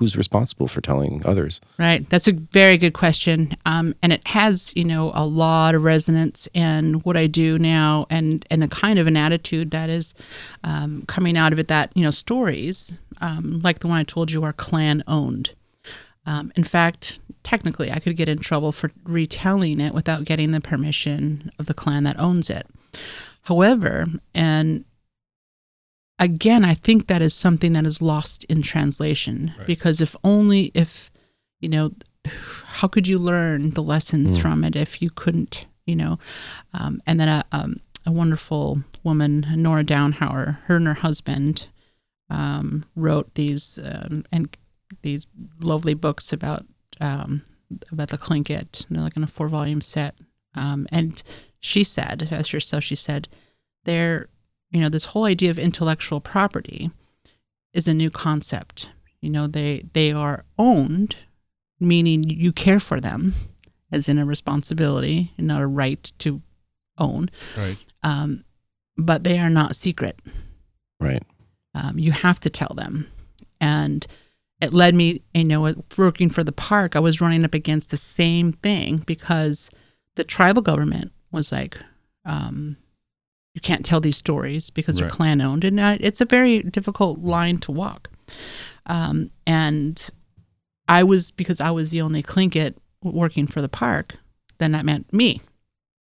who's 0.00 0.16
responsible 0.16 0.66
for 0.66 0.80
telling 0.80 1.22
others? 1.26 1.60
Right. 1.78 2.08
That's 2.08 2.26
a 2.26 2.32
very 2.32 2.78
good 2.78 2.94
question. 2.94 3.54
Um, 3.66 3.94
and 4.02 4.14
it 4.14 4.26
has, 4.28 4.72
you 4.74 4.84
know, 4.84 5.12
a 5.14 5.26
lot 5.26 5.74
of 5.74 5.84
resonance 5.84 6.48
in 6.54 6.94
what 7.00 7.18
I 7.18 7.26
do 7.26 7.58
now 7.58 8.06
and, 8.08 8.46
and 8.50 8.64
a 8.64 8.68
kind 8.68 8.98
of 8.98 9.06
an 9.06 9.16
attitude 9.18 9.70
that 9.72 9.90
is 9.90 10.14
um, 10.64 11.02
coming 11.06 11.36
out 11.36 11.52
of 11.52 11.58
it 11.58 11.68
that, 11.68 11.92
you 11.94 12.02
know, 12.02 12.10
stories, 12.10 12.98
um, 13.20 13.60
like 13.62 13.80
the 13.80 13.88
one 13.88 13.98
I 13.98 14.04
told 14.04 14.32
you, 14.32 14.42
are 14.42 14.54
clan 14.54 15.04
owned. 15.06 15.52
Um, 16.24 16.50
in 16.56 16.64
fact, 16.64 17.20
technically, 17.42 17.92
I 17.92 17.98
could 17.98 18.16
get 18.16 18.28
in 18.28 18.38
trouble 18.38 18.72
for 18.72 18.90
retelling 19.04 19.80
it 19.80 19.92
without 19.92 20.24
getting 20.24 20.52
the 20.52 20.62
permission 20.62 21.52
of 21.58 21.66
the 21.66 21.74
clan 21.74 22.04
that 22.04 22.18
owns 22.18 22.48
it. 22.48 22.66
However, 23.42 24.06
and 24.34 24.86
again, 26.20 26.64
I 26.64 26.74
think 26.74 27.06
that 27.08 27.22
is 27.22 27.34
something 27.34 27.72
that 27.72 27.84
is 27.84 28.00
lost 28.00 28.44
in 28.44 28.62
translation 28.62 29.52
Right. 29.58 29.66
because 29.66 30.00
if 30.00 30.14
only 30.22 30.70
if, 30.74 31.10
you 31.60 31.68
know, 31.68 31.92
how 32.76 32.86
could 32.86 33.08
you 33.08 33.18
learn 33.18 33.70
the 33.70 33.82
lessons 33.82 34.36
Mm. 34.36 34.40
from 34.42 34.64
it 34.64 34.76
if 34.76 35.00
you 35.02 35.10
couldn't, 35.10 35.66
you 35.86 35.96
know? 35.96 36.18
Um, 36.74 37.00
and 37.06 37.18
then 37.18 37.28
a, 37.28 37.44
um, 37.50 37.80
a 38.06 38.12
wonderful 38.12 38.84
woman, 39.02 39.46
Nora 39.56 39.82
Dauenhauer, 39.84 40.58
her 40.66 40.76
and 40.76 40.86
her 40.86 40.94
husband 40.94 41.68
um, 42.28 42.84
wrote 42.94 43.34
these 43.34 43.78
um, 43.82 44.24
and 44.30 44.56
these 45.02 45.26
lovely 45.60 45.94
books 45.94 46.32
about 46.32 46.64
um, 47.00 47.42
about 47.90 48.08
the 48.08 48.18
Tlingit, 48.18 48.86
you 48.88 48.96
know, 48.96 49.02
like 49.02 49.16
in 49.16 49.24
a 49.24 49.26
four 49.26 49.48
volume 49.48 49.80
set. 49.80 50.14
Um, 50.54 50.86
and 50.92 51.22
she 51.60 51.82
said, 51.84 52.28
as 52.30 52.48
herself, 52.50 52.84
she 52.84 52.94
said, 52.96 53.28
there, 53.84 54.28
you 54.70 54.80
know, 54.80 54.88
this 54.88 55.06
whole 55.06 55.24
idea 55.24 55.50
of 55.50 55.58
intellectual 55.58 56.20
property 56.20 56.90
is 57.72 57.88
a 57.88 57.94
new 57.94 58.10
concept. 58.10 58.90
You 59.20 59.30
know, 59.30 59.46
they 59.46 59.84
they 59.92 60.12
are 60.12 60.44
owned, 60.58 61.16
meaning 61.78 62.24
you 62.24 62.52
care 62.52 62.80
for 62.80 63.00
them, 63.00 63.34
as 63.92 64.08
in 64.08 64.18
a 64.18 64.24
responsibility 64.24 65.32
and 65.36 65.46
not 65.46 65.60
a 65.60 65.66
right 65.66 66.10
to 66.18 66.40
own. 66.98 67.30
Right. 67.56 67.84
Um, 68.02 68.44
but 68.96 69.24
they 69.24 69.38
are 69.38 69.50
not 69.50 69.76
secret 69.76 70.20
Right. 71.00 71.22
um, 71.74 71.98
you 71.98 72.12
have 72.12 72.38
to 72.40 72.50
tell 72.50 72.74
them. 72.76 73.10
And 73.60 74.06
it 74.60 74.74
led 74.74 74.94
me, 74.94 75.22
you 75.32 75.44
know, 75.44 75.74
working 75.96 76.28
for 76.28 76.44
the 76.44 76.52
park, 76.52 76.94
I 76.94 77.00
was 77.00 77.20
running 77.20 77.44
up 77.44 77.54
against 77.54 77.90
the 77.90 77.96
same 77.96 78.52
thing 78.52 78.98
because 79.06 79.70
the 80.16 80.24
tribal 80.24 80.60
government 80.60 81.12
was 81.32 81.50
like, 81.52 81.78
um, 82.26 82.76
you 83.54 83.60
can't 83.60 83.84
tell 83.84 84.00
these 84.00 84.16
stories 84.16 84.70
because 84.70 84.96
they're 84.96 85.06
Right. 85.06 85.12
clan 85.12 85.40
owned. 85.40 85.64
And 85.64 85.80
uh, 85.80 85.96
it's 86.00 86.20
a 86.20 86.26
very 86.26 86.62
difficult 86.62 87.20
line 87.20 87.58
to 87.58 87.72
walk. 87.72 88.08
Um, 88.86 89.30
and 89.46 90.08
I 90.88 91.02
was, 91.02 91.30
because 91.30 91.60
I 91.60 91.70
was 91.70 91.90
the 91.90 92.00
only 92.00 92.22
Tlingit 92.22 92.74
working 93.02 93.46
for 93.46 93.60
the 93.60 93.68
park, 93.68 94.16
then 94.58 94.72
that 94.72 94.84
meant 94.84 95.12
me. 95.12 95.40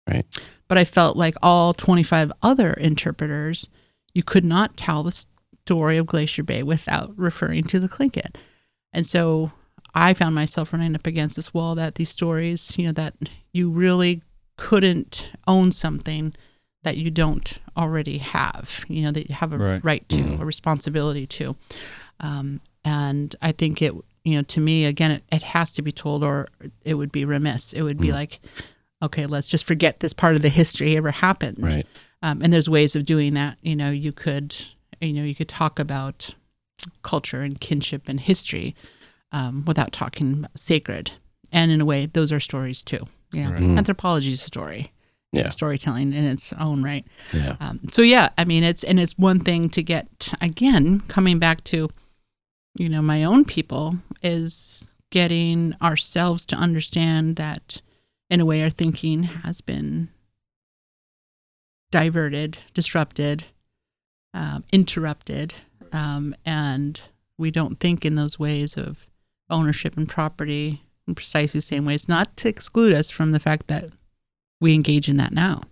Right. 0.08 0.26
But 0.68 0.78
I 0.78 0.84
felt 0.84 1.16
like 1.16 1.34
all 1.42 1.72
25 1.74 2.32
other 2.42 2.72
interpreters, 2.72 3.68
you 4.14 4.22
could 4.22 4.44
not 4.44 4.76
tell 4.76 5.02
the 5.02 5.12
story 5.66 5.96
of 5.96 6.06
Glacier 6.06 6.42
Bay 6.42 6.62
without 6.62 7.12
referring 7.16 7.64
to 7.64 7.80
the 7.80 7.88
Tlingit. 7.88 8.36
And 8.92 9.06
so 9.06 9.52
I 9.94 10.14
found 10.14 10.34
myself 10.34 10.72
running 10.72 10.94
up 10.94 11.06
against 11.06 11.36
this 11.36 11.52
wall 11.54 11.74
that 11.74 11.94
these 11.96 12.08
stories, 12.10 12.76
you 12.78 12.86
know, 12.86 12.92
that 12.92 13.14
you 13.52 13.70
really 13.70 14.22
couldn't 14.56 15.30
own 15.46 15.72
something 15.72 16.34
that 16.82 16.96
you 16.96 17.10
don't 17.10 17.58
already 17.76 18.18
have, 18.18 18.84
you 18.88 19.02
know, 19.02 19.10
that 19.10 19.28
you 19.28 19.34
have 19.34 19.52
a 19.52 19.58
right, 19.58 19.84
right 19.84 20.08
to, 20.08 20.16
mm. 20.16 20.40
a 20.40 20.44
responsibility 20.44 21.26
to. 21.26 21.56
Um, 22.20 22.60
and 22.84 23.34
I 23.42 23.52
think 23.52 23.82
it, 23.82 23.92
you 24.24 24.36
know, 24.36 24.42
to 24.42 24.60
me, 24.60 24.84
again, 24.84 25.10
it, 25.10 25.24
it, 25.30 25.42
has 25.42 25.72
to 25.72 25.82
be 25.82 25.92
told 25.92 26.22
or 26.22 26.48
it 26.84 26.94
would 26.94 27.12
be 27.12 27.24
remiss. 27.24 27.72
It 27.72 27.82
would 27.82 27.98
be 27.98 28.08
mm. 28.08 28.14
like, 28.14 28.40
okay, 29.02 29.26
let's 29.26 29.48
just 29.48 29.64
forget 29.64 30.00
this 30.00 30.12
part 30.12 30.36
of 30.36 30.42
the 30.42 30.48
history 30.48 30.96
ever 30.96 31.10
happened. 31.10 31.58
Right. 31.60 31.86
Um, 32.22 32.42
and 32.42 32.52
there's 32.52 32.68
ways 32.68 32.96
of 32.96 33.04
doing 33.04 33.34
that. 33.34 33.58
You 33.62 33.76
know, 33.76 33.90
you 33.90 34.12
could, 34.12 34.54
you 35.00 35.12
know, 35.12 35.22
you 35.22 35.34
could 35.34 35.48
talk 35.48 35.78
about 35.78 36.34
culture 37.02 37.42
and 37.42 37.60
kinship 37.60 38.08
and 38.08 38.18
history 38.18 38.74
um, 39.32 39.64
without 39.66 39.92
talking 39.92 40.46
sacred. 40.54 41.12
And 41.52 41.70
in 41.70 41.80
a 41.80 41.84
way, 41.84 42.06
those 42.06 42.32
are 42.32 42.40
stories 42.40 42.82
too. 42.82 43.04
You 43.32 43.44
know, 43.44 43.50
right. 43.50 43.60
mm. 43.60 43.78
anthropology 43.78 44.30
is 44.30 44.42
a 44.42 44.46
story. 44.46 44.92
Yeah. 45.32 45.50
Storytelling 45.50 46.14
in 46.14 46.24
its 46.24 46.54
own 46.54 46.82
right. 46.82 47.06
Yeah. 47.34 47.56
Um, 47.60 47.80
so 47.90 48.00
yeah, 48.00 48.30
I 48.38 48.46
mean, 48.46 48.62
it's 48.62 48.82
and 48.82 48.98
it's 48.98 49.18
one 49.18 49.40
thing 49.40 49.68
to 49.70 49.82
get 49.82 50.32
again 50.40 51.00
coming 51.00 51.38
back 51.38 51.64
to, 51.64 51.90
you 52.76 52.88
know, 52.88 53.02
my 53.02 53.24
own 53.24 53.44
people 53.44 53.96
is 54.22 54.86
getting 55.10 55.74
ourselves 55.82 56.46
to 56.46 56.56
understand 56.56 57.36
that, 57.36 57.82
in 58.30 58.40
a 58.40 58.46
way, 58.46 58.62
our 58.62 58.70
thinking 58.70 59.24
has 59.24 59.60
been 59.60 60.08
diverted, 61.90 62.58
disrupted, 62.72 63.44
um, 64.34 64.64
interrupted, 64.72 65.54
um, 65.92 66.34
and 66.44 67.02
we 67.36 67.50
don't 67.50 67.80
think 67.80 68.04
in 68.04 68.14
those 68.14 68.38
ways 68.38 68.76
of 68.76 69.06
ownership 69.50 69.96
and 69.96 70.08
property 70.08 70.82
in 71.06 71.14
precisely 71.14 71.58
the 71.58 71.62
same 71.62 71.84
ways. 71.84 72.08
Not 72.08 72.36
to 72.38 72.48
exclude 72.48 72.94
us 72.94 73.10
from 73.10 73.32
the 73.32 73.40
fact 73.40 73.66
that 73.68 73.90
we 74.60 74.74
engage 74.74 75.08
in 75.08 75.16
that 75.18 75.32
now. 75.32 75.62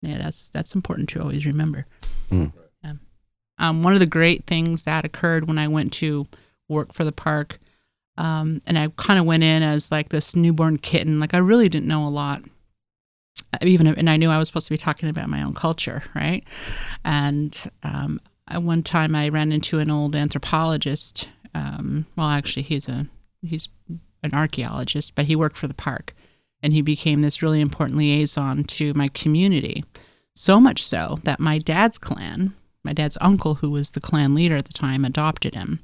Yeah, 0.00 0.18
that's 0.18 0.48
that's 0.48 0.74
important 0.74 1.08
to 1.10 1.20
always 1.20 1.46
remember. 1.46 1.86
Mm. 2.30 2.52
Um, 2.82 3.00
um, 3.58 3.82
one 3.82 3.94
of 3.94 4.00
the 4.00 4.06
great 4.06 4.46
things 4.46 4.84
that 4.84 5.04
occurred 5.04 5.46
when 5.46 5.58
I 5.58 5.68
went 5.68 5.92
to 5.94 6.26
work 6.68 6.92
for 6.92 7.04
the 7.04 7.12
park, 7.12 7.58
um, 8.18 8.60
and 8.66 8.78
I 8.78 8.88
kind 8.96 9.20
of 9.20 9.26
went 9.26 9.44
in 9.44 9.62
as 9.62 9.92
like 9.92 10.08
this 10.08 10.34
newborn 10.34 10.78
kitten. 10.78 11.20
Like 11.20 11.34
I 11.34 11.38
really 11.38 11.68
didn't 11.68 11.88
know 11.88 12.06
a 12.06 12.10
lot 12.10 12.42
even 13.60 13.86
and 13.86 14.08
I 14.08 14.16
knew 14.16 14.30
I 14.30 14.38
was 14.38 14.48
supposed 14.48 14.66
to 14.66 14.72
be 14.72 14.78
talking 14.78 15.08
about 15.08 15.28
my 15.28 15.42
own 15.42 15.54
culture, 15.54 16.02
right? 16.14 16.44
And 17.04 17.70
um, 17.82 18.20
one 18.50 18.82
time 18.82 19.14
I 19.14 19.28
ran 19.28 19.52
into 19.52 19.78
an 19.78 19.90
old 19.90 20.16
anthropologist. 20.16 21.28
Um, 21.54 22.06
well, 22.16 22.28
actually, 22.28 22.62
he's 22.62 22.88
a 22.88 23.06
he's 23.42 23.68
an 24.22 24.32
archaeologist, 24.32 25.14
but 25.14 25.26
he 25.26 25.36
worked 25.36 25.56
for 25.56 25.68
the 25.68 25.74
park, 25.74 26.14
and 26.62 26.72
he 26.72 26.82
became 26.82 27.20
this 27.20 27.42
really 27.42 27.60
important 27.60 27.98
liaison 27.98 28.64
to 28.64 28.94
my 28.94 29.08
community. 29.08 29.84
So 30.34 30.60
much 30.60 30.84
so 30.84 31.18
that 31.24 31.40
my 31.40 31.58
dad's 31.58 31.98
clan, 31.98 32.54
my 32.84 32.92
dad's 32.92 33.18
uncle, 33.20 33.56
who 33.56 33.70
was 33.70 33.90
the 33.90 34.00
clan 34.00 34.34
leader 34.34 34.56
at 34.56 34.66
the 34.66 34.72
time, 34.72 35.04
adopted 35.04 35.54
him. 35.54 35.80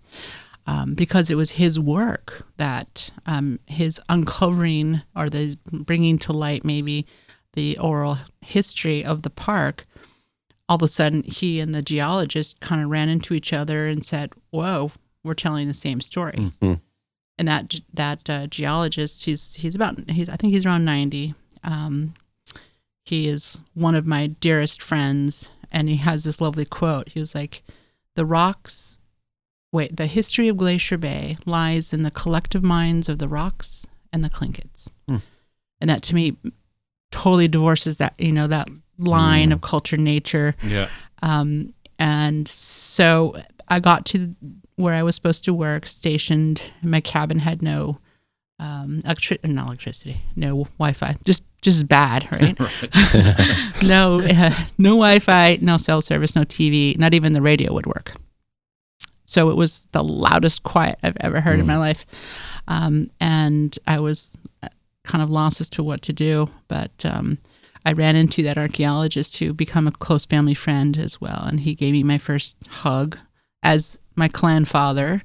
Um, 0.67 0.93
because 0.93 1.31
it 1.31 1.35
was 1.35 1.53
his 1.53 1.81
work 1.81 2.47
that 2.59 3.11
um, 3.25 3.59
his 3.67 3.99
uncovering 4.11 5.01
or 5.17 5.31
the 5.31 5.57
bringing 5.73 6.19
to 6.19 6.33
light 6.35 6.63
maybe 6.63 7.07
the 7.55 7.79
oral 7.79 8.19
history 8.43 9.03
of 9.03 9.23
the 9.23 9.31
park, 9.31 9.87
all 10.69 10.77
of 10.77 10.83
a 10.83 10.89
sudden 10.89 11.23
he 11.23 11.59
and 11.59 11.75
the 11.75 11.81
geologist 11.81 12.61
kind 12.61 12.83
of 12.83 12.91
ran 12.91 13.09
into 13.09 13.33
each 13.33 13.55
other 13.55 13.87
and 13.87 14.05
said, 14.05 14.31
"Whoa, 14.51 14.93
we're 15.25 15.33
telling 15.33 15.69
the 15.69 15.75
same 15.75 16.03
story." 16.03 16.35
Mm-hmm. 16.35 16.75
And 17.39 17.47
that 17.47 17.81
that 17.95 18.29
uh, 18.29 18.47
geologist, 18.49 19.25
he's 19.25 19.55
he's 19.55 19.75
about 19.75 20.11
he's 20.11 20.29
I 20.29 20.37
think 20.37 20.53
he's 20.53 20.67
around 20.67 20.85
ninety. 20.85 21.35
Um, 21.63 22.15
he 23.05 23.29
is 23.29 23.59
one 23.75 23.95
of 23.95 24.07
my 24.07 24.27
dearest 24.27 24.83
friends, 24.83 25.51
and 25.71 25.89
he 25.89 25.97
has 25.97 26.25
this 26.25 26.41
lovely 26.41 26.65
quote. 26.65 27.11
He 27.11 27.21
was 27.21 27.35
like, 27.35 27.63
"The 28.17 28.27
rocks." 28.27 28.99
Wait, 29.71 29.97
the 29.97 30.07
history 30.07 30.49
of 30.49 30.57
Glacier 30.57 30.97
Bay 30.97 31.37
lies 31.45 31.93
in 31.93 32.03
the 32.03 32.11
collective 32.11 32.63
minds 32.63 33.09
of 33.09 33.19
the 33.19 33.29
rocks 33.29 33.87
and 34.13 34.25
the 34.25 34.31
Tlingits," 34.31 34.89
Mm. 35.09 35.23
And 35.81 35.91
that 35.91 36.03
to 36.05 36.15
me 36.15 36.37
totally 37.11 37.49
divorces 37.49 37.99
that 37.99 38.15
you 38.19 38.33
know 38.33 38.47
that 38.47 38.69
line 38.99 39.51
mm. 39.51 39.53
of 39.53 39.61
culture 39.61 39.97
nature 39.97 40.55
yeah 40.63 40.89
um, 41.23 41.73
and 41.99 42.47
so 42.49 43.37
i 43.69 43.79
got 43.79 44.05
to 44.05 44.35
where 44.79 44.95
i 44.95 45.03
was 45.03 45.15
supposed 45.15 45.45
to 45.45 45.55
work 45.55 45.87
stationed 45.87 46.73
my 46.83 47.01
cabin 47.01 47.39
had 47.39 47.63
no 47.63 47.99
um, 48.61 49.03
electric 49.05 49.45
not 49.47 49.67
electricity 49.67 50.21
no 50.35 50.65
wi-fi 50.79 51.15
just 51.25 51.43
just 51.61 51.87
bad 51.87 52.31
right, 52.33 52.59
right. 52.59 53.83
no 53.85 54.21
uh, 54.21 54.55
no 54.79 54.91
wi-fi 54.91 55.59
no 55.61 55.77
cell 55.77 56.03
service 56.03 56.35
no 56.35 56.43
tv 56.43 56.99
not 56.99 57.15
even 57.15 57.33
the 57.33 57.43
radio 57.43 57.73
would 57.73 57.87
work 57.87 58.13
so 59.27 59.51
it 59.51 59.57
was 59.57 59.87
the 59.93 60.03
loudest 60.03 60.63
quiet 60.63 60.99
i've 61.03 61.17
ever 61.21 61.41
heard 61.41 61.59
mm. 61.59 61.61
in 61.61 61.67
my 61.67 61.77
life 61.77 62.05
um, 62.67 63.09
and 63.21 63.79
i 63.87 64.01
was 64.01 64.37
kind 65.09 65.23
of 65.23 65.31
lost 65.31 65.61
as 65.61 65.71
to 65.71 65.83
what 65.83 66.03
to 66.03 66.13
do. 66.13 66.47
But 66.69 67.05
um, 67.05 67.39
I 67.85 67.93
ran 67.93 68.15
into 68.15 68.43
that 68.45 68.59
archaeologist 68.59 69.39
who 69.39 69.53
become 69.53 69.89
a 69.89 69.93
close 69.93 70.25
family 70.25 70.55
friend 70.55 70.97
as 70.97 71.21
well, 71.21 71.43
and 71.45 71.61
he 71.61 71.75
gave 71.75 71.93
me 71.93 72.05
my 72.05 72.19
first 72.19 72.57
hug 72.69 73.19
as 73.63 73.99
my 74.19 74.29
clan 74.29 74.65
father 74.65 75.23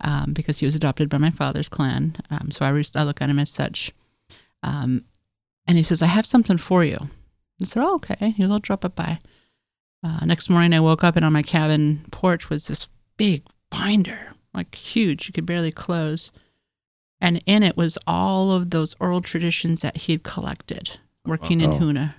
um, 0.00 0.32
because 0.32 0.58
he 0.58 0.66
was 0.66 0.74
adopted 0.74 1.08
by 1.08 1.18
my 1.18 1.30
father's 1.30 1.68
clan. 1.68 2.16
Um, 2.30 2.50
so 2.50 2.64
I, 2.64 2.70
re- 2.70 2.84
I 2.94 3.04
look 3.04 3.20
at 3.22 3.30
him 3.30 3.38
as 3.38 3.50
such. 3.50 3.92
Um, 4.62 5.04
and 5.66 5.76
he 5.76 5.82
says, 5.82 6.02
"I 6.02 6.06
have 6.06 6.26
something 6.26 6.58
for 6.58 6.82
you." 6.82 6.98
I 7.60 7.64
said, 7.64 7.82
"Oh, 7.82 7.94
okay." 7.96 8.30
He'll 8.30 8.58
drop 8.58 8.84
it 8.84 8.94
by. 8.94 9.18
Uh, 10.02 10.24
next 10.24 10.48
morning, 10.48 10.74
I 10.74 10.80
woke 10.80 11.04
up 11.04 11.16
and 11.16 11.24
on 11.24 11.32
my 11.32 11.42
cabin 11.42 12.04
porch 12.10 12.48
was 12.48 12.66
this 12.66 12.88
big 13.16 13.44
binder, 13.70 14.32
like 14.54 14.74
huge. 14.74 15.28
You 15.28 15.32
could 15.32 15.46
barely 15.46 15.70
close. 15.70 16.32
And 17.20 17.42
in 17.44 17.62
it 17.62 17.76
was 17.76 17.98
all 18.06 18.50
of 18.50 18.70
those 18.70 18.96
oral 18.98 19.20
traditions 19.20 19.82
that 19.82 19.98
he'd 19.98 20.22
collected 20.22 20.98
working 21.26 21.60
in 21.60 21.72
Hoonah. 21.72 22.14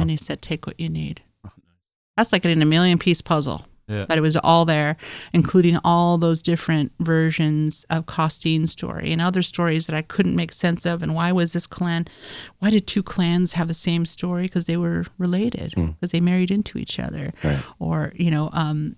And 0.00 0.10
he 0.10 0.16
said, 0.16 0.40
Take 0.40 0.66
what 0.66 0.80
you 0.80 0.88
need. 0.88 1.22
That's 2.16 2.32
like 2.32 2.44
in 2.44 2.62
a 2.62 2.66
million 2.66 2.98
piece 2.98 3.20
puzzle. 3.20 3.66
Yeah. 3.90 4.06
But 4.06 4.18
it 4.18 4.20
was 4.20 4.36
all 4.36 4.64
there, 4.64 4.96
including 5.32 5.78
all 5.84 6.16
those 6.16 6.42
different 6.42 6.92
versions 7.00 7.84
of 7.90 8.06
Kaasteen's 8.06 8.70
story 8.70 9.12
and 9.12 9.20
other 9.20 9.42
stories 9.42 9.86
that 9.86 9.96
I 9.96 10.02
couldn't 10.02 10.36
make 10.36 10.52
sense 10.52 10.86
of. 10.86 11.02
And 11.02 11.14
why 11.14 11.32
was 11.32 11.52
this 11.52 11.66
clan, 11.66 12.06
why 12.60 12.70
did 12.70 12.86
two 12.86 13.02
clans 13.02 13.54
have 13.54 13.68
the 13.68 13.74
same 13.74 14.06
story? 14.06 14.44
Because 14.44 14.66
they 14.66 14.76
were 14.76 15.04
related, 15.18 15.70
because 15.74 16.10
mm. 16.10 16.12
they 16.12 16.20
married 16.20 16.50
into 16.50 16.78
each 16.78 17.00
other. 17.00 17.32
Right. 17.42 17.62
Or, 17.78 18.12
you 18.14 18.30
know, 18.30 18.50
um, 18.52 18.96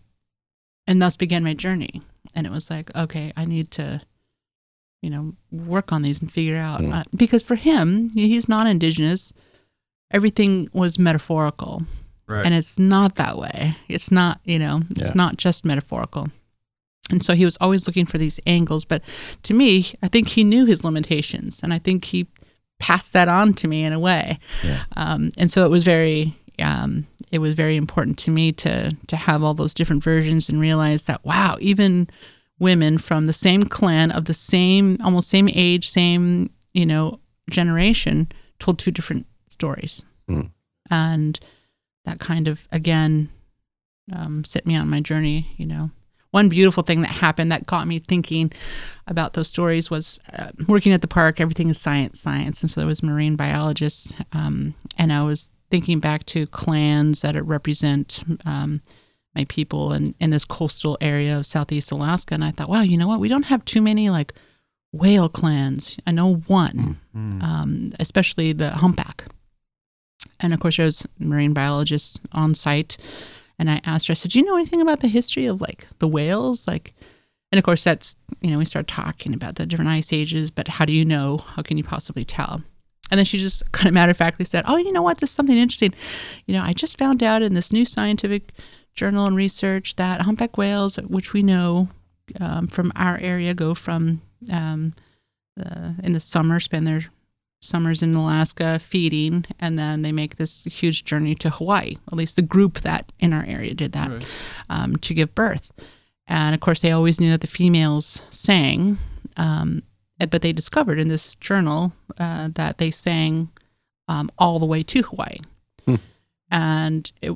and 0.87 1.01
thus 1.01 1.17
began 1.17 1.43
my 1.43 1.55
journey. 1.55 2.03
And 2.35 2.47
it 2.47 2.53
was 2.53 2.71
like, 2.71 2.95
okay, 2.95 3.33
I 3.37 3.45
need 3.45 3.71
to 3.73 4.03
you 5.03 5.11
know, 5.11 5.35
work 5.51 5.93
on 5.93 6.03
these 6.03 6.23
and 6.23 6.33
figure 6.33 6.57
out. 6.57 6.81
Mm. 6.81 6.95
Uh, 6.95 7.05
because 7.15 7.43
for 7.43 7.57
him, 7.57 8.11
he's 8.11 8.49
non 8.49 8.67
indigenous, 8.67 9.33
everything 10.11 10.69
was 10.73 10.99
metaphorical. 10.99 11.83
Right. 12.27 12.45
And 12.45 12.55
it's 12.55 12.79
not 12.79 13.17
that 13.17 13.37
way. 13.37 13.77
It's 13.89 14.11
not, 14.11 14.41
you 14.45 14.59
know, 14.59 14.83
it's 14.91 15.09
yeah. 15.09 15.15
not 15.15 15.37
just 15.37 15.65
metaphorical. 15.65 16.29
And 17.11 17.23
so 17.23 17.35
he 17.35 17.45
was 17.45 17.57
always 17.61 17.87
looking 17.87 18.07
for 18.07 18.19
these 18.19 18.41
angles. 18.47 18.85
But 18.85 19.03
to 19.43 19.55
me, 19.55 19.95
I 20.03 20.09
think 20.09 20.29
he 20.29 20.45
knew 20.45 20.65
his 20.67 20.85
limitations. 20.85 21.61
And 21.63 21.75
I 21.75 21.79
think 21.79 22.07
he 22.07 22.27
passed 22.79 23.13
that 23.13 23.29
on 23.29 23.55
to 23.55 23.69
me 23.69 23.85
in 23.85 23.93
a 23.93 23.99
way. 23.99 24.39
Yeah. 24.65 24.85
Um, 24.97 25.33
and 25.37 25.51
so 25.51 25.67
it 25.67 25.69
was 25.71 25.85
very, 25.85 26.35
um, 26.59 27.07
it 27.31 27.39
was 27.39 27.55
very 27.55 27.77
important 27.77 28.19
to 28.19 28.31
me 28.31 28.53
to 28.53 28.97
to 29.07 29.17
have 29.17 29.43
all 29.43 29.55
those 29.55 29.75
different 29.75 30.05
versions 30.05 30.49
and 30.49 30.61
realize 30.61 31.05
that 31.05 31.25
wow, 31.25 31.57
even 31.61 32.09
women 32.63 32.97
from 32.97 33.27
the 33.27 33.33
same 33.33 33.65
clan 33.65 34.13
of 34.13 34.27
the 34.27 34.35
same 34.35 34.97
almost 35.03 35.29
same 35.29 35.49
age 35.53 35.91
same 35.91 36.49
you 36.73 36.87
know 36.87 37.19
generation 37.51 38.31
told 38.61 38.79
two 38.79 38.93
different 38.93 39.27
stories 39.49 40.05
mm. 40.31 40.49
and 40.89 41.41
that 42.05 42.21
kind 42.21 42.49
of 42.49 42.67
again 42.73 43.31
um, 44.13 44.45
set 44.45 44.67
me 44.67 44.77
on 44.77 44.89
my 44.89 45.01
journey 45.01 45.53
you 45.57 45.67
know 45.67 45.91
one 46.31 46.49
beautiful 46.49 46.83
thing 46.83 47.03
that 47.03 47.11
happened 47.11 47.53
that 47.53 47.67
got 47.67 47.87
me 47.87 47.99
thinking 47.99 48.51
about 49.07 49.35
those 49.35 49.49
stories 49.49 49.91
was 49.91 50.19
uh, 50.39 50.51
working 50.67 50.93
at 50.93 51.01
the 51.01 51.09
park 51.09 51.41
everything 51.41 51.69
is 51.69 51.81
science 51.81 52.21
science 52.21 52.63
and 52.63 52.71
so 52.71 52.81
there 52.81 52.89
was 52.89 53.03
marine 53.03 53.37
biologists 53.37 54.15
um, 54.33 54.75
and 54.99 55.13
i 55.13 55.23
was 55.23 55.53
thinking 55.71 56.01
back 56.01 56.27
to 56.27 56.47
clans 56.49 57.23
that 57.23 57.41
represent 57.45 58.23
um, 58.45 58.83
my 59.35 59.45
people 59.47 59.93
in, 59.93 60.15
in 60.21 60.31
this 60.31 60.45
coastal 60.45 60.99
area 61.01 61.39
of 61.39 61.47
southeast 61.47 61.91
Alaska. 61.91 62.35
And 62.35 62.45
I 62.45 62.51
thought, 62.51 62.69
wow, 62.69 62.83
you 62.83 62.97
know 62.97 63.09
what? 63.09 63.21
We 63.21 63.29
don't 63.29 63.45
have 63.45 63.65
too 63.65 63.81
many 63.81 64.11
like 64.11 64.35
whale 64.93 65.29
clans. 65.29 65.99
I 66.07 66.11
know 66.11 66.35
one, 66.47 66.99
mm-hmm. 67.17 67.43
um, 67.43 67.93
especially 67.99 68.53
the 68.53 68.71
humpback. 68.71 69.25
And 70.43 70.53
of 70.53 70.61
course, 70.61 70.77
there 70.77 70.87
was 70.87 71.07
marine 71.19 71.53
biologists 71.53 72.19
on 72.33 72.55
site. 72.55 72.97
And 73.59 73.71
I 73.71 73.81
asked 73.85 74.09
her, 74.09 74.13
I 74.13 74.15
said, 74.15 74.33
Do 74.33 74.39
you 74.39 74.45
know 74.45 74.57
anything 74.57 74.81
about 74.81 75.01
the 75.01 75.09
history 75.09 75.47
of 75.47 75.61
like 75.61 75.87
the 75.99 76.09
whales? 76.09 76.67
Like, 76.67 76.95
and 77.51 77.59
of 77.59 77.65
course, 77.65 77.85
that's, 77.85 78.17
you 78.41 78.51
know, 78.51 78.59
we 78.59 78.65
started 78.65 78.89
talking 78.89 79.35
about 79.35 79.57
the 79.57 79.67
different 79.67 79.91
ice 79.91 80.13
ages, 80.13 80.51
but 80.51 80.69
how 80.69 80.85
do 80.85 80.93
you 80.93 81.05
know? 81.05 81.39
How 81.39 81.63
can 81.63 81.77
you 81.77 81.85
possibly 81.85 82.25
tell? 82.25 82.63
And 83.11 83.19
then 83.19 83.25
she 83.25 83.39
just 83.39 83.71
kind 83.73 83.89
of 83.89 83.95
matter 83.95 84.11
of 84.11 84.17
factly 84.17 84.45
said, 84.45 84.65
Oh, 84.67 84.77
you 84.77 84.93
know 84.93 85.03
what? 85.03 85.19
This 85.19 85.31
is 85.31 85.37
something 85.37 85.57
interesting. 85.57 85.95
You 86.47 86.55
know, 86.55 86.63
I 86.63 86.73
just 86.73 86.99
found 86.99 87.23
out 87.23 87.43
in 87.43 87.55
this 87.55 87.73
new 87.73 87.85
scientific 87.85 88.53
journal 88.95 89.27
and 89.27 89.37
research 89.37 89.97
that 89.97 90.23
humpback 90.23 90.59
whales, 90.59 90.97
which 90.97 91.33
we 91.33 91.43
know 91.43 91.89
um, 92.41 92.67
from 92.67 92.93
our 92.97 93.19
area, 93.19 93.55
go 93.55 93.75
from 93.75 94.23
um, 94.51 94.95
uh, 95.63 95.93
in 96.03 96.15
the 96.15 96.21
summer, 96.21 96.59
spend 96.59 96.87
their 96.87 97.03
summers 97.63 98.03
in 98.03 98.13
Alaska 98.15 98.79
feeding, 98.79 99.45
and 99.61 99.79
then 99.79 100.03
they 100.03 100.13
make 100.13 100.37
this 100.37 100.65
huge 100.65 101.05
journey 101.05 101.35
to 101.37 101.49
Hawaii. 101.49 101.97
At 102.09 102.19
least 102.19 102.37
the 102.37 102.43
group 102.43 102.81
that 102.81 103.13
in 103.21 103.33
our 103.33 103.45
area 103.45 103.73
did 103.75 103.93
that 103.93 104.11
Right. 104.11 104.27
um, 104.69 104.97
to 104.97 105.15
give 105.15 105.35
birth. 105.35 105.73
And 106.27 106.55
of 106.55 106.61
course, 106.61 106.81
they 106.81 106.91
always 106.93 107.21
knew 107.21 107.31
that 107.31 107.41
the 107.41 107.47
females 107.47 108.27
sang, 108.31 108.99
um, 109.37 109.83
eh, 110.21 110.27
but 110.27 110.43
they 110.43 110.53
discovered 110.53 110.99
in 110.99 111.09
this 111.09 111.35
journal 111.37 111.93
uh, 112.19 112.49
that 112.55 112.79
they 112.79 112.91
sang 112.91 113.51
um, 114.09 114.31
all 114.39 114.59
the 114.59 114.67
way 114.67 114.83
to 114.83 115.03
Hawaii. 115.03 115.39
Hmm. 115.87 115.95
And 116.51 117.13
it, 117.23 117.33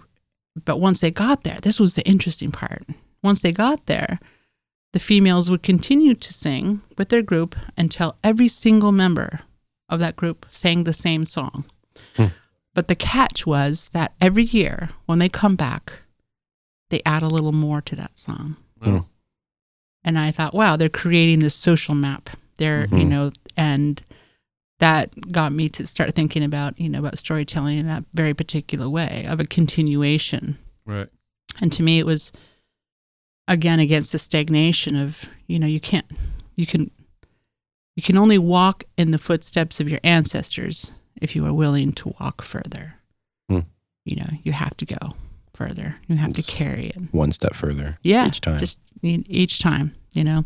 but 0.64 0.78
once 0.80 1.00
they 1.00 1.10
got 1.10 1.42
there, 1.44 1.58
this 1.62 1.78
was 1.78 1.94
the 1.94 2.06
interesting 2.06 2.50
part. 2.50 2.82
Once 3.22 3.40
they 3.40 3.52
got 3.52 3.86
there, 3.86 4.18
the 4.92 4.98
females 4.98 5.50
would 5.50 5.62
continue 5.62 6.14
to 6.14 6.32
sing 6.32 6.82
with 6.96 7.10
their 7.10 7.22
group 7.22 7.54
until 7.76 8.16
every 8.24 8.48
single 8.48 8.92
member 8.92 9.40
of 9.88 10.00
that 10.00 10.16
group 10.16 10.46
sang 10.50 10.84
the 10.84 10.92
same 10.92 11.24
song. 11.24 11.64
Hmm. 12.16 12.26
But 12.74 12.88
the 12.88 12.94
catch 12.94 13.46
was 13.46 13.88
that 13.90 14.14
every 14.20 14.44
year 14.44 14.90
when 15.06 15.18
they 15.18 15.28
come 15.28 15.56
back, 15.56 15.92
they 16.90 17.00
add 17.06 17.22
a 17.22 17.28
little 17.28 17.52
more 17.52 17.80
to 17.82 17.96
that 17.96 18.18
song. 18.18 18.56
Hmm. 18.82 18.98
And 20.04 20.18
I 20.18 20.30
thought, 20.30 20.54
wow, 20.54 20.76
they're 20.76 20.88
creating 20.88 21.40
this 21.40 21.54
social 21.54 21.94
map. 21.94 22.30
They're, 22.58 22.82
you 22.82 23.04
Mhm. 23.04 23.08
know, 23.08 23.32
and 23.56 24.02
that 24.78 25.32
got 25.32 25.52
me 25.52 25.68
to 25.70 25.86
start 25.86 26.14
thinking 26.14 26.44
about, 26.44 26.78
you 26.78 26.88
know, 26.88 26.98
about 27.00 27.18
storytelling 27.18 27.78
in 27.78 27.86
that 27.86 28.04
very 28.14 28.34
particular 28.34 28.88
way 28.88 29.24
of 29.26 29.40
a 29.40 29.46
continuation. 29.46 30.58
Right. 30.84 31.08
And 31.60 31.72
to 31.72 31.82
me, 31.82 31.98
it 31.98 32.06
was 32.06 32.30
again 33.48 33.80
against 33.80 34.12
the 34.12 34.18
stagnation 34.18 34.94
of, 34.96 35.28
you 35.46 35.58
know, 35.58 35.66
you 35.66 35.80
can't, 35.80 36.06
you 36.56 36.66
can, 36.66 36.90
you 37.96 38.02
can 38.02 38.16
only 38.16 38.38
walk 38.38 38.84
in 38.96 39.10
the 39.10 39.18
footsteps 39.18 39.80
of 39.80 39.88
your 39.88 40.00
ancestors 40.04 40.92
if 41.20 41.34
you 41.34 41.44
are 41.46 41.52
willing 41.52 41.92
to 41.94 42.14
walk 42.20 42.42
further. 42.42 42.94
Hmm. 43.48 43.60
You 44.04 44.16
know, 44.16 44.28
you 44.44 44.52
have 44.52 44.76
to 44.76 44.86
go 44.86 45.14
further. 45.54 45.96
You 46.06 46.16
have 46.16 46.34
to 46.34 46.42
carry 46.42 46.88
it. 46.88 46.98
One 47.12 47.32
step 47.32 47.54
further. 47.54 47.98
Yeah, 48.02 48.28
Each 48.28 48.40
time. 48.40 48.58
just 48.58 48.80
each 49.02 49.58
time, 49.60 49.94
you 50.12 50.22
know. 50.24 50.44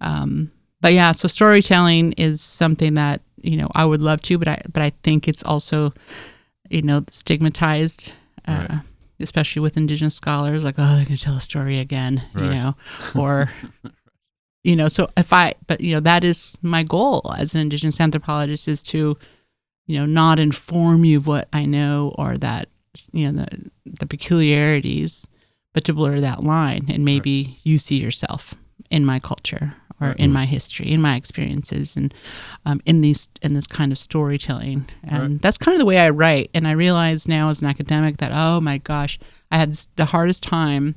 Um, 0.00 0.50
but 0.80 0.92
yeah, 0.92 1.12
so 1.12 1.28
storytelling 1.28 2.12
is 2.12 2.40
something 2.42 2.94
that 2.94 3.20
you 3.40 3.56
know 3.56 3.68
I 3.74 3.84
would 3.84 4.02
love 4.02 4.20
to, 4.22 4.36
but 4.38 4.48
I 4.48 4.60
but 4.72 4.82
I 4.82 4.90
think 5.02 5.28
it's 5.28 5.42
also 5.44 5.92
you 6.68 6.82
know 6.82 7.04
stigmatized, 7.08 8.12
uh, 8.48 8.66
Right. 8.68 8.80
especially 9.20 9.60
with 9.60 9.76
Indigenous 9.76 10.14
scholars. 10.16 10.64
Like, 10.64 10.74
oh, 10.78 10.96
they're 10.96 11.04
going 11.04 11.16
to 11.16 11.22
tell 11.24 11.36
a 11.36 11.40
story 11.40 11.78
again, 11.78 12.22
you 12.34 12.42
know, 12.50 12.74
or 13.14 13.50
you 14.64 14.76
know. 14.76 14.88
So 14.88 15.08
if 15.16 15.32
I, 15.32 15.54
but 15.66 15.80
you 15.80 15.94
know, 15.94 16.00
that 16.00 16.24
is 16.24 16.58
my 16.62 16.82
goal 16.82 17.34
as 17.38 17.54
an 17.54 17.60
Indigenous 17.62 18.00
anthropologist 18.00 18.68
is 18.68 18.82
to 18.84 19.16
you 19.86 19.98
know 19.98 20.06
not 20.06 20.38
inform 20.38 21.04
you 21.04 21.18
of 21.18 21.26
what 21.26 21.48
I 21.52 21.64
know 21.66 22.14
or 22.18 22.36
that 22.38 22.68
you 23.12 23.30
know 23.30 23.44
the 23.44 23.70
the 23.84 24.06
peculiarities 24.06 25.26
but 25.72 25.84
to 25.84 25.92
blur 25.92 26.20
that 26.20 26.42
line 26.42 26.86
and 26.88 27.04
maybe 27.04 27.58
you 27.62 27.78
see 27.78 27.96
yourself 27.98 28.54
in 28.90 29.04
my 29.04 29.18
culture 29.20 29.74
or 30.00 30.08
Right. 30.08 30.18
in 30.18 30.32
my 30.32 30.44
history 30.46 30.90
in 30.90 31.00
my 31.00 31.14
experiences 31.14 31.94
and 31.96 32.12
um, 32.66 32.80
in 32.86 33.00
these 33.02 33.28
in 33.42 33.54
this 33.54 33.66
kind 33.66 33.92
of 33.92 33.98
storytelling 33.98 34.86
and 35.04 35.22
Right. 35.34 35.42
that's 35.42 35.58
kind 35.58 35.74
of 35.74 35.78
the 35.78 35.84
way 35.86 35.98
i 35.98 36.08
write 36.10 36.50
and 36.54 36.66
i 36.66 36.72
realize 36.72 37.28
now 37.28 37.50
as 37.50 37.60
an 37.62 37.68
academic 37.68 38.16
that 38.16 38.32
oh 38.34 38.60
my 38.60 38.78
gosh 38.78 39.18
i 39.52 39.58
had 39.58 39.72
the 39.96 40.06
hardest 40.06 40.42
time 40.42 40.94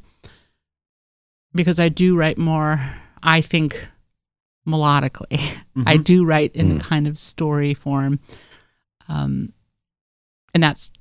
because 1.54 1.80
i 1.80 1.90
do 1.90 2.16
write 2.16 2.38
more 2.38 2.80
i 3.24 3.42
think 3.42 3.88
melodically 4.68 5.40
I 5.86 5.98
Mhm. 5.98 6.04
do 6.04 6.26
write 6.26 6.56
in 6.56 6.68
Mm. 6.72 6.80
a 6.80 6.84
kind 6.84 7.08
of 7.08 7.18
story 7.20 7.74
form. 7.74 8.20
Um, 9.10 9.52
and 10.54 10.62
that's 10.64 10.92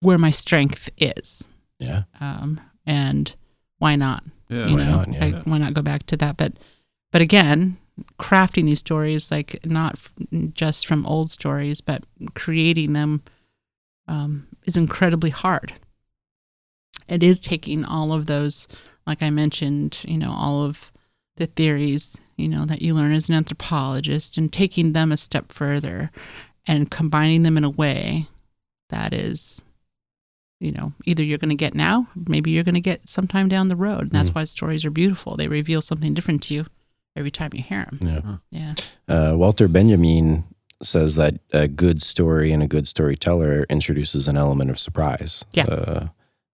where 0.00 0.18
my 0.18 0.30
strength 0.30 0.88
is. 0.98 1.48
Yeah. 1.80 2.02
Um, 2.20 2.60
and 2.86 3.34
why 3.78 3.96
not? 3.96 4.22
Yeah. 4.48 4.66
you 4.66 4.76
why 4.76 4.84
know, 4.84 4.96
not? 4.96 5.12
Yeah. 5.12 5.24
I, 5.24 5.30
why 5.44 5.58
not 5.58 5.74
go 5.74 5.82
back 5.82 6.04
to 6.06 6.16
that? 6.18 6.36
But, 6.36 6.52
but 7.10 7.22
again, 7.22 7.78
crafting 8.20 8.66
these 8.66 8.78
stories, 8.80 9.30
like 9.32 9.58
not 9.64 9.94
f- 9.94 10.12
just 10.54 10.86
from 10.86 11.04
old 11.06 11.30
stories, 11.32 11.80
but 11.80 12.06
creating 12.34 12.92
them 12.92 13.22
um, 14.06 14.46
is 14.64 14.76
incredibly 14.76 15.30
hard. 15.30 15.72
It 17.08 17.22
is 17.22 17.40
taking 17.40 17.84
all 17.84 18.12
of 18.12 18.26
those, 18.26 18.68
like 19.08 19.22
I 19.22 19.30
mentioned, 19.30 20.04
you 20.06 20.18
know, 20.18 20.32
all 20.32 20.64
of 20.64 20.92
the 21.36 21.46
theories, 21.46 22.18
you 22.36 22.48
know, 22.48 22.64
that 22.66 22.82
you 22.82 22.94
learn 22.94 23.12
as 23.12 23.28
an 23.28 23.34
anthropologist 23.34 24.36
and 24.36 24.52
taking 24.52 24.92
them 24.92 25.10
a 25.12 25.16
step 25.16 25.50
further 25.50 26.10
and 26.66 26.90
combining 26.90 27.42
them 27.42 27.56
in 27.56 27.64
a 27.64 27.70
way 27.70 28.28
that 28.90 29.12
is, 29.14 29.62
you 30.60 30.72
know, 30.72 30.92
either 31.06 31.22
you're 31.22 31.38
going 31.38 31.48
to 31.48 31.54
get 31.54 31.74
now, 31.74 32.08
maybe 32.28 32.50
you're 32.50 32.64
going 32.64 32.74
to 32.74 32.80
get 32.80 33.08
sometime 33.08 33.48
down 33.48 33.68
the 33.68 33.76
road. 33.76 34.02
And 34.02 34.10
that's 34.12 34.30
Mm. 34.30 34.34
why 34.34 34.44
stories 34.44 34.84
are 34.84 34.90
beautiful. 34.90 35.36
They 35.36 35.48
reveal 35.48 35.80
something 35.80 36.14
different 36.14 36.42
to 36.44 36.54
you 36.54 36.66
every 37.16 37.30
time 37.30 37.50
you 37.54 37.62
hear 37.62 37.86
them. 37.90 38.40
Yeah. 38.50 38.74
Yeah. 39.08 39.32
Uh, 39.32 39.36
Walter 39.36 39.68
Benjamin 39.68 40.44
says 40.82 41.14
that 41.16 41.34
a 41.52 41.66
good 41.66 42.02
story 42.02 42.52
and 42.52 42.62
a 42.62 42.66
good 42.68 42.86
storyteller 42.86 43.64
introduces 43.70 44.28
an 44.28 44.36
element 44.36 44.70
of 44.70 44.78
surprise. 44.78 45.44
Yeah. 45.52 45.64
Uh, 45.66 46.08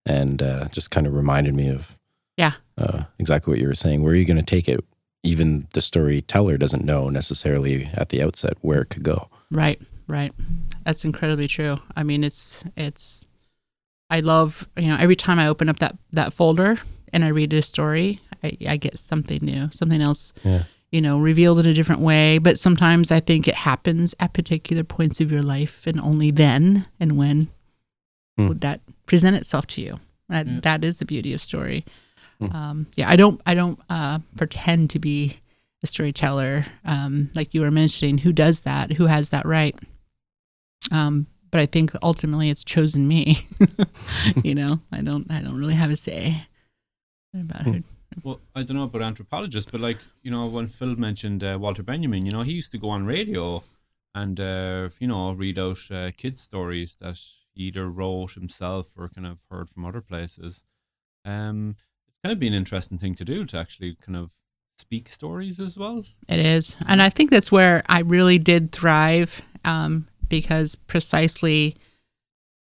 and 0.07 0.43
uh, 0.43 0.69
just 0.69 0.91
kind 0.91 1.07
of 1.07 1.15
reminded 1.15 1.55
me 1.55 1.69
of 1.69 1.99
Yeah. 2.37 2.53
uh, 2.79 3.05
exactly 3.19 3.53
what 3.53 3.61
you 3.61 3.69
were 3.69 3.75
saying. 3.75 4.03
Where 4.03 4.13
are 4.13 4.17
you 4.17 4.25
going 4.25 4.37
to 4.37 4.43
take 4.43 4.69
it? 4.69 4.85
Even 5.23 5.69
the 5.73 5.81
storyteller 5.81 6.59
doesn't 6.59 6.85
know 6.85 7.09
necessarily 7.09 7.89
at 7.95 8.09
the 8.11 8.23
outset 8.23 8.55
where 8.61 8.83
it 8.83 8.91
could 8.91 9.03
go. 9.05 9.29
Right, 9.51 9.81
right. 10.09 10.33
That's 10.85 11.05
incredibly 11.05 11.49
true. 11.49 11.77
I 11.97 12.03
mean, 12.03 12.25
it's 12.25 12.65
it's. 12.77 13.25
I 14.11 14.21
love 14.21 14.69
you 14.77 14.89
know 14.89 14.97
every 14.99 15.17
time 15.17 15.39
I 15.39 15.49
open 15.49 15.69
up 15.71 15.79
that 15.79 15.97
that 16.13 16.35
folder 16.35 16.77
and 17.13 17.25
I 17.25 17.29
read 17.29 17.53
a 17.55 17.63
story, 17.63 18.21
I, 18.43 18.57
I 18.69 18.77
get 18.77 18.99
something 18.99 19.39
new, 19.41 19.71
something 19.73 20.03
else. 20.03 20.33
Yeah. 20.45 20.65
You 20.93 21.01
know, 21.01 21.19
revealed 21.19 21.59
in 21.59 21.67
a 21.67 21.73
different 21.75 22.03
way. 22.03 22.39
But 22.39 22.59
sometimes 22.59 23.11
I 23.11 23.21
think 23.21 23.49
it 23.49 23.55
happens 23.55 24.15
at 24.21 24.35
particular 24.35 24.85
points 24.85 25.21
of 25.23 25.33
your 25.33 25.43
life, 25.43 25.87
and 25.87 25.99
only 26.01 26.31
then 26.31 26.87
and 27.01 27.17
when 27.17 27.49
Hmm. 28.37 28.49
would 28.49 28.61
that 28.63 28.81
present 29.07 29.37
itself 29.37 29.67
to 29.69 29.81
you. 29.81 30.01
That, 30.29 30.47
Yeah. 30.47 30.61
that 30.63 30.85
is 30.85 30.99
the 30.99 31.05
beauty 31.07 31.33
of 31.33 31.41
story. 31.41 31.85
Hmm. 32.39 32.57
Um, 32.57 32.87
yeah, 32.95 33.09
I 33.09 33.17
don't 33.17 33.41
I 33.47 33.55
don't 33.55 33.81
uh, 33.89 34.19
pretend 34.37 34.91
to 34.91 34.99
be 34.99 35.39
a 35.83 35.87
storyteller, 35.87 36.65
um, 36.85 37.31
like 37.35 37.55
you 37.55 37.61
were 37.61 37.71
mentioning. 37.71 38.19
Who 38.19 38.33
does 38.33 38.63
that? 38.63 38.93
Who 38.93 39.07
has 39.07 39.31
that 39.31 39.47
right? 39.47 39.77
Um, 40.91 41.27
but 41.51 41.61
I 41.61 41.67
think 41.67 41.93
ultimately 42.03 42.51
it's 42.51 42.65
chosen 42.65 43.07
me. 43.07 43.39
you 44.43 44.55
know, 44.55 44.81
I 44.91 45.03
don't 45.03 45.31
I 45.31 45.41
don't 45.41 45.59
really 45.59 45.75
have 45.75 45.91
a 45.91 45.97
say 45.97 46.47
about 47.33 47.63
who. 47.63 47.83
Well, 48.23 48.41
I 48.55 48.63
don't 48.63 48.77
know 48.77 48.85
about 48.85 49.03
anthropologists, 49.03 49.71
but 49.71 49.81
like 49.81 49.99
you 50.23 50.31
know, 50.31 50.47
when 50.47 50.67
Phil 50.67 50.97
mentioned 50.97 51.45
uh, 51.45 51.59
Walter 51.61 51.83
Benjamin, 51.83 52.25
you 52.25 52.33
know, 52.33 52.43
he 52.43 52.53
used 52.53 52.73
to 52.73 52.79
go 52.79 52.91
on 52.91 53.05
radio 53.05 53.63
and 54.15 54.41
uh, 54.41 54.89
you 54.99 55.09
know 55.09 55.33
read 55.33 55.59
out 55.59 55.79
uh, 55.91 56.11
kids' 56.17 56.41
stories 56.41 56.97
that 57.01 57.19
he 57.55 57.65
either 57.65 57.89
wrote 57.89 58.33
himself 58.33 58.93
or 58.97 59.09
kind 59.09 59.27
of 59.27 59.39
heard 59.51 59.69
from 59.69 59.85
other 59.85 60.01
places. 60.01 60.65
Um, 61.25 61.77
it's 61.93 61.94
kind 62.25 62.33
of 62.33 62.41
been 62.41 62.55
an 62.55 62.59
interesting 62.59 62.97
thing 62.97 63.15
to 63.15 63.25
do 63.25 63.45
to 63.45 63.59
actually 63.59 63.97
kind 64.01 64.17
of 64.17 64.33
speak 64.79 65.09
stories 65.09 65.61
as 65.61 65.77
well. 65.77 66.05
It 66.27 66.41
is, 66.41 66.77
and 66.89 67.03
I 67.03 67.11
think 67.11 67.31
that's 67.31 67.53
where 67.53 67.83
I 67.89 68.01
really 68.01 68.39
did 68.39 68.73
thrive, 68.73 69.43
um, 69.65 70.09
because 70.29 70.75
precisely 70.75 71.77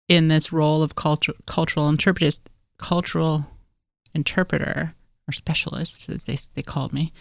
in 0.09 0.27
this 0.27 0.51
role 0.51 0.83
of 0.83 0.95
cultural 0.95 1.37
cultural 1.47 1.87
interpretist, 1.87 2.41
cultural 2.77 3.45
interpreter 4.13 4.93
or 5.29 5.31
specialist, 5.31 6.09
as 6.09 6.25
they 6.25 6.37
they 6.55 6.61
called 6.61 6.91
me, 6.91 7.13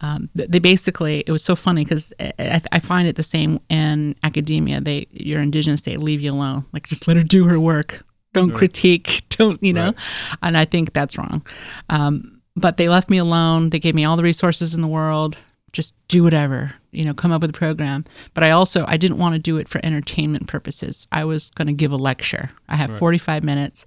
um, 0.00 0.28
they 0.34 0.58
basically 0.58 1.20
it 1.20 1.30
was 1.30 1.44
so 1.44 1.54
funny 1.54 1.84
because 1.84 2.12
I, 2.18 2.60
I 2.72 2.80
find 2.80 3.06
it 3.06 3.14
the 3.14 3.22
same 3.22 3.60
in 3.68 4.16
academia. 4.24 4.80
They 4.80 5.06
you're 5.12 5.40
indigenous, 5.40 5.82
they 5.82 5.96
leave 5.96 6.20
you 6.20 6.32
alone, 6.32 6.66
like 6.72 6.88
just 6.88 7.06
let 7.06 7.16
her 7.16 7.22
do 7.22 7.44
her 7.44 7.60
work. 7.60 8.04
Don't 8.34 8.50
Right. 8.50 8.58
critique. 8.58 9.22
Don't 9.30 9.60
you 9.62 9.72
know? 9.72 9.86
Right. 9.86 9.94
And 10.42 10.56
I 10.56 10.64
think 10.66 10.92
that's 10.92 11.16
wrong. 11.16 11.44
Um, 11.88 12.40
but 12.54 12.76
they 12.76 12.88
left 12.88 13.08
me 13.10 13.18
alone. 13.18 13.70
They 13.70 13.78
gave 13.80 13.94
me 13.94 14.04
all 14.04 14.16
the 14.16 14.22
resources 14.22 14.74
in 14.74 14.82
the 14.82 14.86
world. 14.88 15.36
Just 15.72 15.94
do 16.06 16.22
whatever, 16.22 16.72
you 16.92 17.04
know, 17.04 17.14
come 17.14 17.32
up 17.32 17.40
with 17.40 17.50
a 17.50 17.54
program. 17.54 18.04
But 18.32 18.44
I 18.44 18.52
also 18.52 18.84
I 18.86 18.96
didn't 18.96 19.18
want 19.18 19.32
to 19.34 19.40
do 19.40 19.56
it 19.56 19.68
for 19.68 19.80
entertainment 19.84 20.46
purposes. 20.46 21.08
I 21.10 21.24
was 21.24 21.50
going 21.56 21.66
to 21.66 21.72
give 21.72 21.90
a 21.90 21.96
lecture. 21.96 22.50
I 22.68 22.76
have 22.76 22.90
Right. 22.90 22.98
45 23.00 23.42
minutes. 23.42 23.84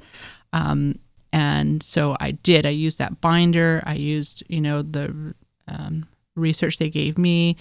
Um, 0.52 1.00
and 1.32 1.82
so 1.84 2.18
I 2.20 2.32
did. 2.32 2.66
I 2.66 2.70
used 2.72 2.98
that 3.00 3.22
binder. 3.22 3.82
I 3.86 3.94
used, 3.96 4.44
you 4.50 4.60
know, 4.60 4.82
the 4.82 5.34
um, 5.70 6.08
research 6.36 6.78
they 6.78 6.90
gave 6.90 7.18
me 7.18 7.56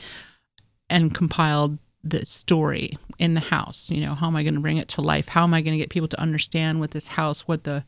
and 0.91 1.15
compiled 1.15 1.79
the 2.11 2.25
story 2.25 2.99
in 3.19 3.35
the 3.35 3.41
house. 3.41 3.91
You 3.91 4.01
know, 4.05 4.15
how 4.15 4.27
am 4.27 4.37
I 4.37 4.43
going 4.43 4.55
to 4.55 4.61
bring 4.61 4.77
it 4.77 4.89
to 4.89 5.01
life? 5.01 5.29
How 5.29 5.43
am 5.45 5.55
I 5.55 5.61
going 5.61 5.73
to 5.75 5.79
get 5.79 5.91
people 5.91 6.09
to 6.09 6.21
understand 6.21 6.81
what 6.81 6.91
this 6.93 7.09
house, 7.09 7.43
what 7.49 7.65
the 7.65 7.85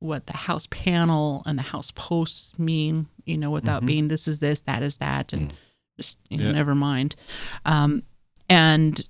what 0.00 0.26
the 0.26 0.36
house 0.36 0.66
panel 0.70 1.42
and 1.46 1.58
the 1.58 1.62
house 1.62 1.90
posts 1.92 2.58
mean? 2.58 3.06
You 3.24 3.38
know, 3.38 3.50
without 3.50 3.82
Mhm. 3.82 3.86
being 3.86 4.08
this 4.08 4.28
is 4.28 4.38
this, 4.40 4.60
that 4.60 4.82
is 4.82 4.98
that, 4.98 5.32
and 5.32 5.50
Mm. 5.50 5.54
just 5.96 6.18
you 6.28 6.38
know, 6.38 6.46
Yeah. 6.46 6.52
never 6.52 6.74
mind. 6.74 7.16
Um, 7.64 8.02
and 8.48 9.06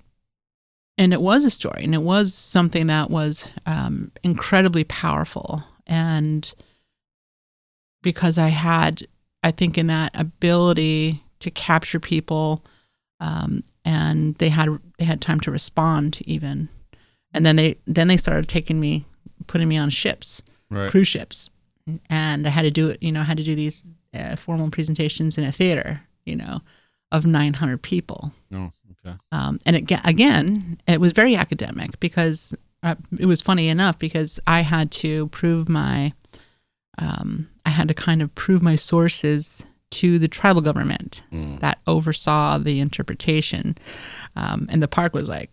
and 0.97 1.11
it 1.11 1.21
was 1.21 1.43
a 1.43 1.49
story, 1.49 1.83
and 1.83 1.93
it 1.93 2.01
was 2.01 2.33
something 2.33 2.87
that 2.87 3.09
was 3.09 3.51
um, 3.65 4.11
incredibly 4.23 4.85
powerful, 4.85 5.61
and 5.85 6.53
because 8.01 8.37
I 8.37 8.49
had, 8.49 9.05
I 9.43 9.51
think, 9.51 9.77
in 9.77 9.87
that 9.87 10.11
ability 10.17 11.23
to 11.39 11.51
capture 11.51 11.99
people 11.99 12.63
um, 13.19 13.63
and 13.85 14.35
they 14.35 14.49
had 14.49 14.67
they 14.97 15.05
had 15.05 15.21
time 15.21 15.39
to 15.39 15.51
respond 15.51 16.19
even 16.25 16.67
and 17.33 17.45
then 17.45 17.55
they 17.55 17.75
then 17.85 18.07
they 18.09 18.17
started 18.17 18.47
taking 18.49 18.79
me 18.79 19.05
putting 19.47 19.67
me 19.69 19.77
on 19.77 19.89
ships 19.89 20.41
Right. 20.71 20.89
cruise 20.91 21.07
ships 21.07 21.49
and 22.09 22.47
i 22.47 22.49
had 22.49 22.63
to 22.63 22.71
do 22.71 22.89
it 22.89 22.97
you 23.01 23.11
know 23.11 23.21
i 23.21 23.23
had 23.25 23.37
to 23.37 23.43
do 23.43 23.55
these 23.55 23.85
uh, 24.13 24.35
formal 24.35 24.69
presentations 24.71 25.37
in 25.37 25.43
a 25.43 25.51
theater 25.51 26.01
you 26.25 26.35
know 26.35 26.61
of 27.11 27.25
900 27.25 27.81
people 27.81 28.31
Oh, 28.51 28.71
okay. 29.05 29.17
um, 29.31 29.59
and 29.65 29.75
it, 29.75 29.91
again 30.03 30.79
it 30.87 30.99
was 30.99 31.11
very 31.11 31.35
academic 31.35 31.99
because 31.99 32.55
uh, 32.83 32.95
it 33.19 33.25
was 33.27 33.41
funny 33.41 33.67
enough 33.69 33.99
because 33.99 34.39
i 34.47 34.61
had 34.61 34.89
to 34.91 35.27
prove 35.27 35.69
my 35.69 36.13
um, 36.97 37.49
i 37.65 37.69
had 37.69 37.87
to 37.87 37.93
kind 37.93 38.21
of 38.21 38.33
prove 38.35 38.61
my 38.63 38.75
sources 38.75 39.65
to 39.95 40.19
the 40.19 40.27
tribal 40.27 40.61
government 40.61 41.21
Mm. 41.31 41.59
that 41.59 41.79
oversaw 41.87 42.57
the 42.57 42.79
interpretation. 42.79 43.75
Um, 44.35 44.67
and 44.71 44.81
the 44.83 44.87
park 44.87 45.13
was 45.13 45.27
like, 45.29 45.49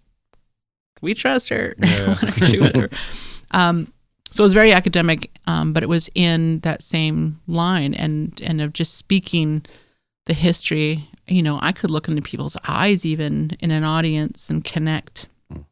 we 1.00 1.14
trust 1.14 1.48
her. 1.48 1.74
Yeah. 1.82 2.86
Um, 3.54 3.92
so 4.30 4.42
it 4.42 4.46
was 4.46 4.54
very 4.54 4.72
academic, 4.72 5.30
um, 5.46 5.74
but 5.74 5.82
it 5.82 5.88
was 5.90 6.08
in 6.14 6.60
that 6.60 6.82
same 6.82 7.38
line 7.46 7.92
and, 7.92 8.40
and 8.42 8.62
of 8.62 8.72
just 8.72 8.94
speaking 8.96 9.62
the 10.24 10.32
history. 10.32 11.06
You 11.28 11.42
know, 11.42 11.58
I 11.60 11.72
could 11.72 11.90
look 11.90 12.08
into 12.08 12.22
people's 12.22 12.56
eyes 12.66 13.04
even 13.04 13.50
in 13.60 13.70
an 13.70 13.84
audience 13.84 14.48
and 14.48 14.64
connect. 14.64 15.28
Mm. 15.52 15.66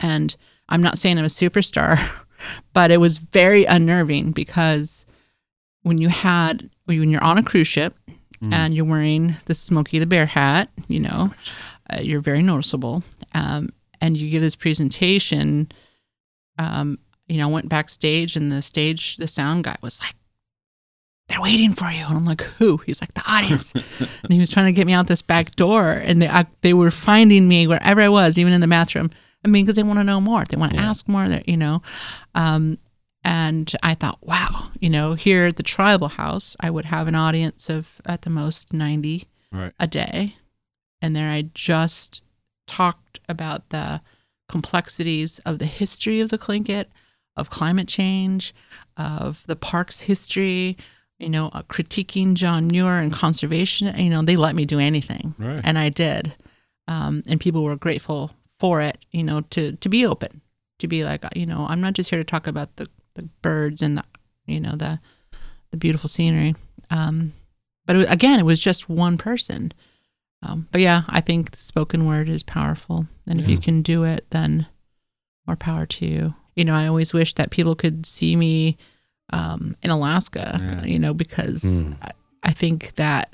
And 0.00 0.36
I'm 0.70 0.80
not 0.82 0.96
saying 0.96 1.18
I'm 1.18 1.26
a 1.26 1.28
superstar, 1.28 2.00
but 2.72 2.90
it 2.90 2.96
was 2.96 3.18
very 3.18 3.66
unnerving 3.66 4.32
because 4.32 5.04
when 5.82 5.98
you 6.00 6.08
had 6.08 6.70
when 6.86 7.10
you're 7.10 7.22
on 7.22 7.36
a 7.36 7.42
cruise 7.42 7.68
ship 7.68 7.94
Mm. 8.42 8.52
and 8.52 8.74
you're 8.74 8.84
wearing 8.84 9.36
the 9.46 9.54
Smokey 9.54 9.98
the 9.98 10.06
Bear 10.06 10.26
hat, 10.26 10.70
you 10.86 11.00
know, 11.00 11.32
uh, 11.90 12.00
you're 12.00 12.20
very 12.20 12.42
noticeable. 12.42 13.02
Um, 13.34 13.70
and 14.00 14.16
you 14.16 14.30
give 14.30 14.42
this 14.42 14.54
presentation. 14.54 15.72
Um, 16.58 16.98
you 17.26 17.38
know, 17.38 17.48
I 17.48 17.52
went 17.52 17.68
backstage 17.68 18.36
and 18.36 18.50
the 18.52 18.62
stage, 18.62 19.16
the 19.16 19.26
sound 19.26 19.64
guy 19.64 19.76
was 19.82 20.00
like, 20.00 20.14
"They're 21.28 21.40
waiting 21.40 21.72
for 21.72 21.90
you," 21.90 22.04
and 22.06 22.16
I'm 22.16 22.24
like, 22.24 22.42
"Who?" 22.58 22.78
He's 22.86 23.00
like, 23.00 23.12
"The 23.14 23.24
audience," 23.28 23.72
and 24.22 24.32
he 24.32 24.38
was 24.38 24.50
trying 24.50 24.66
to 24.66 24.72
get 24.72 24.86
me 24.86 24.92
out 24.92 25.08
this 25.08 25.20
back 25.22 25.56
door, 25.56 25.90
and 25.92 26.22
they 26.22 26.28
I, 26.28 26.46
they 26.62 26.72
were 26.74 26.90
finding 26.90 27.48
me 27.48 27.66
wherever 27.66 28.00
I 28.00 28.08
was, 28.08 28.38
even 28.38 28.52
in 28.52 28.60
the 28.60 28.68
bathroom. 28.68 29.10
I 29.44 29.48
mean, 29.48 29.64
because 29.64 29.76
they 29.76 29.82
want 29.82 29.98
to 29.98 30.04
know 30.04 30.20
more, 30.20 30.44
they 30.44 30.56
want 30.56 30.72
to 30.72 30.78
Yeah. 30.78 30.88
ask 30.90 31.06
more. 31.08 31.28
That 31.28 31.48
you 31.48 31.56
know, 31.56 31.82
um, 32.34 32.78
and 33.24 33.70
I 33.82 33.94
thought, 33.94 34.18
wow, 34.22 34.70
you 34.80 34.88
know, 34.88 35.14
here 35.14 35.46
at 35.46 35.56
the 35.56 35.62
tribal 35.62 36.08
house, 36.08 36.56
I 36.60 36.70
would 36.70 36.86
have 36.86 37.08
an 37.08 37.14
audience 37.14 37.68
of 37.68 38.00
at 38.06 38.22
the 38.22 38.30
most 38.30 38.72
90 38.72 39.24
Right. 39.50 39.72
a 39.80 39.86
day. 39.86 40.36
And 41.00 41.14
there 41.16 41.30
I 41.30 41.42
just 41.54 42.22
talked 42.66 43.18
about 43.28 43.70
the 43.70 44.00
complexities 44.48 45.38
of 45.40 45.58
the 45.58 45.66
history 45.66 46.20
of 46.20 46.30
the 46.30 46.38
Tlingit, 46.38 46.86
of 47.36 47.50
climate 47.50 47.88
change, 47.88 48.54
of 48.96 49.44
the 49.46 49.56
park's 49.56 50.00
history, 50.00 50.76
you 51.18 51.28
know, 51.28 51.48
uh, 51.52 51.62
critiquing 51.62 52.34
John 52.34 52.66
Muir 52.68 52.98
and 52.98 53.12
conservation. 53.12 53.94
You 53.98 54.10
know, 54.10 54.22
they 54.22 54.36
let 54.36 54.54
me 54.54 54.64
do 54.64 54.78
anything. 54.78 55.34
Right. 55.38 55.60
And 55.62 55.78
I 55.78 55.88
did. 55.88 56.34
Um, 56.88 57.22
and 57.26 57.40
people 57.40 57.62
were 57.62 57.76
grateful 57.76 58.32
for 58.58 58.80
it, 58.80 58.98
you 59.12 59.22
know, 59.22 59.42
to, 59.50 59.72
to 59.72 59.88
be 59.88 60.04
open, 60.04 60.40
to 60.80 60.88
be 60.88 61.04
like, 61.04 61.24
you 61.36 61.46
know, 61.46 61.66
I'm 61.68 61.80
not 61.80 61.92
just 61.94 62.10
here 62.10 62.18
to 62.18 62.24
talk 62.24 62.46
about 62.46 62.74
the, 62.76 62.88
the 63.18 63.28
birds 63.42 63.82
and 63.82 63.98
the, 63.98 64.04
you 64.46 64.60
know, 64.60 64.76
the, 64.76 64.98
the 65.70 65.76
beautiful 65.76 66.08
scenery. 66.08 66.54
Um, 66.90 67.32
but 67.86 67.96
it, 67.96 68.10
again, 68.10 68.38
it 68.40 68.44
was 68.44 68.60
just 68.60 68.88
one 68.88 69.18
person. 69.18 69.72
Um, 70.42 70.68
but 70.70 70.80
yeah, 70.80 71.02
I 71.08 71.20
think 71.20 71.56
spoken 71.56 72.06
word 72.06 72.28
is 72.28 72.42
powerful. 72.42 73.06
And 73.26 73.40
if 73.40 73.48
you 73.48 73.58
can 73.58 73.82
do 73.82 74.04
it, 74.04 74.26
then 74.30 74.66
more 75.46 75.56
power 75.56 75.84
to 75.86 76.06
you. 76.06 76.34
You 76.54 76.64
know, 76.64 76.74
I 76.74 76.86
always 76.86 77.12
wish 77.12 77.34
that 77.34 77.50
people 77.50 77.74
could 77.74 78.06
see 78.06 78.36
me 78.36 78.76
um, 79.32 79.76
in 79.82 79.90
Alaska, 79.90 80.58
Yeah. 80.60 80.84
you 80.84 80.98
know, 80.98 81.12
because 81.12 81.62
Mm. 81.84 81.96
I, 82.02 82.10
I 82.44 82.52
think 82.52 82.94
that 82.94 83.30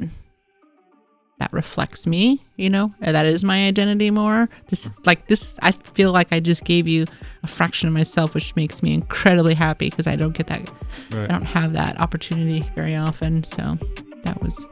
that 1.39 1.53
reflects 1.53 2.07
me, 2.07 2.45
you 2.57 2.70
know, 2.70 2.95
and 3.01 3.14
that 3.16 3.26
is 3.26 3.43
my 3.43 3.66
identity 3.66 4.11
more. 4.11 4.49
This, 4.68 4.89
like 5.05 5.26
this, 5.26 5.59
I 5.62 5.72
feel 5.72 6.12
like 6.12 6.32
I 6.32 6.41
just 6.41 6.64
gave 6.64 6.87
you 6.87 7.07
a 7.43 7.47
fraction 7.47 7.89
of 7.89 7.95
myself, 7.95 8.35
which 8.35 8.55
makes 8.57 8.82
me 8.82 8.95
incredibly 8.95 9.55
happy 9.55 9.91
because 9.91 10.07
I 10.07 10.16
don't 10.16 10.37
get 10.37 10.47
that 10.47 10.70
I 11.12 11.26
don't 11.26 11.45
have 11.45 11.72
that 11.74 12.01
opportunity 12.01 12.61
very 12.74 12.97
often. 12.97 13.45
So 13.45 13.78
that 14.22 14.43
was 14.43 14.68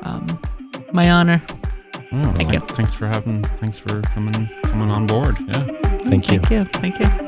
um, 0.00 0.40
my 0.92 1.10
honor. 1.10 1.42
Oh, 2.12 2.30
Thank 2.32 2.52
you. 2.52 2.60
Thanks 2.60 2.94
for 2.94 3.06
having. 3.06 3.42
Thanks 3.58 3.78
for 3.78 4.00
coming 4.02 4.48
coming 4.64 4.90
on 4.90 5.06
board. 5.06 5.38
Yeah. 5.40 5.64
Thank 6.08 6.30
you. 6.30 6.40
Thank 6.40 6.50
you. 6.50 6.64
Thank 6.80 7.00
you. 7.00 7.25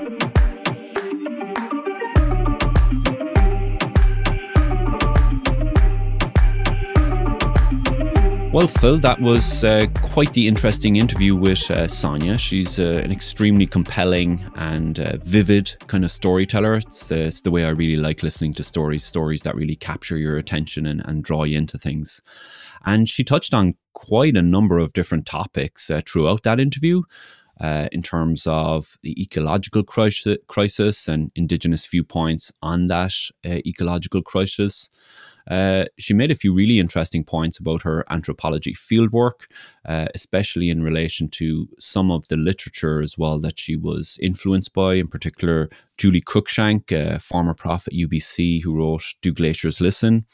Well, 8.59 8.67
Phil, 8.67 8.99
that 8.99 9.21
was 9.21 9.63
uh, 9.63 9.87
quite 10.03 10.33
the 10.33 10.49
interesting 10.49 10.97
interview 10.97 11.37
with 11.37 11.71
uh, 11.71 11.87
Sonya. 11.87 12.37
She's 12.39 12.81
uh, 12.81 13.01
an 13.05 13.13
extremely 13.13 13.67
compelling 13.67 14.45
and 14.57 14.99
uh, 14.99 15.19
vivid 15.19 15.77
kind 15.87 16.05
of 16.05 16.11
storyteller. 16.11 16.75
It's, 16.75 17.13
uh, 17.13 17.15
it's 17.15 17.43
the 17.43 17.53
way 17.53 17.65
I 17.65 17.69
really 17.69 18.03
like 18.03 18.25
listening 18.25 18.55
to 18.55 18.65
stories, 18.65 19.05
stories 19.05 19.43
that 19.43 19.55
really 19.55 19.77
capture 19.77 20.17
your 20.17 20.37
attention 20.39 20.87
and, 20.87 21.03
and 21.05 21.23
draw 21.23 21.45
you 21.45 21.57
into 21.57 21.79
things. 21.79 22.21
And 22.85 23.09
she 23.09 23.23
touched 23.23 23.55
on 23.55 23.77
quite 23.93 24.37
a 24.37 24.43
number 24.43 24.79
of 24.79 24.93
different 24.93 25.25
topics 25.25 25.89
uh, 25.89 26.01
throughout 26.05 26.43
that 26.43 26.59
interview. 26.59 27.03
Uh, 27.61 27.89
in 27.91 28.03
terms 28.03 28.47
of 28.47 28.99
the 29.03 29.21
ecological 29.21 29.83
crisis, 29.83 30.37
crisis 30.47 31.09
and 31.09 31.33
indigenous 31.35 31.87
viewpoints 31.87 32.53
on 32.63 32.87
that 32.87 33.13
ecological 33.45 34.23
crisis, 34.23 34.89
uh, 35.49 35.85
she 35.99 36.15
made 36.15 36.31
a 36.31 36.37
few 36.37 36.53
really 36.53 36.79
interesting 36.79 37.25
points 37.25 37.59
about 37.59 37.83
her 37.83 38.05
anthropology 38.11 38.75
fieldwork, 38.75 39.47
uh, 39.87 40.07
especially 40.15 40.71
in 40.71 40.83
relation 40.83 41.29
to 41.29 41.69
some 41.79 42.11
of 42.11 42.29
the 42.29 42.37
literature 42.37 43.01
as 43.01 43.17
well 43.17 43.41
that 43.41 43.59
she 43.59 43.77
was 43.77 44.19
influenced 44.21 44.73
by, 44.73 44.95
in 44.95 45.09
particular, 45.09 45.69
Julie 45.97 46.21
Cruikshank, 46.21 46.93
a 46.93 47.19
former 47.19 47.55
prof 47.55 47.87
at 47.89 47.95
UBC 47.95 48.63
who 48.63 48.77
wrote 48.77 49.15
Do 49.23 49.33
Glaciers 49.33 49.81
Listen? 49.81 50.27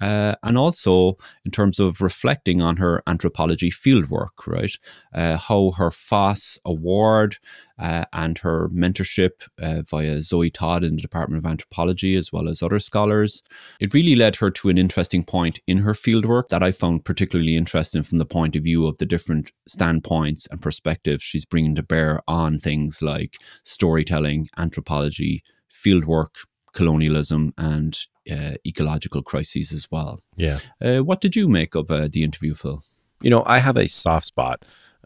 Uh, 0.00 0.34
and 0.42 0.56
also 0.56 1.16
in 1.44 1.50
terms 1.50 1.80
of 1.80 2.00
reflecting 2.00 2.62
on 2.62 2.76
her 2.76 3.02
anthropology 3.06 3.70
fieldwork, 3.70 4.46
right? 4.46 4.72
Uh, 5.14 5.36
how 5.36 5.72
her 5.72 5.90
FASS 5.90 6.58
award 6.64 7.36
uh, 7.78 8.04
and 8.12 8.38
her 8.38 8.68
mentorship 8.68 9.42
uh, 9.60 9.82
via 9.82 10.20
Zoe 10.22 10.50
Todd 10.50 10.84
in 10.84 10.96
the 10.96 11.02
Department 11.02 11.44
of 11.44 11.50
Anthropology, 11.50 12.16
as 12.16 12.32
well 12.32 12.48
as 12.48 12.62
other 12.62 12.78
scholars, 12.78 13.42
it 13.80 13.94
really 13.94 14.14
led 14.14 14.36
her 14.36 14.50
to 14.50 14.68
an 14.68 14.78
interesting 14.78 15.24
point 15.24 15.60
in 15.66 15.78
her 15.78 15.92
fieldwork 15.92 16.48
that 16.48 16.62
I 16.62 16.70
found 16.70 17.04
particularly 17.04 17.56
interesting 17.56 18.02
from 18.02 18.18
the 18.18 18.24
point 18.24 18.56
of 18.56 18.64
view 18.64 18.86
of 18.86 18.98
the 18.98 19.06
different 19.06 19.52
standpoints 19.66 20.46
and 20.50 20.60
perspectives 20.60 21.22
she's 21.22 21.44
bringing 21.44 21.74
to 21.74 21.82
bear 21.82 22.22
on 22.28 22.58
things 22.58 23.02
like 23.02 23.36
storytelling, 23.64 24.48
anthropology, 24.56 25.42
fieldwork, 25.70 26.46
colonialism, 26.78 27.42
and 27.56 27.92
uh, 28.36 28.54
ecological 28.70 29.22
crises 29.30 29.72
as 29.78 29.84
well. 29.94 30.12
Yeah. 30.46 30.58
Uh, 30.86 31.00
what 31.08 31.20
did 31.24 31.34
you 31.38 31.46
make 31.48 31.72
of 31.80 31.90
uh, 31.90 32.08
the 32.14 32.22
interview, 32.28 32.54
Phil? 32.54 32.78
You 33.24 33.30
know, 33.30 33.42
I 33.56 33.58
have 33.66 33.76
a 33.80 33.88
soft 33.88 34.26
spot 34.26 34.58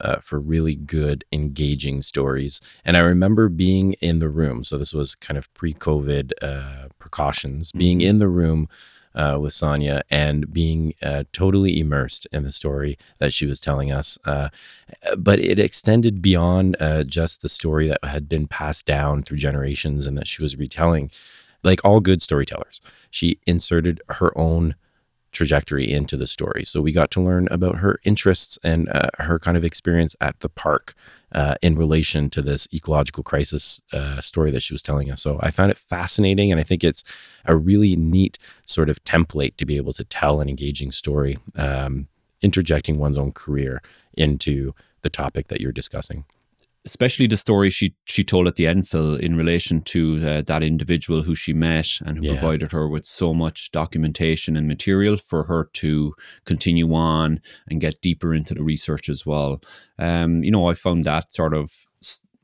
uh, 0.05 0.17
for 0.29 0.39
really 0.55 0.77
good, 0.99 1.19
engaging 1.33 2.03
stories. 2.03 2.61
And 2.85 2.97
I 2.97 3.01
remember 3.15 3.49
being 3.49 3.89
in 4.09 4.19
the 4.19 4.29
room. 4.41 4.65
So 4.65 4.77
this 4.79 4.93
was 5.01 5.15
kind 5.27 5.39
of 5.39 5.45
pre 5.55 5.73
COVID 5.89 6.27
uh, 6.51 6.89
precautions, 6.99 7.73
being 7.73 8.01
Mhm. 8.01 8.09
in 8.11 8.19
the 8.19 8.29
room 8.41 8.61
uh, 9.15 9.37
with 9.43 9.53
Sonya 9.53 10.01
and 10.11 10.39
being 10.53 10.95
uh, 11.03 11.25
totally 11.33 11.73
immersed 11.85 12.27
in 12.33 12.43
the 12.45 12.53
story 12.53 12.97
that 13.19 13.33
she 13.37 13.47
was 13.47 13.61
telling 13.61 13.91
us. 14.01 14.19
Uh, 14.25 14.49
but 15.29 15.39
it 15.39 15.59
extended 15.59 16.15
beyond 16.23 16.77
uh, 16.81 17.05
just 17.19 17.43
the 17.43 17.49
story 17.49 17.87
that 17.89 18.03
had 18.15 18.27
been 18.35 18.47
passed 18.47 18.87
down 18.87 19.23
through 19.23 19.41
generations 19.49 20.07
and 20.07 20.17
that 20.19 20.29
she 20.33 20.43
was 20.43 20.57
retelling. 20.57 21.11
Like 21.63 21.81
all 21.85 22.01
good 22.01 22.23
storytellers, 22.23 22.81
she 23.11 23.39
inserted 23.47 24.01
her 24.09 24.37
own 24.37 24.75
trajectory 25.33 25.91
into 25.91 26.17
the 26.17 26.27
story. 26.27 26.65
So 26.65 26.81
we 26.81 26.93
got 26.93 27.11
to 27.13 27.23
learn 27.23 27.49
about 27.51 27.79
her 27.79 27.99
interests 28.05 28.59
and 28.63 28.89
uh, 28.91 29.09
her 29.19 29.39
kind 29.39 29.57
of 29.57 29.65
experience 29.65 30.15
at 30.21 30.39
the 30.41 30.49
park 30.49 30.95
uh, 31.35 31.55
in 31.63 31.75
relation 31.75 32.29
to 32.31 32.43
this 32.43 32.69
ecological 32.73 33.25
crisis 33.25 33.81
uh, 33.93 34.21
story 34.21 34.51
that 34.51 34.63
she 34.63 34.75
was 34.75 34.83
telling 34.83 35.11
us. 35.11 35.23
So 35.23 35.41
I 35.43 35.51
found 35.51 35.71
it 35.71 35.79
fascinating, 35.79 36.53
and 36.53 36.61
I 36.61 36.65
think 36.65 36.85
it's 36.85 37.03
a 37.47 37.57
really 37.57 37.97
neat 37.97 38.39
sort 38.67 38.91
of 38.91 39.03
template 39.05 39.57
to 39.57 39.65
be 39.65 39.79
able 39.79 39.95
to 39.95 40.05
tell 40.05 40.43
an 40.43 40.51
engaging 40.51 40.93
story, 40.93 41.39
um, 41.57 42.09
interjecting 42.43 42.99
one's 42.99 43.17
own 43.17 43.33
career 43.33 43.81
into 44.15 44.75
the 45.01 45.11
topic 45.11 45.49
that 45.49 45.61
you're 45.61 45.73
discussing 45.73 46.27
especially 46.85 47.27
the 47.27 47.37
story 47.37 47.71
she 47.71 47.95
she 48.05 48.25
told 48.25 48.47
at 48.47 48.57
the 48.57 48.67
end, 48.67 48.89
Phil, 48.89 49.15
in 49.15 49.37
relation 49.37 49.83
to 49.83 50.21
uh, 50.27 50.43
that 50.43 50.63
individual 50.63 51.23
who 51.23 51.35
she 51.35 51.53
met 51.53 52.01
and 52.05 52.19
who 52.19 52.25
yeah. 52.25 52.33
provided 52.33 52.73
her 52.73 52.89
with 52.89 53.07
so 53.07 53.33
much 53.33 53.71
documentation 53.71 54.57
and 54.57 54.67
material 54.67 55.17
for 55.17 55.45
her 55.45 55.71
to 55.75 56.15
continue 56.45 56.93
on 56.95 57.41
and 57.69 57.81
get 57.81 58.01
deeper 58.01 58.35
into 58.35 58.55
the 58.55 58.65
research 58.65 59.09
as 59.09 59.25
well. 59.25 59.61
Um, 59.99 60.43
you 60.43 60.51
know, 60.51 60.67
I 60.67 60.75
found 60.75 61.05
that 61.05 61.33
sort 61.33 61.55
of. 61.55 61.73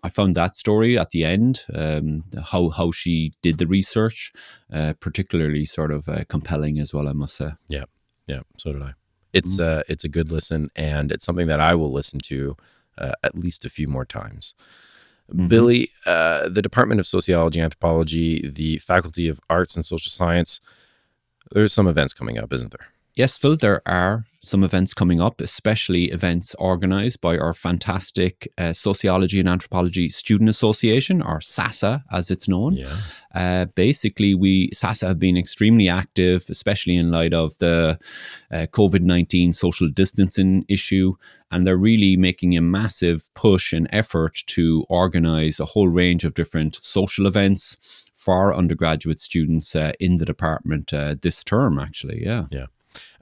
I 0.01 0.11
found 0.11 0.37
that 0.37 0.55
story 0.55 0.97
at 0.97 1.11
the 1.11 1.25
end, 1.25 1.63
um, 1.75 2.23
how 2.53 2.69
how 2.69 2.93
she 2.93 3.33
did 3.43 3.59
the 3.59 3.67
research, 3.67 4.33
uh, 4.73 4.93
particularly 5.01 5.65
sort 5.65 5.91
of 5.91 6.09
uh, 6.09 6.23
compelling 6.29 6.79
as 6.79 6.95
well. 6.95 7.09
I 7.09 7.13
must 7.13 7.35
say. 7.35 7.51
Yeah, 7.69 7.85
yeah. 8.29 8.43
So 8.59 8.73
did 8.73 8.83
I. 8.83 8.93
It's 9.33 9.59
mm. 9.59 9.67
uh, 9.67 9.83
it's 9.89 10.05
a 10.05 10.09
good 10.09 10.31
listen, 10.31 10.71
and 10.77 11.11
it's 11.11 11.25
something 11.25 11.49
that 11.49 11.59
I 11.59 11.75
will 11.75 11.93
listen 11.93 12.21
to 12.21 12.57
uh, 12.99 13.13
at 13.23 13.37
least 13.37 13.65
a 13.65 13.71
few 13.71 13.89
more 13.89 14.05
times. 14.05 14.55
Mm-hmm. 15.33 15.49
Billy, 15.49 15.91
uh, 16.07 16.49
the 16.49 16.63
Department 16.63 17.01
of 17.01 17.07
Sociology, 17.07 17.61
Anthropology, 17.61 18.49
the 18.49 18.79
Faculty 18.79 19.29
of 19.29 19.41
Arts 19.51 19.77
and 19.77 19.85
Social 19.85 20.11
Science, 20.11 20.61
there's 21.53 21.73
some 21.73 21.87
events 21.87 22.15
coming 22.15 22.39
up, 22.39 22.53
isn't 22.53 22.73
there? 22.73 22.89
Yes, 23.19 23.37
Phil, 23.37 23.57
there 23.57 23.83
are 23.85 24.27
some 24.41 24.63
events 24.63 24.95
coming 24.95 25.21
up, 25.21 25.41
especially 25.41 26.05
events 26.05 26.55
organized 26.57 27.21
by 27.21 27.37
our 27.37 27.53
fantastic 27.53 28.47
uh, 28.57 28.73
Sociology 28.73 29.41
and 29.41 29.49
Anthropology 29.49 30.09
Student 30.09 30.49
Association, 30.49 31.21
or 31.21 31.41
SASA 31.41 32.05
as 32.13 32.31
it's 32.31 32.47
known. 32.47 32.77
Yeah. 32.77 32.95
Uh, 33.35 33.65
basically, 33.75 34.37
we 34.37 34.71
SASA 34.73 35.09
have 35.09 35.19
been 35.19 35.37
extremely 35.37 35.89
active, 35.89 36.47
especially 36.49 36.95
in 36.95 37.11
light 37.11 37.35
of 37.35 37.59
the 37.59 37.99
uh, 38.53 38.67
COVID 38.71 39.01
19 39.01 39.53
social 39.53 39.89
distancing 39.89 40.65
issue. 40.69 41.15
And 41.51 41.67
they're 41.67 41.77
really 41.77 42.17
making 42.17 42.57
a 42.57 42.61
massive 42.61 43.29
push 43.35 43.73
and 43.73 43.89
effort 43.91 44.45
to 44.47 44.87
organize 44.89 45.59
a 45.59 45.65
whole 45.65 45.89
range 45.89 46.25
of 46.25 46.35
different 46.35 46.77
social 46.77 47.27
events 47.27 47.77
for 48.15 48.55
undergraduate 48.55 49.19
students 49.19 49.75
uh, 49.75 49.91
in 49.99 50.19
the 50.19 50.25
department 50.25 50.93
uh, 50.95 51.17
this 51.21 51.43
term, 51.43 51.81
actually. 51.81 52.23
Yeah. 52.23 52.47
Yeah. 52.53 52.67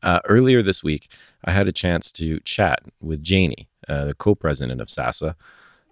Uh, 0.03 0.21
earlier 0.27 0.63
this 0.63 0.83
week, 0.83 1.11
I 1.45 1.53
had 1.53 1.69
a 1.69 1.73
chance 1.73 2.13
to 2.13 2.41
chat 2.41 2.81
with 3.01 3.23
Jayani, 3.23 3.67
uh, 3.89 4.07
the 4.07 4.15
co 4.15 4.35
president 4.35 4.81
of 4.81 4.91
SASA, 4.91 5.37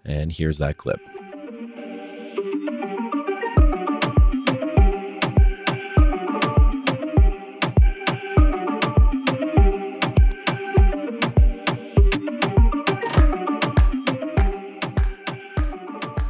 and 0.05 0.33
here's 0.33 0.59
that 0.59 0.77
clip. 0.77 1.01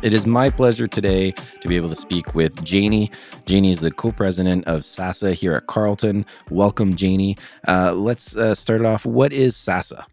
It 0.04 0.12
is 0.12 0.26
my 0.26 0.50
pleasure 0.50 0.86
today 0.86 1.32
to 1.32 1.66
be 1.66 1.76
able 1.76 1.88
to 1.88 1.96
speak 1.96 2.34
with 2.34 2.56
Jayani. 2.56 3.10
Jayani 3.46 3.70
is 3.70 3.80
the 3.80 3.90
co 3.90 4.12
president 4.12 4.66
of 4.66 4.84
SASA 4.84 5.32
here 5.32 5.54
at 5.54 5.66
Carleton. 5.66 6.26
Welcome, 6.50 6.92
Jayani. 6.92 7.38
Uh, 7.66 7.94
let's 7.94 8.36
uh, 8.36 8.54
start 8.54 8.84
off. 8.84 9.06
What 9.06 9.32
is 9.32 9.56
SASA? 9.56 10.04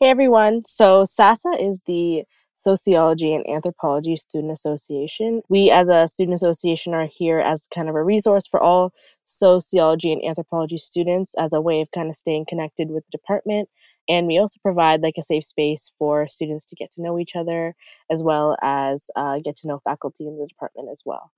Hey, 0.00 0.10
everyone. 0.10 0.66
So, 0.66 1.04
SASA 1.04 1.52
is 1.58 1.80
the 1.86 2.24
Sociology 2.56 3.34
and 3.34 3.48
Anthropology 3.48 4.16
Student 4.16 4.52
Association. 4.52 5.40
We, 5.48 5.70
as 5.70 5.88
a 5.88 6.06
student 6.06 6.34
association, 6.34 6.92
are 6.92 7.06
here 7.06 7.38
as 7.38 7.66
kind 7.74 7.88
of 7.88 7.94
a 7.94 8.04
resource 8.04 8.46
for 8.46 8.62
all 8.62 8.92
sociology 9.24 10.12
and 10.12 10.22
anthropology 10.22 10.76
students 10.76 11.34
as 11.38 11.54
a 11.54 11.60
way 11.62 11.80
of 11.80 11.90
kind 11.90 12.10
of 12.10 12.16
staying 12.16 12.44
connected 12.46 12.90
with 12.90 13.06
the 13.06 13.18
department 13.18 13.70
and 14.08 14.26
we 14.26 14.38
also 14.38 14.58
provide 14.62 15.02
like 15.02 15.14
a 15.18 15.22
safe 15.22 15.44
space 15.44 15.92
for 15.98 16.26
students 16.26 16.64
to 16.66 16.76
get 16.76 16.90
to 16.92 17.02
know 17.02 17.18
each 17.18 17.36
other 17.36 17.74
as 18.10 18.22
well 18.22 18.56
as 18.62 19.10
uh, 19.16 19.38
get 19.44 19.56
to 19.56 19.68
know 19.68 19.78
faculty 19.78 20.26
in 20.26 20.38
the 20.38 20.46
department 20.46 20.88
as 20.90 21.02
well 21.04 21.32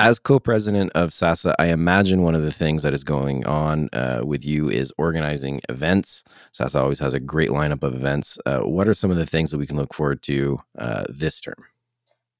as 0.00 0.18
co-president 0.18 0.90
of 0.94 1.12
SASA, 1.12 1.54
I 1.58 1.66
imagine 1.66 2.22
one 2.22 2.34
of 2.34 2.40
the 2.40 2.50
things 2.50 2.82
that 2.84 2.94
is 2.94 3.04
going 3.04 3.46
on 3.46 3.90
uh, 3.92 4.22
with 4.24 4.46
you 4.46 4.70
is 4.70 4.94
organizing 4.96 5.60
events. 5.68 6.24
SASA 6.52 6.80
always 6.80 7.00
has 7.00 7.12
a 7.12 7.20
great 7.20 7.50
lineup 7.50 7.82
of 7.82 7.94
events. 7.94 8.38
Uh, 8.46 8.60
what 8.60 8.88
are 8.88 8.94
some 8.94 9.10
of 9.10 9.18
the 9.18 9.26
things 9.26 9.50
that 9.50 9.58
we 9.58 9.66
can 9.66 9.76
look 9.76 9.92
forward 9.92 10.22
to 10.22 10.58
uh, 10.78 11.04
this 11.10 11.38
term? 11.38 11.66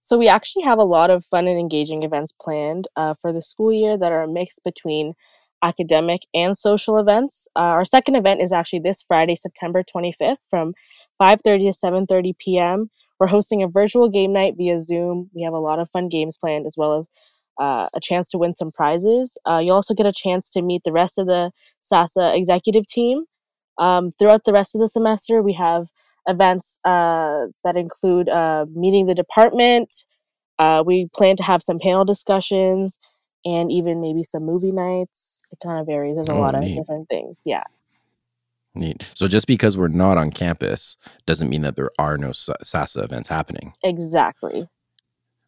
So 0.00 0.16
we 0.16 0.26
actually 0.26 0.64
have 0.64 0.78
a 0.78 0.84
lot 0.84 1.10
of 1.10 1.26
fun 1.26 1.46
and 1.46 1.58
engaging 1.58 2.02
events 2.02 2.32
planned 2.32 2.88
uh, 2.96 3.12
for 3.12 3.30
the 3.30 3.42
school 3.42 3.70
year 3.70 3.98
that 3.98 4.10
are 4.10 4.22
a 4.22 4.28
mix 4.28 4.58
between 4.58 5.12
academic 5.62 6.22
and 6.34 6.56
social 6.56 6.98
events. 6.98 7.46
Uh, 7.56 7.74
our 7.76 7.84
second 7.84 8.16
event 8.16 8.40
is 8.40 8.52
actually 8.52 8.80
this 8.80 9.02
Friday, 9.02 9.34
September 9.34 9.82
25th 9.82 10.38
from 10.48 10.74
5:30 11.20 11.70
to 11.70 11.86
7:30 11.86 12.32
p.m. 12.38 12.90
We're 13.18 13.26
hosting 13.28 13.62
a 13.62 13.68
virtual 13.68 14.08
game 14.08 14.32
night 14.32 14.54
via 14.56 14.80
Zoom. 14.80 15.30
We 15.34 15.42
have 15.42 15.52
a 15.52 15.58
lot 15.58 15.78
of 15.78 15.90
fun 15.90 16.08
games 16.08 16.36
planned 16.38 16.66
as 16.66 16.74
well 16.76 16.98
as 16.98 17.08
uh, 17.60 17.88
a 17.92 18.00
chance 18.00 18.28
to 18.30 18.38
win 18.38 18.54
some 18.54 18.70
prizes. 18.72 19.36
Uh, 19.44 19.60
you 19.62 19.72
also 19.72 19.92
get 19.92 20.06
a 20.06 20.12
chance 20.12 20.50
to 20.52 20.62
meet 20.62 20.82
the 20.84 20.92
rest 20.92 21.18
of 21.18 21.26
the 21.26 21.52
SASA 21.82 22.34
executive 22.34 22.86
team. 22.86 23.24
Um, 23.78 24.12
throughout 24.18 24.44
the 24.44 24.52
rest 24.52 24.74
of 24.74 24.80
the 24.80 24.88
semester, 24.88 25.42
we 25.42 25.52
have 25.54 25.88
events 26.26 26.78
uh, 26.84 27.46
that 27.64 27.76
include 27.76 28.28
uh, 28.28 28.64
meeting 28.74 29.06
the 29.06 29.14
department. 29.14 30.06
Uh, 30.58 30.82
we 30.84 31.08
plan 31.14 31.36
to 31.36 31.42
have 31.42 31.62
some 31.62 31.78
panel 31.78 32.04
discussions 32.04 32.98
and 33.44 33.70
even 33.72 34.00
maybe 34.00 34.22
some 34.22 34.44
movie 34.44 34.72
nights 34.72 35.39
it 35.52 35.58
kind 35.62 35.80
of 35.80 35.86
varies. 35.86 36.16
There's 36.16 36.28
a 36.28 36.32
oh, 36.32 36.40
lot 36.40 36.54
of 36.54 36.62
different 36.62 37.08
things. 37.08 37.42
Yeah. 37.44 37.64
Neat. 38.74 39.10
So 39.14 39.26
just 39.26 39.46
because 39.46 39.76
we're 39.76 39.88
not 39.88 40.16
on 40.16 40.30
campus 40.30 40.96
doesn't 41.26 41.48
mean 41.48 41.62
that 41.62 41.76
there 41.76 41.90
are 41.98 42.16
no 42.16 42.30
SASA 42.30 43.02
events 43.02 43.28
happening. 43.28 43.72
Exactly. 43.82 44.68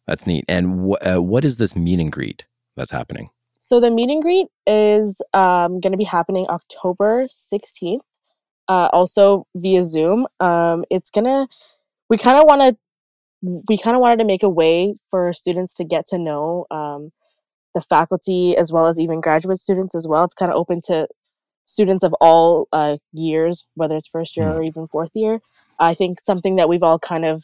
That's 0.07 0.27
neat. 0.27 0.43
And 0.49 0.91
wh- 0.91 1.07
uh, 1.07 1.21
what 1.21 1.45
is 1.45 1.57
this 1.57 1.75
meet 1.75 1.99
and 1.99 2.11
greet 2.11 2.45
that's 2.75 2.91
happening? 2.91 3.29
So 3.59 3.79
the 3.79 3.89
meet 3.89 4.09
and 4.09 4.21
greet 4.21 4.47
is 4.67 5.21
um, 5.33 5.79
going 5.79 5.93
to 5.93 5.97
be 5.97 6.03
happening 6.03 6.45
October 6.49 7.27
16th, 7.27 8.01
uh, 8.67 8.89
also 8.91 9.47
via 9.55 9.83
Zoom. 9.85 10.27
Um, 10.41 10.83
it's 10.89 11.09
gonna. 11.09 11.47
We 12.09 12.17
kind 12.17 12.37
of 12.37 12.43
want 12.43 12.61
to. 12.61 12.77
We 13.69 13.77
kind 13.77 13.95
of 13.95 14.01
wanted 14.01 14.19
to 14.19 14.25
make 14.25 14.43
a 14.43 14.49
way 14.49 14.95
for 15.09 15.31
students 15.31 15.73
to 15.75 15.85
get 15.85 16.05
to 16.07 16.17
know 16.17 16.65
um, 16.71 17.11
the 17.73 17.81
faculty 17.81 18.55
as 18.55 18.71
well 18.71 18.87
as 18.87 18.99
even 18.99 19.21
graduate 19.21 19.57
students 19.57 19.95
as 19.95 20.07
well. 20.07 20.23
It's 20.23 20.33
kind 20.33 20.51
of 20.51 20.57
open 20.57 20.81
to 20.87 21.07
students 21.65 22.03
of 22.03 22.13
all 22.19 22.67
uh, 22.71 22.97
years, 23.11 23.69
whether 23.75 23.95
it's 23.95 24.07
first 24.07 24.35
year 24.37 24.47
mm. 24.47 24.55
or 24.55 24.63
even 24.63 24.87
fourth 24.87 25.11
year. 25.13 25.39
I 25.79 25.93
think 25.93 26.19
something 26.23 26.55
that 26.57 26.69
we've 26.69 26.83
all 26.83 26.99
kind 26.99 27.25
of 27.25 27.43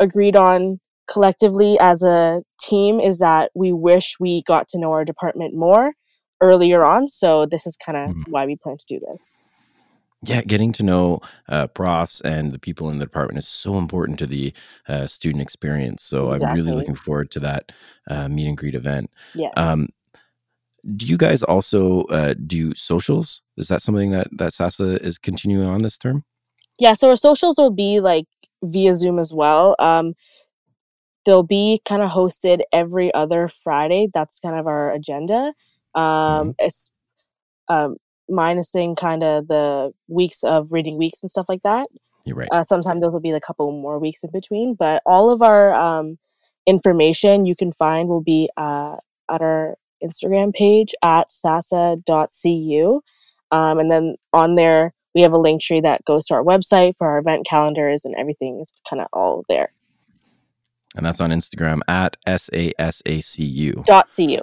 agreed 0.00 0.36
on 0.36 0.80
collectively 1.10 1.78
as 1.78 2.02
a 2.02 2.42
team 2.60 3.00
is 3.00 3.18
that 3.18 3.50
we 3.54 3.72
wish 3.72 4.16
we 4.18 4.42
got 4.46 4.68
to 4.68 4.78
know 4.78 4.92
our 4.92 5.04
department 5.04 5.54
more 5.54 5.92
earlier 6.40 6.84
on. 6.84 7.08
So 7.08 7.46
this 7.46 7.66
is 7.66 7.76
kind 7.76 7.98
of 7.98 8.16
mm. 8.16 8.28
why 8.28 8.46
we 8.46 8.56
plan 8.56 8.76
to 8.76 8.86
do 8.86 9.00
this 9.00 9.32
yeah, 10.22 10.42
getting 10.42 10.72
to 10.72 10.82
know 10.82 11.20
uh, 11.48 11.68
profs 11.68 12.20
and 12.20 12.52
the 12.52 12.58
people 12.58 12.90
in 12.90 12.98
the 12.98 13.04
department 13.04 13.38
is 13.38 13.46
so 13.46 13.78
important 13.78 14.18
to 14.18 14.26
the 14.26 14.52
uh, 14.88 15.06
student 15.06 15.42
experience. 15.42 16.02
So 16.02 16.26
exactly. 16.26 16.46
I'm 16.46 16.54
really 16.56 16.72
looking 16.72 16.96
forward 16.96 17.30
to 17.32 17.40
that 17.40 17.72
uh, 18.08 18.28
meet 18.28 18.48
and 18.48 18.56
greet 18.56 18.74
event. 18.74 19.10
Yes. 19.34 19.52
Um, 19.56 19.88
do 20.96 21.06
you 21.06 21.16
guys 21.16 21.42
also 21.42 22.02
uh, 22.04 22.34
do 22.34 22.74
socials? 22.74 23.42
Is 23.56 23.68
that 23.68 23.82
something 23.82 24.10
that 24.10 24.28
that 24.32 24.52
SASA 24.52 25.02
is 25.02 25.18
continuing 25.18 25.68
on 25.68 25.82
this 25.82 25.98
term? 25.98 26.24
Yeah, 26.78 26.94
so 26.94 27.08
our 27.08 27.16
socials 27.16 27.58
will 27.58 27.72
be 27.72 28.00
like 28.00 28.26
via 28.62 28.94
Zoom 28.94 29.18
as 29.18 29.32
well. 29.32 29.74
Um, 29.78 30.14
they'll 31.24 31.42
be 31.42 31.80
kind 31.84 32.02
of 32.02 32.10
hosted 32.10 32.60
every 32.72 33.12
other 33.12 33.48
Friday. 33.48 34.08
That's 34.14 34.38
kind 34.38 34.58
of 34.58 34.66
our 34.66 34.92
agenda. 34.92 35.52
Um, 35.94 36.02
mm-hmm. 36.02 36.50
it's, 36.60 36.90
um, 37.68 37.96
minusing 38.30 38.96
kind 38.96 39.22
of 39.22 39.48
the 39.48 39.92
weeks 40.08 40.42
of 40.44 40.72
reading 40.72 40.98
weeks 40.98 41.22
and 41.22 41.30
stuff 41.30 41.46
like 41.48 41.62
that. 41.62 41.86
You're 42.24 42.36
right. 42.36 42.48
Uh, 42.52 42.62
sometimes 42.62 43.00
those 43.00 43.12
will 43.12 43.20
be 43.20 43.30
a 43.30 43.40
couple 43.40 43.70
more 43.72 43.98
weeks 43.98 44.22
in 44.22 44.30
between, 44.30 44.74
but 44.74 45.02
all 45.06 45.30
of 45.30 45.42
our 45.42 45.74
um, 45.74 46.18
information 46.66 47.46
you 47.46 47.56
can 47.56 47.72
find 47.72 48.08
will 48.08 48.22
be 48.22 48.50
uh, 48.56 48.96
at 49.30 49.40
our 49.40 49.76
Instagram 50.02 50.52
page 50.52 50.94
at 51.02 51.32
sasa.cu. 51.32 53.02
Um, 53.50 53.78
and 53.78 53.90
then 53.90 54.16
on 54.32 54.56
there, 54.56 54.92
we 55.14 55.22
have 55.22 55.32
a 55.32 55.38
link 55.38 55.62
tree 55.62 55.80
that 55.80 56.04
goes 56.04 56.26
to 56.26 56.34
our 56.34 56.44
website 56.44 56.94
for 56.98 57.08
our 57.08 57.18
event 57.18 57.46
calendars 57.46 58.04
and 58.04 58.14
everything 58.16 58.60
is 58.60 58.72
kind 58.88 59.00
of 59.00 59.08
all 59.12 59.44
there. 59.48 59.72
And 60.94 61.06
that's 61.06 61.20
on 61.20 61.30
Instagram 61.30 61.80
at 61.88 62.16
S 62.26 62.50
A 62.52 62.72
S 62.78 63.02
A 63.06 63.20
C 63.20 63.44
U. 63.44 63.82
Dot 63.86 64.10
C 64.10 64.24
U. 64.34 64.42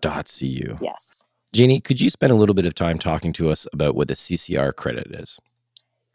Dot 0.00 0.26
.cu. 0.26 0.78
Yes. 0.80 1.23
Jayani, 1.54 1.84
could 1.84 2.00
you 2.00 2.10
spend 2.10 2.32
a 2.32 2.36
little 2.36 2.54
bit 2.54 2.66
of 2.66 2.74
time 2.74 2.98
talking 2.98 3.32
to 3.34 3.48
us 3.48 3.66
about 3.72 3.94
what 3.94 4.08
the 4.08 4.14
CCR 4.14 4.74
credit 4.74 5.06
is? 5.10 5.38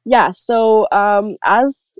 Yeah. 0.04 0.32
So, 0.32 0.88
um, 0.92 1.38
as 1.46 1.94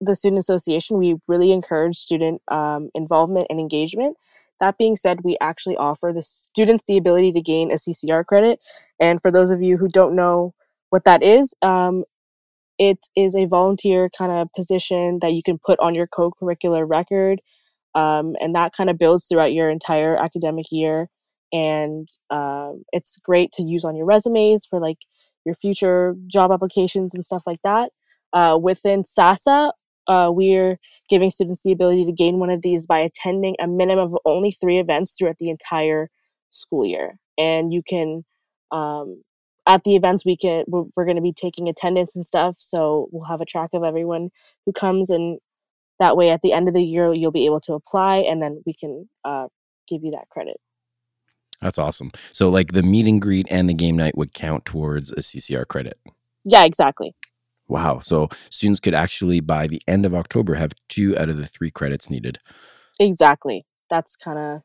the 0.00 0.14
Student 0.14 0.40
Association, 0.40 0.98
we 0.98 1.16
really 1.26 1.52
encourage 1.52 1.96
student 1.96 2.42
um, 2.48 2.90
involvement 2.94 3.46
and 3.48 3.58
engagement. 3.58 4.16
That 4.60 4.76
being 4.76 4.96
said, 4.96 5.20
we 5.24 5.38
actually 5.40 5.76
offer 5.76 6.12
the 6.14 6.22
students 6.22 6.84
the 6.84 6.98
ability 6.98 7.32
to 7.32 7.40
gain 7.40 7.70
a 7.70 7.76
CCR 7.76 8.26
credit. 8.26 8.60
And 9.00 9.22
for 9.22 9.30
those 9.30 9.50
of 9.50 9.62
you 9.62 9.78
who 9.78 9.88
don't 9.88 10.14
know 10.14 10.54
what 10.90 11.04
that 11.04 11.22
is, 11.22 11.54
um, 11.62 12.04
it 12.78 12.98
is 13.16 13.34
a 13.34 13.46
volunteer 13.46 14.10
kind 14.16 14.32
of 14.32 14.52
position 14.54 15.20
that 15.20 15.32
you 15.32 15.42
can 15.42 15.58
put 15.58 15.80
on 15.80 15.94
your 15.94 16.06
co 16.06 16.30
curricular 16.30 16.88
record. 16.88 17.40
Um, 17.94 18.36
and 18.40 18.54
that 18.54 18.74
kind 18.74 18.90
of 18.90 18.98
builds 18.98 19.24
throughout 19.24 19.52
your 19.52 19.70
entire 19.70 20.16
academic 20.16 20.66
year. 20.70 21.08
And 21.52 22.08
um, 22.30 22.84
it's 22.92 23.18
great 23.18 23.52
to 23.52 23.62
use 23.62 23.84
on 23.84 23.96
your 23.96 24.06
resumes 24.06 24.64
for 24.64 24.80
like 24.80 24.98
your 25.44 25.54
future 25.54 26.14
job 26.26 26.50
applications 26.52 27.14
and 27.14 27.24
stuff 27.24 27.42
like 27.46 27.60
that. 27.62 27.90
Uh, 28.32 28.58
within 28.60 29.04
SASA, 29.04 29.72
uh, 30.06 30.30
we're 30.32 30.78
giving 31.08 31.30
students 31.30 31.62
the 31.62 31.72
ability 31.72 32.04
to 32.06 32.12
gain 32.12 32.38
one 32.38 32.50
of 32.50 32.62
these 32.62 32.86
by 32.86 32.98
attending 32.98 33.54
a 33.60 33.66
minimum 33.66 34.14
of 34.14 34.18
only 34.24 34.50
three 34.50 34.78
events 34.78 35.14
throughout 35.14 35.38
the 35.38 35.50
entire 35.50 36.10
school 36.50 36.86
year. 36.86 37.18
And 37.38 37.72
you 37.72 37.82
can, 37.86 38.24
um, 38.70 39.22
at 39.66 39.84
the 39.84 39.94
events, 39.94 40.24
we 40.24 40.36
can 40.36 40.64
we're, 40.66 40.84
we're 40.96 41.04
going 41.04 41.16
to 41.16 41.22
be 41.22 41.32
taking 41.32 41.68
attendance 41.68 42.16
and 42.16 42.26
stuff, 42.26 42.56
so 42.58 43.08
we'll 43.12 43.28
have 43.28 43.40
a 43.40 43.44
track 43.46 43.70
of 43.74 43.84
everyone 43.84 44.30
who 44.66 44.72
comes, 44.72 45.08
and 45.08 45.38
that 46.00 46.16
way, 46.16 46.30
at 46.30 46.42
the 46.42 46.52
end 46.52 46.66
of 46.68 46.74
the 46.74 46.82
year, 46.82 47.12
you'll 47.12 47.30
be 47.30 47.46
able 47.46 47.60
to 47.60 47.74
apply, 47.74 48.18
and 48.18 48.42
then 48.42 48.62
we 48.66 48.74
can 48.74 49.08
uh, 49.24 49.46
give 49.88 50.02
you 50.02 50.10
that 50.12 50.28
credit. 50.30 50.56
That's 51.62 51.78
awesome. 51.78 52.10
So, 52.32 52.50
like 52.50 52.72
the 52.72 52.82
meet 52.82 53.06
and 53.06 53.22
greet 53.22 53.46
and 53.50 53.70
the 53.70 53.74
game 53.74 53.96
night 53.96 54.18
would 54.18 54.34
count 54.34 54.66
towards 54.66 55.12
a 55.12 55.22
CCR 55.22 55.66
credit. 55.66 55.98
Yeah, 56.44 56.64
exactly. 56.64 57.14
Wow. 57.68 58.00
So 58.00 58.28
students 58.50 58.80
could 58.80 58.94
actually, 58.94 59.40
by 59.40 59.66
the 59.68 59.82
end 59.88 60.04
of 60.04 60.14
October, 60.14 60.56
have 60.56 60.72
two 60.88 61.16
out 61.16 61.30
of 61.30 61.38
the 61.38 61.46
three 61.46 61.70
credits 61.70 62.10
needed. 62.10 62.38
Exactly. 63.00 63.64
That's 63.90 64.16
kind 64.16 64.38
of 64.38 64.62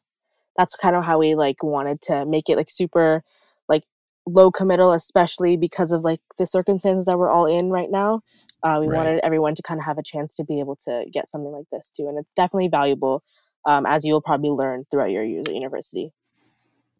that's 0.57 0.75
kind 0.75 0.95
of 0.95 1.05
how 1.05 1.19
we 1.19 1.35
like 1.35 1.63
wanted 1.63 2.01
to 2.03 2.25
make 2.25 2.49
it 2.49 2.57
like 2.57 2.69
super 2.69 3.23
like 3.69 3.83
low 4.27 4.51
committal, 4.51 4.91
especially 4.93 5.57
because 5.57 5.91
of 5.91 6.03
like 6.03 6.21
the 6.37 6.47
circumstances 6.47 7.05
that 7.05 7.19
we're 7.19 7.29
all 7.31 7.45
in 7.45 7.69
right 7.69 7.91
now. 7.91 8.21
Uh, 8.63 8.77
we 8.81 8.87
Right. 8.87 8.97
wanted 8.97 9.19
everyone 9.23 9.55
to 9.55 9.61
kind 9.63 9.79
of 9.79 9.85
have 9.85 9.99
a 9.99 10.03
chance 10.03 10.35
to 10.37 10.43
be 10.43 10.59
able 10.59 10.75
to 10.87 11.05
get 11.13 11.29
something 11.29 11.51
like 11.51 11.67
this 11.71 11.91
too, 11.91 12.07
and 12.09 12.17
it's 12.17 12.31
definitely 12.35 12.69
valuable, 12.69 13.23
um, 13.65 13.85
as 13.85 14.05
you'll 14.05 14.21
probably 14.21 14.49
learn 14.49 14.85
throughout 14.91 15.11
your 15.11 15.23
years 15.23 15.47
at 15.47 15.53
university. 15.55 16.11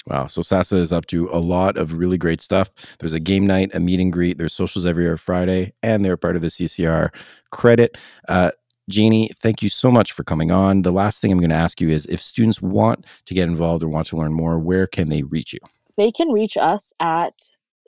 Wow. 0.08 0.28
So 0.28 0.42
SASA 0.42 0.78
is 0.78 0.94
up 0.94 1.06
to 1.08 1.30
a 1.32 1.40
lot 1.40 1.76
of 1.76 1.94
really 1.94 2.18
great 2.18 2.42
stuff. 2.42 2.72
There's 3.00 3.14
a 3.14 3.20
game 3.20 3.46
night, 3.46 3.72
a 3.74 3.80
meet 3.80 4.00
and 4.00 4.12
greet, 4.12 4.38
there's 4.38 4.54
socials 4.54 4.86
every 4.86 5.18
Friday, 5.18 5.74
and 5.84 6.04
they're 6.04 6.16
part 6.16 6.38
of 6.38 6.42
the 6.42 6.48
CCR 6.48 7.14
credit. 7.52 7.98
Uh, 8.30 8.52
Jayani, 8.90 9.36
thank 9.36 9.62
you 9.62 9.68
so 9.68 9.92
much 9.92 10.14
for 10.14 10.24
coming 10.24 10.50
on. 10.50 10.84
The 10.84 10.94
last 10.94 11.22
thing 11.22 11.32
I'm 11.32 11.40
going 11.40 11.50
to 11.50 11.56
ask 11.56 11.82
you 11.82 11.90
is 11.90 12.06
if 12.06 12.22
students 12.22 12.62
want 12.62 13.06
to 13.26 13.34
get 13.34 13.50
involved 13.50 13.84
or 13.84 13.90
want 13.90 14.08
to 14.08 14.18
learn 14.18 14.32
more, 14.32 14.58
where 14.58 14.88
can 14.88 15.10
they 15.10 15.24
reach 15.24 15.52
you? 15.52 15.60
They 15.98 16.12
can 16.12 16.30
reach 16.30 16.56
us 16.56 16.94
at 17.02 17.34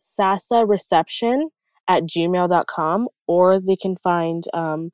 sasareception 0.01 1.43
at 1.88 2.03
gmail.com 2.03 3.07
or 3.28 3.59
they 3.61 3.78
can 3.78 3.95
find 3.95 4.43
um, 4.53 4.91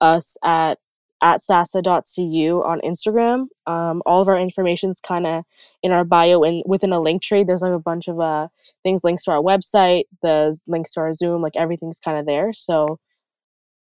us 0.00 0.38
at 0.42 0.78
at 1.22 1.42
sasa.cu 1.42 2.62
on 2.64 2.80
Instagram. 2.80 3.46
Um, 3.66 4.02
all 4.04 4.20
of 4.20 4.28
our 4.28 4.38
information's 4.38 5.00
kind 5.00 5.26
of 5.26 5.44
in 5.82 5.92
our 5.92 6.04
bio 6.04 6.42
and 6.42 6.62
within 6.66 6.92
a 6.92 7.00
link 7.00 7.22
tree. 7.22 7.44
There's 7.44 7.62
like 7.62 7.72
a 7.72 7.78
bunch 7.78 8.08
of 8.08 8.20
uh, 8.20 8.48
things, 8.82 9.04
links 9.04 9.24
to 9.24 9.30
our 9.30 9.40
website, 9.40 10.04
the 10.20 10.58
links 10.66 10.92
to 10.94 11.00
our 11.00 11.12
Zoom, 11.12 11.40
like 11.40 11.56
everything's 11.56 11.98
kind 12.00 12.18
of 12.18 12.26
there. 12.26 12.52
So 12.52 12.98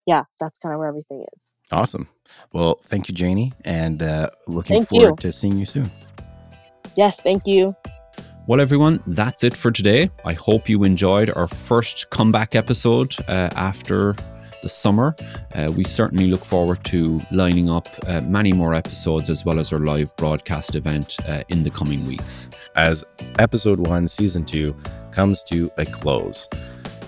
yeah, 0.06 0.24
that's 0.40 0.58
kind 0.58 0.74
of 0.74 0.80
where 0.80 0.90
everything 0.90 1.24
is. 1.34 1.54
Awesome. 1.72 2.08
Well, 2.52 2.80
thank 2.84 3.08
you, 3.08 3.14
Jayani, 3.14 3.54
and 3.64 4.02
uh, 4.02 4.32
looking 4.48 4.78
Thank 4.78 4.90
forward 4.90 5.24
you. 5.24 5.30
to 5.30 5.32
seeing 5.32 5.58
you 5.58 5.68
soon. 5.68 5.92
Yes, 6.98 7.20
thank 7.20 7.46
you. 7.46 7.76
Well, 8.48 8.60
everyone, 8.60 9.04
that's 9.06 9.44
it 9.44 9.56
for 9.56 9.70
today. 9.70 10.10
I 10.26 10.34
hope 10.34 10.68
you 10.68 10.84
enjoyed 10.84 11.30
our 11.30 11.48
first 11.48 12.10
comeback 12.10 12.56
episode 12.56 13.16
uh, 13.28 13.50
after 13.56 14.16
the 14.62 14.70
summer. 14.70 15.16
Uh, 15.56 15.72
we 15.76 15.84
certainly 15.84 16.30
look 16.30 16.46
forward 16.46 16.84
to 16.86 17.22
lining 17.32 17.70
up 17.70 17.88
uh, 18.08 18.22
many 18.22 18.54
more 18.54 18.74
episodes 18.74 19.30
as 19.30 19.46
well 19.46 19.60
as 19.60 19.74
our 19.74 19.80
live 19.80 20.16
broadcast 20.16 20.76
event 20.76 21.18
uh, 21.28 21.44
in 21.50 21.64
the 21.64 21.70
coming 21.70 22.06
weeks. 22.06 22.50
As 22.76 23.04
episode 23.38 23.80
one, 23.80 24.08
season 24.08 24.46
two 24.46 24.76
comes 25.12 25.44
to 25.46 25.72
a 25.78 25.86
close. 25.86 26.48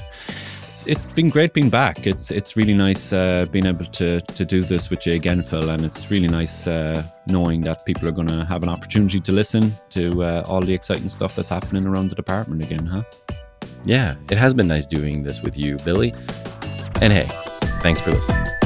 It's, 0.67 0.86
it's 0.88 1.09
been 1.09 1.29
great 1.29 1.53
being 1.53 1.69
back. 1.69 2.05
It's 2.05 2.31
it's 2.31 2.55
really 2.55 2.73
nice 2.73 3.13
uh, 3.13 3.45
being 3.51 3.65
able 3.65 3.86
to 3.86 4.21
to 4.21 4.45
do 4.45 4.61
this 4.61 4.89
with 4.89 5.07
you 5.07 5.13
again, 5.13 5.41
Phil, 5.41 5.69
and 5.69 5.83
it's 5.83 6.11
really 6.11 6.27
nice 6.27 6.67
uh, 6.67 7.01
knowing 7.27 7.61
that 7.61 7.86
people 7.86 8.07
are 8.07 8.11
going 8.11 8.27
to 8.27 8.45
have 8.45 8.61
an 8.61 8.69
opportunity 8.69 9.19
to 9.19 9.31
listen 9.31 9.73
to 9.91 10.23
uh, 10.23 10.43
all 10.45 10.61
the 10.61 10.73
exciting 10.73 11.09
stuff 11.09 11.36
that's 11.36 11.49
happening 11.49 11.86
around 11.88 12.09
the 12.09 12.15
department 12.15 12.61
again, 12.63 12.86
huh? 12.86 13.03
Yeah, 13.86 14.15
it 14.29 14.38
has 14.38 14.53
been 14.53 14.67
nice 14.67 14.86
doing 14.86 15.23
this 15.23 15.41
with 15.41 15.57
you, 15.57 15.77
Billy. 15.86 16.13
And 17.01 17.13
hey, 17.13 17.27
thanks 17.81 18.01
for 18.01 18.11
listening. 18.11 18.64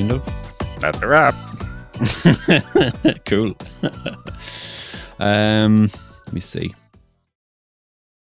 Kind 0.00 0.12
of. 0.12 0.24
That's 0.78 1.02
a 1.02 1.06
wrap. 1.06 1.34
cool. 3.26 3.54
um, 5.18 5.90
let 6.26 6.32
me 6.32 6.40
see. 6.40 6.74